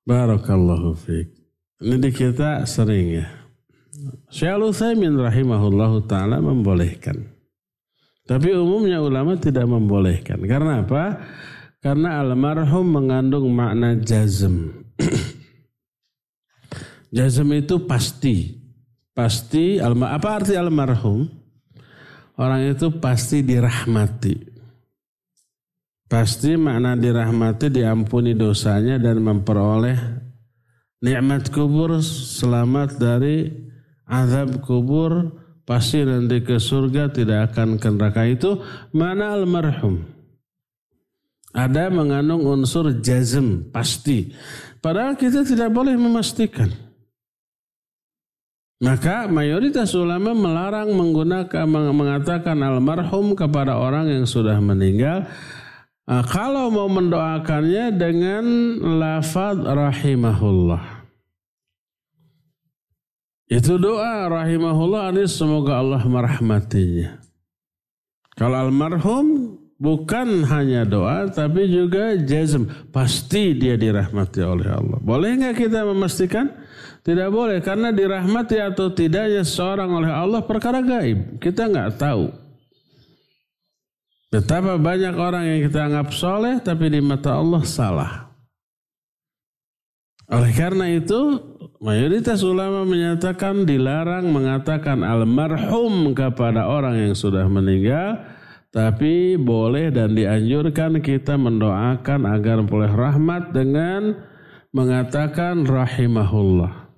Barakallahu 0.06 0.94
fiik. 0.94 1.34
Ini 1.82 2.10
kita 2.14 2.62
sering 2.70 3.26
ya. 3.26 3.28
Syekh 4.30 4.54
Al-Utsaimin 4.54 5.18
rahimahullahu 5.18 6.06
taala 6.06 6.38
membolehkan. 6.46 7.34
Tapi 8.26 8.54
umumnya 8.54 9.02
ulama 9.02 9.34
tidak 9.38 9.66
membolehkan. 9.66 10.46
Karena 10.46 10.86
apa? 10.86 11.26
Karena 11.82 12.22
almarhum 12.22 12.86
mengandung 12.86 13.50
makna 13.50 13.98
jazm. 13.98 14.86
jazm 17.16 17.50
itu 17.58 17.82
pasti. 17.86 18.62
pasti 19.16 19.82
apa 19.82 20.28
arti 20.28 20.54
almarhum? 20.54 21.26
Orang 22.36 22.62
itu 22.62 22.94
pasti 23.02 23.42
dirahmati. 23.42 24.55
Pasti 26.06 26.54
makna 26.54 26.94
dirahmati 26.94 27.74
diampuni 27.74 28.38
dosanya 28.38 29.02
dan 29.02 29.26
memperoleh 29.26 29.98
nikmat 31.02 31.50
kubur 31.50 31.98
selamat 32.06 33.02
dari 33.02 33.50
azab 34.06 34.62
kubur. 34.62 35.42
Pasti 35.66 36.06
nanti 36.06 36.46
ke 36.46 36.62
surga 36.62 37.10
tidak 37.10 37.50
akan 37.50 37.82
ke 37.82 37.90
neraka. 37.90 38.22
Itu 38.30 38.62
mana 38.94 39.34
almarhum. 39.34 40.06
Ada 41.58 41.90
mengandung 41.90 42.46
unsur 42.46 43.02
jazm 43.02 43.74
pasti. 43.74 44.30
Padahal 44.78 45.18
kita 45.18 45.42
tidak 45.42 45.74
boleh 45.74 45.98
memastikan. 45.98 46.70
Maka 48.78 49.26
mayoritas 49.26 49.98
ulama 49.98 50.38
melarang 50.38 50.94
menggunakan 50.94 51.66
mengatakan 51.66 52.62
almarhum 52.62 53.34
kepada 53.34 53.82
orang 53.82 54.06
yang 54.06 54.30
sudah 54.30 54.62
meninggal 54.62 55.26
Nah, 56.06 56.22
kalau 56.22 56.70
mau 56.70 56.86
mendoakannya 56.86 57.98
dengan 57.98 58.46
lafaz 59.02 59.58
rahimahullah. 59.58 61.10
Itu 63.50 63.78
doa 63.78 64.30
rahimahullah 64.30 65.14
ini 65.14 65.26
semoga 65.26 65.82
Allah 65.82 66.02
merahmatinya. 66.06 67.22
Kalau 68.38 68.70
almarhum 68.70 69.58
bukan 69.82 70.46
hanya 70.46 70.86
doa 70.86 71.26
tapi 71.30 71.70
juga 71.74 72.14
jazm. 72.22 72.70
Pasti 72.94 73.58
dia 73.58 73.74
dirahmati 73.74 74.46
oleh 74.46 74.70
Allah. 74.70 74.98
Boleh 75.02 75.42
nggak 75.42 75.58
kita 75.58 75.90
memastikan? 75.90 76.54
Tidak 77.06 77.30
boleh 77.30 77.62
karena 77.62 77.94
dirahmati 77.94 78.58
atau 78.62 78.90
tidaknya 78.94 79.46
seorang 79.46 79.94
oleh 79.94 80.10
Allah 80.10 80.42
perkara 80.42 80.82
gaib. 80.82 81.38
Kita 81.38 81.70
nggak 81.70 82.02
tahu. 82.02 82.45
Betapa 84.36 84.76
banyak 84.76 85.16
orang 85.16 85.48
yang 85.48 85.60
kita 85.64 85.88
anggap 85.88 86.12
soleh 86.12 86.60
tapi 86.60 86.92
di 86.92 87.00
mata 87.00 87.40
Allah 87.40 87.64
salah. 87.64 88.12
Oleh 90.28 90.52
karena 90.52 90.92
itu, 90.92 91.40
mayoritas 91.80 92.44
ulama 92.44 92.84
menyatakan 92.84 93.64
dilarang 93.64 94.28
mengatakan 94.28 95.08
almarhum 95.08 96.12
kepada 96.12 96.68
orang 96.68 97.00
yang 97.00 97.16
sudah 97.16 97.48
meninggal, 97.48 98.28
tapi 98.76 99.40
boleh 99.40 99.88
dan 99.96 100.20
dianjurkan 100.20 101.00
kita 101.00 101.40
mendoakan 101.40 102.28
agar 102.28 102.60
boleh 102.68 102.92
rahmat 102.92 103.56
dengan 103.56 104.20
mengatakan 104.76 105.64
rahimahullah. 105.64 106.92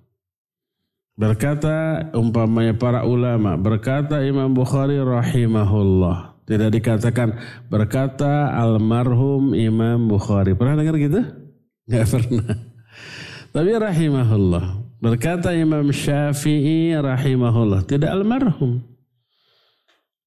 Berkata 1.13 2.09
umpamanya 2.17 2.73
para 2.73 3.05
ulama, 3.05 3.53
berkata 3.61 4.25
Imam 4.25 4.57
Bukhari 4.57 4.97
rahimahullah. 4.97 6.26
Tidak 6.47 6.71
dikatakan 6.71 7.35
berkata 7.67 8.55
almarhum 8.55 9.51
Imam 9.51 10.07
Bukhari. 10.07 10.55
Pernah 10.55 10.79
dengar 10.79 10.95
gitu? 10.95 11.19
Gak 11.91 12.07
pernah. 12.15 12.55
Tapi 13.51 13.71
rahimahullah. 13.75 14.65
Berkata 15.03 15.51
Imam 15.51 15.91
Syafi'i 15.91 16.95
rahimahullah. 16.95 17.83
Tidak 17.83 18.07
almarhum. 18.07 18.79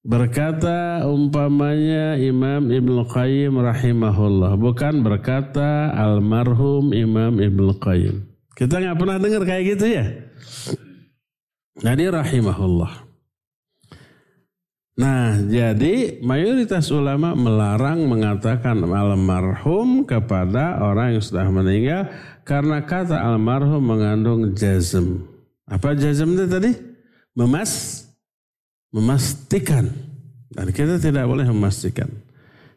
Berkata 0.00 1.04
umpamanya 1.08 2.16
Imam 2.20 2.68
Ibn 2.68 2.96
Qayyim 3.08 3.56
rahimahullah. 3.56 4.60
Bukan 4.60 5.00
berkata 5.00 5.92
almarhum 5.96 6.92
Imam 6.92 7.40
Ibn 7.40 7.80
Qayyim. 7.80 8.28
Kita 8.56 8.76
nggak 8.76 8.96
pernah 9.00 9.16
dengar 9.16 9.42
kayak 9.48 9.64
gitu 9.76 9.86
ya. 9.88 10.04
Jadi 11.80 12.04
rahimahullah. 12.12 13.09
Nah, 15.00 15.40
jadi 15.48 16.20
mayoritas 16.20 16.92
ulama 16.92 17.32
melarang 17.32 18.04
mengatakan 18.04 18.84
almarhum 18.84 20.04
kepada 20.04 20.76
orang 20.76 21.16
yang 21.16 21.24
sudah 21.24 21.48
meninggal 21.48 22.12
karena 22.44 22.84
kata 22.84 23.16
almarhum 23.16 23.80
mengandung 23.80 24.52
jazm. 24.52 25.24
Apa 25.64 25.96
jazm 25.96 26.36
itu 26.36 26.44
tadi? 26.44 26.76
Memas 27.32 28.04
memastikan. 28.92 29.88
Dan 30.52 30.68
kita 30.68 31.00
tidak 31.00 31.24
boleh 31.24 31.48
memastikan. 31.48 32.10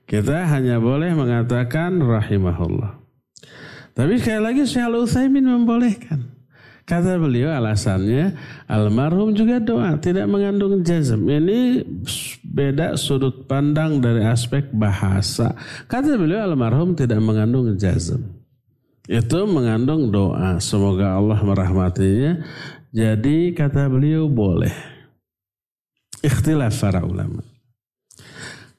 Kita 0.07 0.47
hanya 0.47 0.79
boleh 0.79 1.11
mengatakan 1.11 1.99
rahimahullah. 1.99 3.03
Tapi 3.99 4.15
sekali 4.21 4.41
lagi 4.47 4.63
Syekh 4.63 4.87
Al-Utsaimin 4.87 5.43
membolehkan. 5.43 6.23
Kata 6.83 7.15
beliau 7.15 7.47
alasannya 7.47 8.35
almarhum 8.67 9.31
juga 9.31 9.63
doa 9.63 9.95
tidak 10.03 10.27
mengandung 10.27 10.83
jazm. 10.83 11.23
Ini 11.31 11.79
beda 12.43 12.99
sudut 12.99 13.47
pandang 13.47 14.03
dari 14.03 14.27
aspek 14.27 14.67
bahasa. 14.75 15.55
Kata 15.87 16.19
beliau 16.19 16.43
almarhum 16.43 16.91
tidak 16.91 17.23
mengandung 17.23 17.71
jazm. 17.79 18.19
Itu 19.07 19.47
mengandung 19.47 20.11
doa. 20.11 20.59
Semoga 20.59 21.15
Allah 21.15 21.39
merahmatinya. 21.39 22.43
Jadi 22.91 23.55
kata 23.55 23.87
beliau 23.87 24.27
boleh. 24.27 24.75
Ikhtilaf 26.19 26.75
para 26.83 27.03
ulama. 27.03 27.43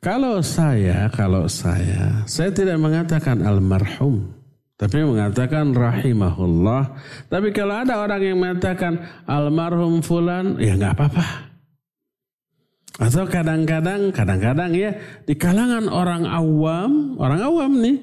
Kalau 0.04 0.44
saya, 0.44 1.08
kalau 1.08 1.48
saya, 1.48 2.28
saya 2.28 2.52
tidak 2.52 2.76
mengatakan 2.76 3.40
almarhum. 3.40 4.43
Tapi 4.74 5.06
mengatakan 5.06 5.70
rahimahullah. 5.70 6.98
Tapi 7.30 7.54
kalau 7.54 7.86
ada 7.86 8.02
orang 8.02 8.22
yang 8.22 8.38
mengatakan 8.42 8.98
almarhum 9.22 10.02
fulan, 10.02 10.58
ya 10.58 10.74
nggak 10.74 10.98
apa-apa. 10.98 11.26
Atau 12.98 13.26
kadang-kadang, 13.26 14.10
kadang-kadang 14.10 14.70
ya 14.74 14.98
di 15.26 15.34
kalangan 15.38 15.86
orang 15.90 16.26
awam, 16.26 17.14
orang 17.22 17.40
awam 17.42 17.72
nih, 17.82 17.96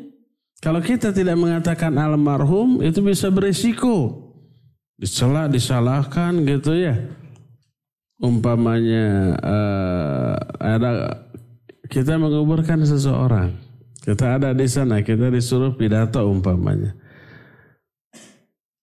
kalau 0.63 0.79
kita 0.79 1.11
tidak 1.11 1.35
mengatakan 1.35 1.95
almarhum 1.99 2.79
itu 2.79 3.03
bisa 3.03 3.27
berisiko. 3.27 4.27
Dicela, 4.95 5.51
disalahkan 5.51 6.39
gitu 6.47 6.71
ya. 6.77 6.95
Umpamanya 8.21 9.33
uh, 9.41 10.35
ada 10.61 11.25
kita 11.89 12.21
menguburkan 12.21 12.85
seseorang 12.85 13.70
kita 14.01 14.41
ada 14.41 14.49
di 14.57 14.65
sana, 14.65 15.05
kita 15.05 15.29
disuruh 15.29 15.77
pidato 15.77 16.25
umpamanya. 16.25 16.97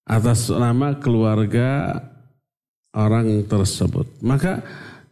Atas 0.07 0.47
nama 0.49 0.95
keluarga 0.97 1.91
orang 2.95 3.45
tersebut. 3.45 4.07
Maka 4.23 4.63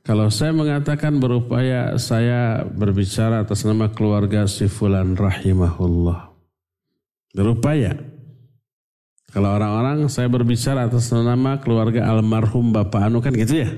kalau 0.08 0.32
saya 0.32 0.56
mengatakan 0.56 1.20
berupaya 1.20 2.00
saya 2.00 2.64
berbicara 2.64 3.44
atas 3.44 3.68
nama 3.68 3.92
keluarga 3.92 4.48
si 4.48 4.72
fulan 4.72 5.20
rahimahullah. 5.20 6.32
Berupaya. 7.36 8.00
Kalau 9.28 9.60
orang-orang 9.60 10.08
saya 10.08 10.32
berbicara 10.32 10.88
atas 10.88 11.12
nama 11.12 11.60
keluarga 11.60 12.08
almarhum 12.08 12.72
Bapak 12.72 13.12
Anu 13.12 13.20
kan 13.20 13.36
gitu 13.36 13.68
ya. 13.68 13.70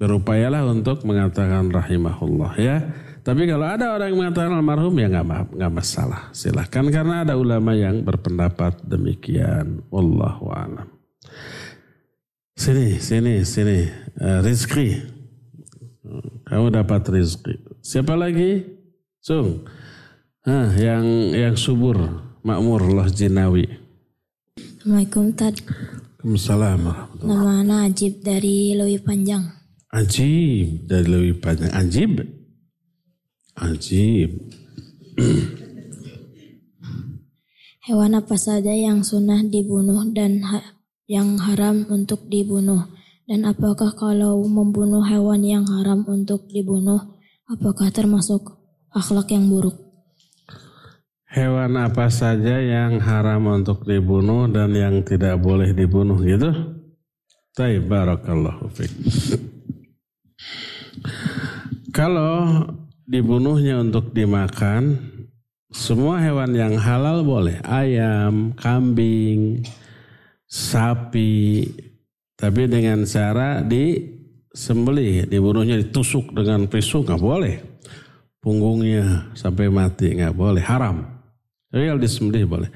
Berupayalah 0.00 0.64
untuk 0.66 1.04
mengatakan 1.04 1.68
rahimahullah 1.68 2.52
ya. 2.56 2.76
Tapi 3.22 3.46
kalau 3.46 3.66
ada 3.70 3.94
orang 3.94 4.10
yang 4.10 4.18
mengatakan 4.18 4.50
almarhum 4.58 4.94
ya 4.98 5.06
nggak 5.06 5.54
nggak 5.54 5.72
masalah. 5.72 6.34
Silahkan 6.34 6.82
karena 6.90 7.22
ada 7.22 7.38
ulama 7.38 7.70
yang 7.70 8.02
berpendapat 8.02 8.82
demikian. 8.82 9.86
Wallahu 9.94 10.50
a'lam. 10.50 10.90
Sini, 12.58 12.98
sini, 12.98 13.46
sini. 13.46 13.86
Uh, 14.18 14.42
Rizki. 14.42 14.98
Kamu 16.50 16.74
dapat 16.74 17.06
rezeki. 17.08 17.80
Siapa 17.80 18.18
lagi? 18.18 18.66
Sung. 19.22 19.64
Hah, 20.42 20.74
yang 20.74 21.30
yang 21.30 21.54
subur, 21.54 21.94
makmur 22.42 22.82
Allah 22.82 23.06
Jinawi. 23.06 23.70
Assalamualaikum 24.82 25.30
Tad. 25.38 25.62
Waalaikumsalam 26.22 26.82
Nama 27.22 27.62
Najib 27.62 28.22
dari 28.22 28.74
Lewi 28.74 28.98
Panjang. 28.98 29.46
Ajib 29.94 30.86
dari 30.90 31.06
Lewi 31.06 31.34
Panjang. 31.38 31.70
Ajib? 31.70 32.41
Ajib. 33.56 34.30
Hewan 37.82 38.14
apa 38.14 38.38
saja 38.38 38.70
yang 38.70 39.02
sunnah 39.02 39.42
dibunuh 39.42 40.06
dan 40.14 40.38
ha 40.46 40.62
yang 41.10 41.34
haram 41.42 41.82
untuk 41.90 42.30
dibunuh? 42.30 42.86
Dan 43.26 43.42
apakah 43.42 43.94
kalau 43.98 44.38
membunuh 44.46 45.02
hewan 45.02 45.42
yang 45.42 45.66
haram 45.66 46.06
untuk 46.06 46.46
dibunuh, 46.50 47.18
apakah 47.50 47.90
termasuk 47.90 48.54
akhlak 48.94 49.34
yang 49.34 49.50
buruk? 49.50 49.74
Hewan 51.32 51.74
apa 51.80 52.06
saja 52.12 52.60
yang 52.60 53.00
haram 53.00 53.50
untuk 53.50 53.88
dibunuh 53.88 54.46
dan 54.46 54.76
yang 54.76 55.00
tidak 55.02 55.40
boleh 55.40 55.74
dibunuh 55.74 56.20
gitu? 56.20 56.50
Taib 57.56 57.88
barakallahu 57.88 58.68
fiqh. 58.70 58.94
Kalau 61.96 62.62
dibunuhnya 63.06 63.80
untuk 63.82 64.14
dimakan, 64.14 64.98
semua 65.72 66.20
hewan 66.20 66.52
yang 66.52 66.76
halal 66.76 67.24
boleh. 67.24 67.58
Ayam, 67.64 68.52
kambing, 68.52 69.64
sapi, 70.44 71.64
Tapi 72.42 72.66
dengan 72.66 73.06
cara 73.06 73.62
disembelih, 73.62 75.30
dibunuhnya 75.30 75.78
ditusuk 75.78 76.34
dengan 76.34 76.66
pisau 76.66 77.06
nggak 77.06 77.22
boleh. 77.22 77.54
Punggungnya 78.42 79.30
sampai 79.38 79.70
mati 79.70 80.10
nggak 80.18 80.34
boleh, 80.34 80.58
haram. 80.66 81.06
Tapi 81.70 81.86
kalau 81.86 82.02
disembelih 82.02 82.44
boleh. 82.50 82.70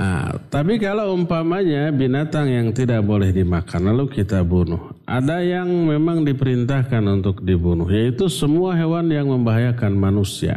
Nah, 0.00 0.32
tapi 0.48 0.80
kalau 0.80 1.12
umpamanya 1.12 1.92
binatang 1.92 2.48
yang 2.48 2.72
tidak 2.72 3.04
boleh 3.04 3.36
dimakan 3.36 3.92
lalu 3.92 4.08
kita 4.08 4.40
bunuh. 4.40 4.96
Ada 5.04 5.44
yang 5.44 5.68
memang 5.68 6.24
diperintahkan 6.24 7.04
untuk 7.04 7.44
dibunuh 7.44 7.84
yaitu 7.84 8.32
semua 8.32 8.72
hewan 8.72 9.12
yang 9.12 9.28
membahayakan 9.28 9.92
manusia. 9.92 10.56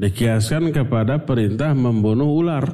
Dikiaskan 0.00 0.72
kepada 0.72 1.20
perintah 1.20 1.76
membunuh 1.76 2.32
ular. 2.32 2.64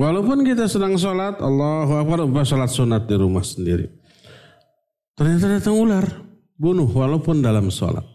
Walaupun 0.00 0.48
kita 0.48 0.64
sedang 0.64 0.96
sholat, 0.96 1.36
Allahu 1.36 1.92
Akbar, 2.00 2.48
sholat 2.48 2.72
sunat 2.72 3.04
di 3.04 3.20
rumah 3.20 3.44
sendiri. 3.44 3.84
Ternyata 5.12 5.60
datang 5.60 5.76
ular, 5.76 6.08
bunuh 6.56 6.88
walaupun 6.88 7.44
dalam 7.44 7.68
sholat 7.68 8.11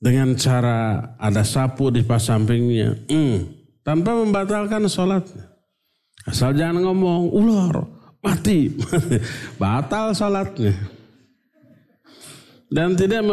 dengan 0.00 0.32
cara 0.34 1.12
ada 1.20 1.44
sapu 1.44 1.92
di 1.92 2.00
pas 2.00 2.24
sampingnya, 2.24 3.04
mm, 3.04 3.36
tanpa 3.84 4.16
membatalkan 4.16 4.88
sholatnya. 4.88 5.52
Asal 6.24 6.56
jangan 6.56 6.80
ngomong 6.88 7.28
ular 7.28 7.84
mati, 8.24 8.72
batal 9.60 10.16
sholatnya. 10.16 10.72
Dan 12.70 12.96
tidak 12.96 13.26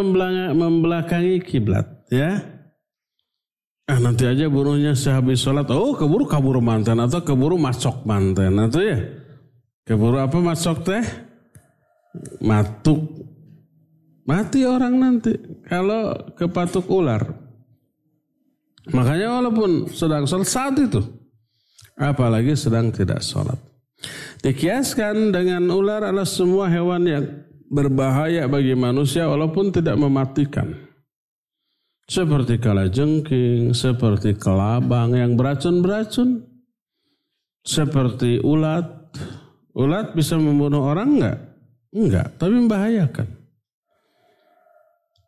membelakangi 0.51 1.39
kiblat, 1.45 1.87
ya. 2.11 2.41
Ah 3.87 4.03
nanti 4.03 4.27
aja 4.27 4.51
bunuhnya 4.51 4.91
sehabis 4.91 5.39
sholat, 5.39 5.71
oh 5.71 5.95
keburu 5.95 6.27
kabur 6.27 6.59
mantan 6.59 6.99
atau 6.99 7.23
keburu 7.23 7.55
masuk 7.55 8.03
mantan 8.03 8.59
atau 8.59 8.83
ya. 8.83 8.99
Keburu 9.87 10.19
apa 10.19 10.35
masuk 10.43 10.83
teh? 10.83 10.99
Matuk 12.43 13.16
Mati 14.27 14.67
orang 14.67 14.99
nanti 14.99 15.31
kalau 15.63 16.11
kepatuk 16.35 16.83
ular. 16.91 17.23
Makanya 18.91 19.39
walaupun 19.39 19.87
sedang 19.87 20.27
sholat 20.27 20.47
saat 20.51 20.75
itu. 20.75 20.99
Apalagi 21.95 22.53
sedang 22.59 22.91
tidak 22.91 23.23
sholat. 23.23 23.55
Dikiaskan 24.43 25.31
dengan 25.31 25.71
ular 25.71 26.11
adalah 26.11 26.27
semua 26.27 26.67
hewan 26.67 27.07
yang 27.07 27.25
berbahaya 27.71 28.45
bagi 28.51 28.75
manusia 28.75 29.31
walaupun 29.31 29.71
tidak 29.71 29.95
mematikan. 29.95 30.75
Seperti 32.07 32.59
kalajengking, 32.59 33.75
seperti 33.75 34.35
kelabang 34.35 35.15
yang 35.15 35.39
beracun-beracun. 35.39 36.43
Seperti 37.63 38.39
ulat. 38.43 39.11
Ulat 39.75 40.15
bisa 40.15 40.39
membunuh 40.39 40.87
orang 40.87 41.19
enggak? 41.19 41.37
Enggak, 41.91 42.27
tapi 42.39 42.53
membahayakan. 42.55 43.36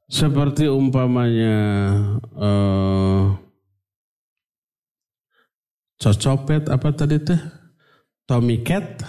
Seperti 0.10 0.66
umpamanya 0.66 1.58
uh, 2.34 3.38
cocopet 6.02 6.66
apa 6.66 6.90
tadi 6.98 7.22
teh? 7.22 7.38
Tommy 8.26 8.66
Cat. 8.66 9.06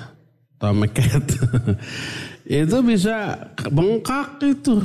itu 2.45 2.79
bisa 2.85 3.49
bengkak 3.73 4.45
itu 4.45 4.85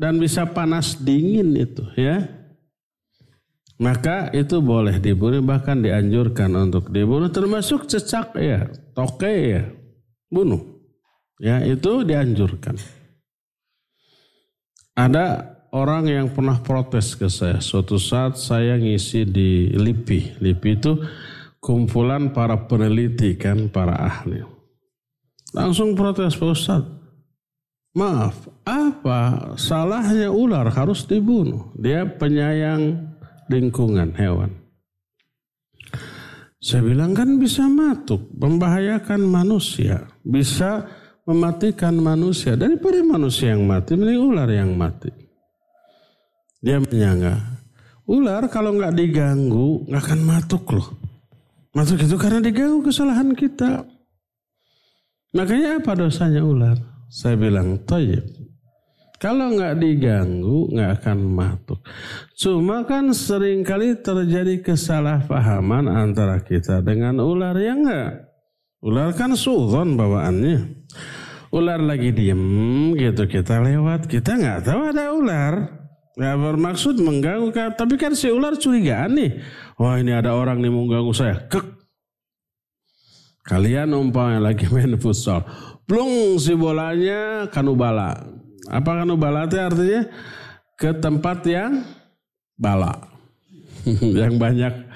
dan 0.00 0.16
bisa 0.16 0.48
panas 0.48 0.96
dingin 0.96 1.52
itu 1.52 1.84
ya. 1.92 2.24
Maka 3.80 4.32
itu 4.32 4.60
boleh 4.64 4.96
dibunuh 5.00 5.44
bahkan 5.44 5.80
dianjurkan 5.80 6.52
untuk 6.56 6.88
dibunuh 6.92 7.32
termasuk 7.32 7.88
cecak 7.88 8.36
ya, 8.36 8.68
toke 8.92 9.28
ya, 9.28 9.68
bunuh. 10.28 10.60
Ya 11.40 11.64
itu 11.64 12.04
dianjurkan. 12.04 12.76
Ada 15.00 15.56
orang 15.72 16.12
yang 16.12 16.28
pernah 16.28 16.60
protes 16.60 17.16
ke 17.16 17.32
saya. 17.32 17.56
Suatu 17.64 17.96
saat 17.96 18.36
saya 18.36 18.76
ngisi 18.76 19.24
di 19.24 19.72
LIPI. 19.72 20.44
LIPI 20.44 20.70
itu 20.76 20.92
kumpulan 21.56 22.36
para 22.36 22.68
peneliti 22.68 23.32
kan, 23.40 23.72
para 23.72 23.96
ahli. 23.96 24.44
Langsung 25.56 25.96
protes 25.96 26.36
Pak 26.36 26.50
Ustaz. 26.52 26.84
Maaf, 27.96 28.46
apa 28.62 29.56
salahnya 29.56 30.28
ular 30.30 30.68
harus 30.68 31.08
dibunuh? 31.08 31.72
Dia 31.80 32.04
penyayang 32.06 33.16
lingkungan 33.48 34.14
hewan. 34.14 34.52
Saya 36.60 36.84
bilang 36.84 37.16
kan 37.16 37.40
bisa 37.40 37.64
matuk, 37.66 38.28
membahayakan 38.36 39.24
manusia, 39.24 40.06
bisa 40.20 40.84
mematikan 41.30 41.94
manusia. 41.94 42.58
Daripada 42.58 42.98
manusia 43.06 43.54
yang 43.54 43.64
mati, 43.64 43.94
mending 43.94 44.20
ular 44.20 44.50
yang 44.50 44.74
mati. 44.74 45.10
Dia 46.60 46.76
menyangka, 46.76 47.40
ular 48.04 48.44
kalau 48.52 48.76
nggak 48.76 48.92
diganggu 48.92 49.88
nggak 49.88 50.02
akan 50.04 50.20
matuk 50.26 50.64
loh. 50.76 50.88
Matuk 51.72 52.02
itu 52.02 52.18
karena 52.18 52.42
diganggu 52.42 52.84
kesalahan 52.84 53.32
kita. 53.32 53.86
Makanya 55.30 55.78
apa 55.78 55.94
dosanya 55.94 56.42
ular? 56.42 56.76
Saya 57.06 57.38
bilang, 57.38 57.78
toyib. 57.86 58.26
Kalau 59.20 59.52
nggak 59.52 59.76
diganggu 59.76 60.72
nggak 60.72 60.90
akan 61.00 61.18
matuk. 61.28 61.80
Cuma 62.40 62.88
kan 62.88 63.12
sering 63.12 63.60
kali 63.60 64.00
terjadi 64.00 64.64
kesalahpahaman 64.64 65.92
antara 65.92 66.40
kita 66.40 66.80
dengan 66.80 67.20
ular 67.20 67.52
ya 67.60 67.76
nggak. 67.76 68.10
Ular 68.80 69.12
kan 69.12 69.36
suhon 69.36 69.92
bawaannya. 70.00 70.88
Ular 71.50 71.82
lagi 71.82 72.14
diem 72.14 72.94
gitu 72.94 73.26
kita 73.26 73.58
lewat 73.58 74.06
kita 74.06 74.38
nggak 74.38 74.70
tahu 74.70 74.80
ada 74.86 75.10
ular. 75.10 75.54
Nggak 76.14 76.36
bermaksud 76.46 76.94
mengganggu 77.02 77.50
tapi 77.74 77.98
kan 77.98 78.14
si 78.14 78.30
ular 78.30 78.54
curigaan 78.54 79.18
nih. 79.18 79.42
Wah 79.74 79.98
ini 79.98 80.14
ada 80.14 80.38
orang 80.38 80.62
nih 80.62 80.70
mau 80.70 80.86
ganggu 80.86 81.10
saya. 81.10 81.42
Kek. 81.50 81.66
Kalian 83.50 83.90
umpamanya 83.98 84.54
lagi 84.54 84.70
main 84.74 84.94
futsal. 84.94 85.42
Plung 85.90 86.38
si 86.38 86.54
bolanya 86.54 87.50
kanubala. 87.50 88.14
Apa 88.70 89.02
kanubala 89.02 89.50
itu 89.50 89.58
artinya? 89.58 90.06
Ke 90.78 90.94
tempat 90.94 91.42
yang 91.50 91.82
bala. 92.54 92.94
yang 94.22 94.38
banyak 94.38 94.86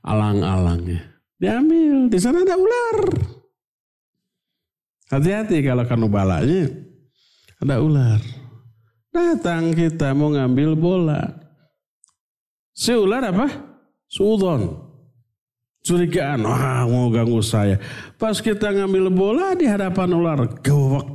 alang-alangnya. 0.00 1.04
Diambil. 1.36 2.08
Di 2.08 2.16
sana 2.16 2.40
ada 2.40 2.56
ular. 2.56 2.98
Hati-hati 5.10 5.64
kalau 5.64 5.84
kamu 5.86 6.06
balanya. 6.06 6.70
Ada 7.62 7.78
ular. 7.78 8.20
Datang 9.12 9.76
kita 9.76 10.10
mau 10.16 10.32
ngambil 10.32 10.74
bola. 10.74 11.20
Si 12.72 12.90
ular 12.96 13.22
apa? 13.28 13.46
Sudon. 14.08 14.92
Curigaan. 15.82 16.46
Wah 16.46 16.88
mau 16.88 17.12
ganggu 17.12 17.42
saya. 17.44 17.76
Pas 18.16 18.38
kita 18.38 18.72
ngambil 18.72 19.12
bola 19.12 19.52
di 19.52 19.68
hadapan 19.68 20.16
ular. 20.16 20.38
Gawak. 20.64 21.06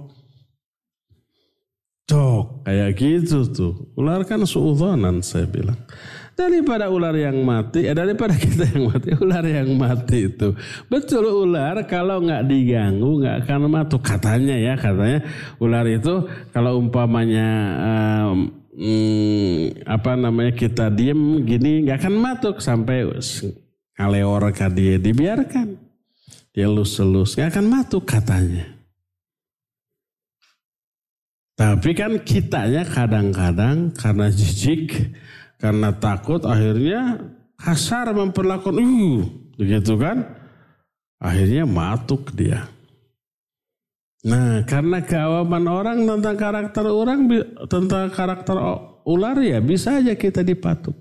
Cok. 2.08 2.46
Kayak 2.64 2.92
gitu 2.96 3.40
tuh. 3.50 3.74
Ular 3.98 4.24
kan 4.24 4.46
suudonan 4.46 5.26
saya 5.26 5.50
bilang. 5.50 5.80
Daripada 6.38 6.94
ular 6.94 7.18
yang 7.18 7.42
mati, 7.42 7.90
eh, 7.90 7.98
daripada 7.98 8.38
kita 8.46 8.70
yang 8.70 8.94
mati, 8.94 9.10
ular 9.18 9.42
yang 9.42 9.74
mati 9.74 10.30
itu. 10.30 10.54
Betul 10.86 11.26
ular 11.26 11.82
kalau 11.90 12.22
nggak 12.22 12.46
diganggu 12.46 13.26
nggak 13.26 13.36
akan 13.42 13.66
mati. 13.66 13.98
Katanya 13.98 14.54
ya, 14.54 14.78
katanya 14.78 15.26
ular 15.58 15.90
itu 15.90 16.30
kalau 16.54 16.78
umpamanya 16.78 17.50
um, 17.82 18.54
hmm, 18.70 19.82
apa 19.90 20.14
namanya 20.14 20.54
kita 20.54 20.94
diem 20.94 21.42
gini 21.42 21.90
nggak 21.90 22.06
akan 22.06 22.16
matuk 22.22 22.62
sampai 22.62 23.10
ngaleor 23.98 24.54
ke 24.54 24.70
dia 24.78 25.02
dibiarkan. 25.02 25.74
Dia 26.54 26.70
lus-lus 26.70 27.34
nggak 27.34 27.50
akan 27.50 27.66
matuk 27.66 28.06
katanya. 28.06 28.78
Tapi 31.58 31.98
kan 31.98 32.22
kitanya 32.22 32.86
kadang-kadang 32.86 33.90
karena 33.98 34.30
jijik 34.30 34.94
karena 35.58 35.90
takut 35.98 36.46
akhirnya 36.46 37.18
kasar 37.58 38.14
memperlakukan 38.14 38.78
uh 38.78 39.22
begitu 39.58 39.98
kan? 39.98 40.24
Akhirnya 41.18 41.66
matuk 41.66 42.30
dia. 42.38 42.70
Nah 44.22 44.62
karena 44.70 45.02
keawaman 45.02 45.66
orang 45.66 45.98
tentang 46.06 46.38
karakter 46.38 46.86
orang 46.86 47.20
tentang 47.66 48.10
karakter 48.14 48.58
ular 49.06 49.38
ya 49.42 49.58
bisa 49.58 49.98
aja 49.98 50.14
kita 50.14 50.46
dipatuk. 50.46 50.96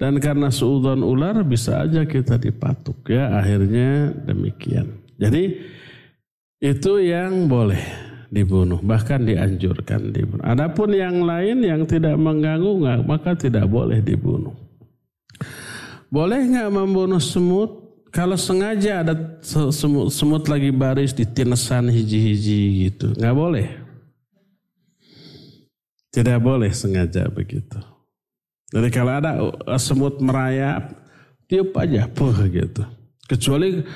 Dan 0.00 0.16
karena 0.16 0.48
seudon 0.48 1.04
ular 1.04 1.44
bisa 1.44 1.84
aja 1.84 2.08
kita 2.08 2.40
dipatuk 2.40 3.04
ya. 3.12 3.36
Akhirnya 3.36 4.16
demikian. 4.24 4.96
Jadi 5.20 5.60
itu 6.60 6.92
yang 7.04 7.52
boleh 7.52 8.09
dibunuh, 8.30 8.78
bahkan 8.80 9.26
dianjurkan 9.26 10.14
dibunuh. 10.14 10.42
Adapun 10.46 10.94
yang 10.94 11.26
lain 11.26 11.66
yang 11.66 11.82
tidak 11.84 12.14
mengganggu 12.14 12.70
nggak, 12.80 13.00
maka 13.04 13.34
tidak 13.34 13.66
boleh 13.66 13.98
dibunuh. 14.00 14.54
Boleh 16.10 16.42
nggak 16.46 16.70
membunuh 16.70 17.20
semut? 17.20 17.90
kalau 18.10 18.34
sengaja 18.34 19.06
ada 19.06 19.14
semut, 19.42 20.10
semut 20.10 20.42
lagi 20.50 20.74
baris 20.74 21.14
di 21.14 21.22
tinesan 21.22 21.88
hiji-hiji 21.88 22.90
gitu, 22.90 23.14
nggak 23.14 23.36
boleh. 23.38 23.68
Tidak 26.10 26.38
boleh 26.42 26.74
sengaja 26.74 27.30
begitu. 27.30 27.78
Jadi 28.74 28.88
kalau 28.90 29.12
ada 29.14 29.38
uh, 29.38 29.78
semut 29.78 30.18
merayap, 30.18 30.90
tiup 31.46 31.70
aja, 31.78 32.10
puh 32.10 32.34
gitu. 32.50 32.82
Kecuali 33.30 33.86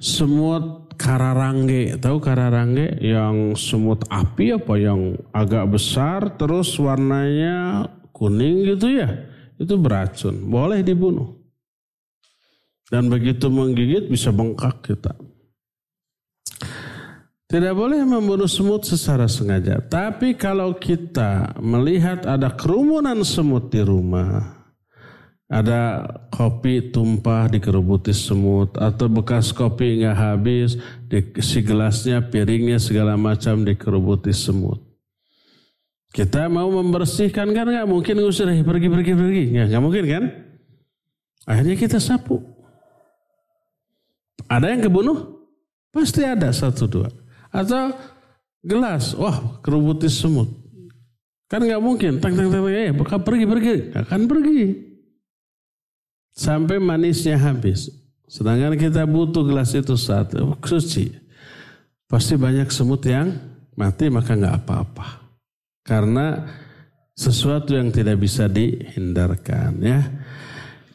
semut 0.00 0.87
kararangge, 0.98 1.96
tahu 2.02 2.18
kararangge 2.18 2.98
yang 2.98 3.54
semut 3.54 4.02
api 4.10 4.58
apa 4.58 4.74
yang 4.74 5.14
agak 5.30 5.70
besar 5.70 6.34
terus 6.34 6.74
warnanya 6.76 7.86
kuning 8.10 8.66
gitu 8.66 8.98
ya, 8.98 9.08
itu 9.56 9.78
beracun, 9.78 10.42
boleh 10.50 10.82
dibunuh. 10.82 11.38
Dan 12.90 13.06
begitu 13.06 13.46
menggigit 13.46 14.10
bisa 14.10 14.34
bengkak 14.34 14.82
kita. 14.82 15.14
Tidak 17.48 17.72
boleh 17.72 18.04
membunuh 18.04 18.48
semut 18.48 18.84
secara 18.84 19.24
sengaja. 19.24 19.80
Tapi 19.80 20.36
kalau 20.36 20.76
kita 20.76 21.56
melihat 21.64 22.28
ada 22.28 22.52
kerumunan 22.52 23.24
semut 23.24 23.72
di 23.72 23.80
rumah, 23.80 24.57
ada 25.48 26.04
kopi 26.28 26.92
tumpah 26.92 27.48
dikerubuti 27.48 28.12
semut, 28.12 28.76
atau 28.76 29.08
bekas 29.08 29.48
kopi 29.48 30.04
nggak 30.04 30.16
habis, 30.16 30.76
di 31.08 31.24
si 31.40 31.64
gelasnya, 31.64 32.20
piringnya 32.20 32.76
segala 32.76 33.16
macam 33.16 33.64
dikerubuti 33.64 34.28
semut. 34.36 34.84
Kita 36.12 36.52
mau 36.52 36.68
membersihkan 36.68 37.52
kan 37.52 37.68
nggak 37.68 37.88
mungkin 37.88 38.20
ngusir 38.20 38.48
pergi 38.64 38.88
pergi 38.88 39.12
pergi 39.12 39.44
nggak 39.56 39.82
mungkin 39.82 40.04
kan? 40.08 40.24
Akhirnya 41.48 41.76
kita 41.80 41.96
sapu. 41.96 42.44
Ada 44.48 44.72
yang 44.72 44.84
kebunuh? 44.84 45.48
Pasti 45.92 46.24
ada 46.24 46.52
satu 46.52 46.84
dua. 46.88 47.08
Atau 47.48 47.92
gelas, 48.60 49.16
wah 49.16 49.60
kerubutis 49.64 50.16
semut. 50.16 50.48
Kan 51.48 51.64
nggak 51.64 51.80
mungkin, 51.80 52.20
tang 52.20 52.36
tang 52.36 52.52
tang, 52.52 52.68
eh 52.68 52.92
pergi 52.92 53.44
pergi, 53.48 53.74
akan 53.96 54.20
pergi. 54.28 54.87
Sampai 56.34 56.78
manisnya 56.78 57.36
habis. 57.38 57.90
Sedangkan 58.28 58.76
kita 58.76 59.08
butuh 59.08 59.42
gelas 59.42 59.72
itu 59.72 59.96
saat 59.96 60.36
suci. 60.62 61.10
Pasti 62.08 62.36
banyak 62.36 62.68
semut 62.68 63.04
yang 63.04 63.32
mati 63.76 64.12
maka 64.12 64.36
nggak 64.36 64.56
apa-apa. 64.64 65.06
Karena 65.84 66.44
sesuatu 67.16 67.74
yang 67.74 67.88
tidak 67.90 68.20
bisa 68.20 68.46
dihindarkan 68.46 69.72
ya. 69.82 70.00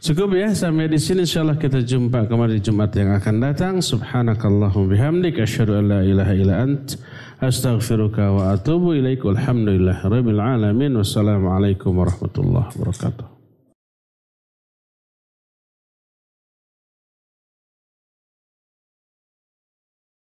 Cukup 0.04 0.36
ya 0.36 0.52
sampai 0.52 0.92
di 0.92 1.00
sini 1.00 1.24
insyaallah 1.24 1.56
kita 1.56 1.80
jumpa 1.80 2.28
kembali 2.28 2.60
Jumat 2.60 2.92
yang 2.92 3.16
akan 3.16 3.36
datang. 3.40 3.74
Subhanakallahumma 3.80 4.92
bihamdik 4.92 5.40
asyhadu 5.40 5.80
an 5.80 5.86
la 5.88 6.00
ilaha 6.04 6.34
illa 6.36 6.56
ant 6.60 7.00
astaghfiruka 7.40 8.36
wa 8.36 8.52
atubu 8.52 9.00
ilaik. 9.00 9.24
Walhamdulillahirabbil 9.24 10.44
alamin. 10.44 11.00
Wassalamualaikum 11.00 11.96
warahmatullahi 11.96 12.68
wabarakatuh. 12.76 13.33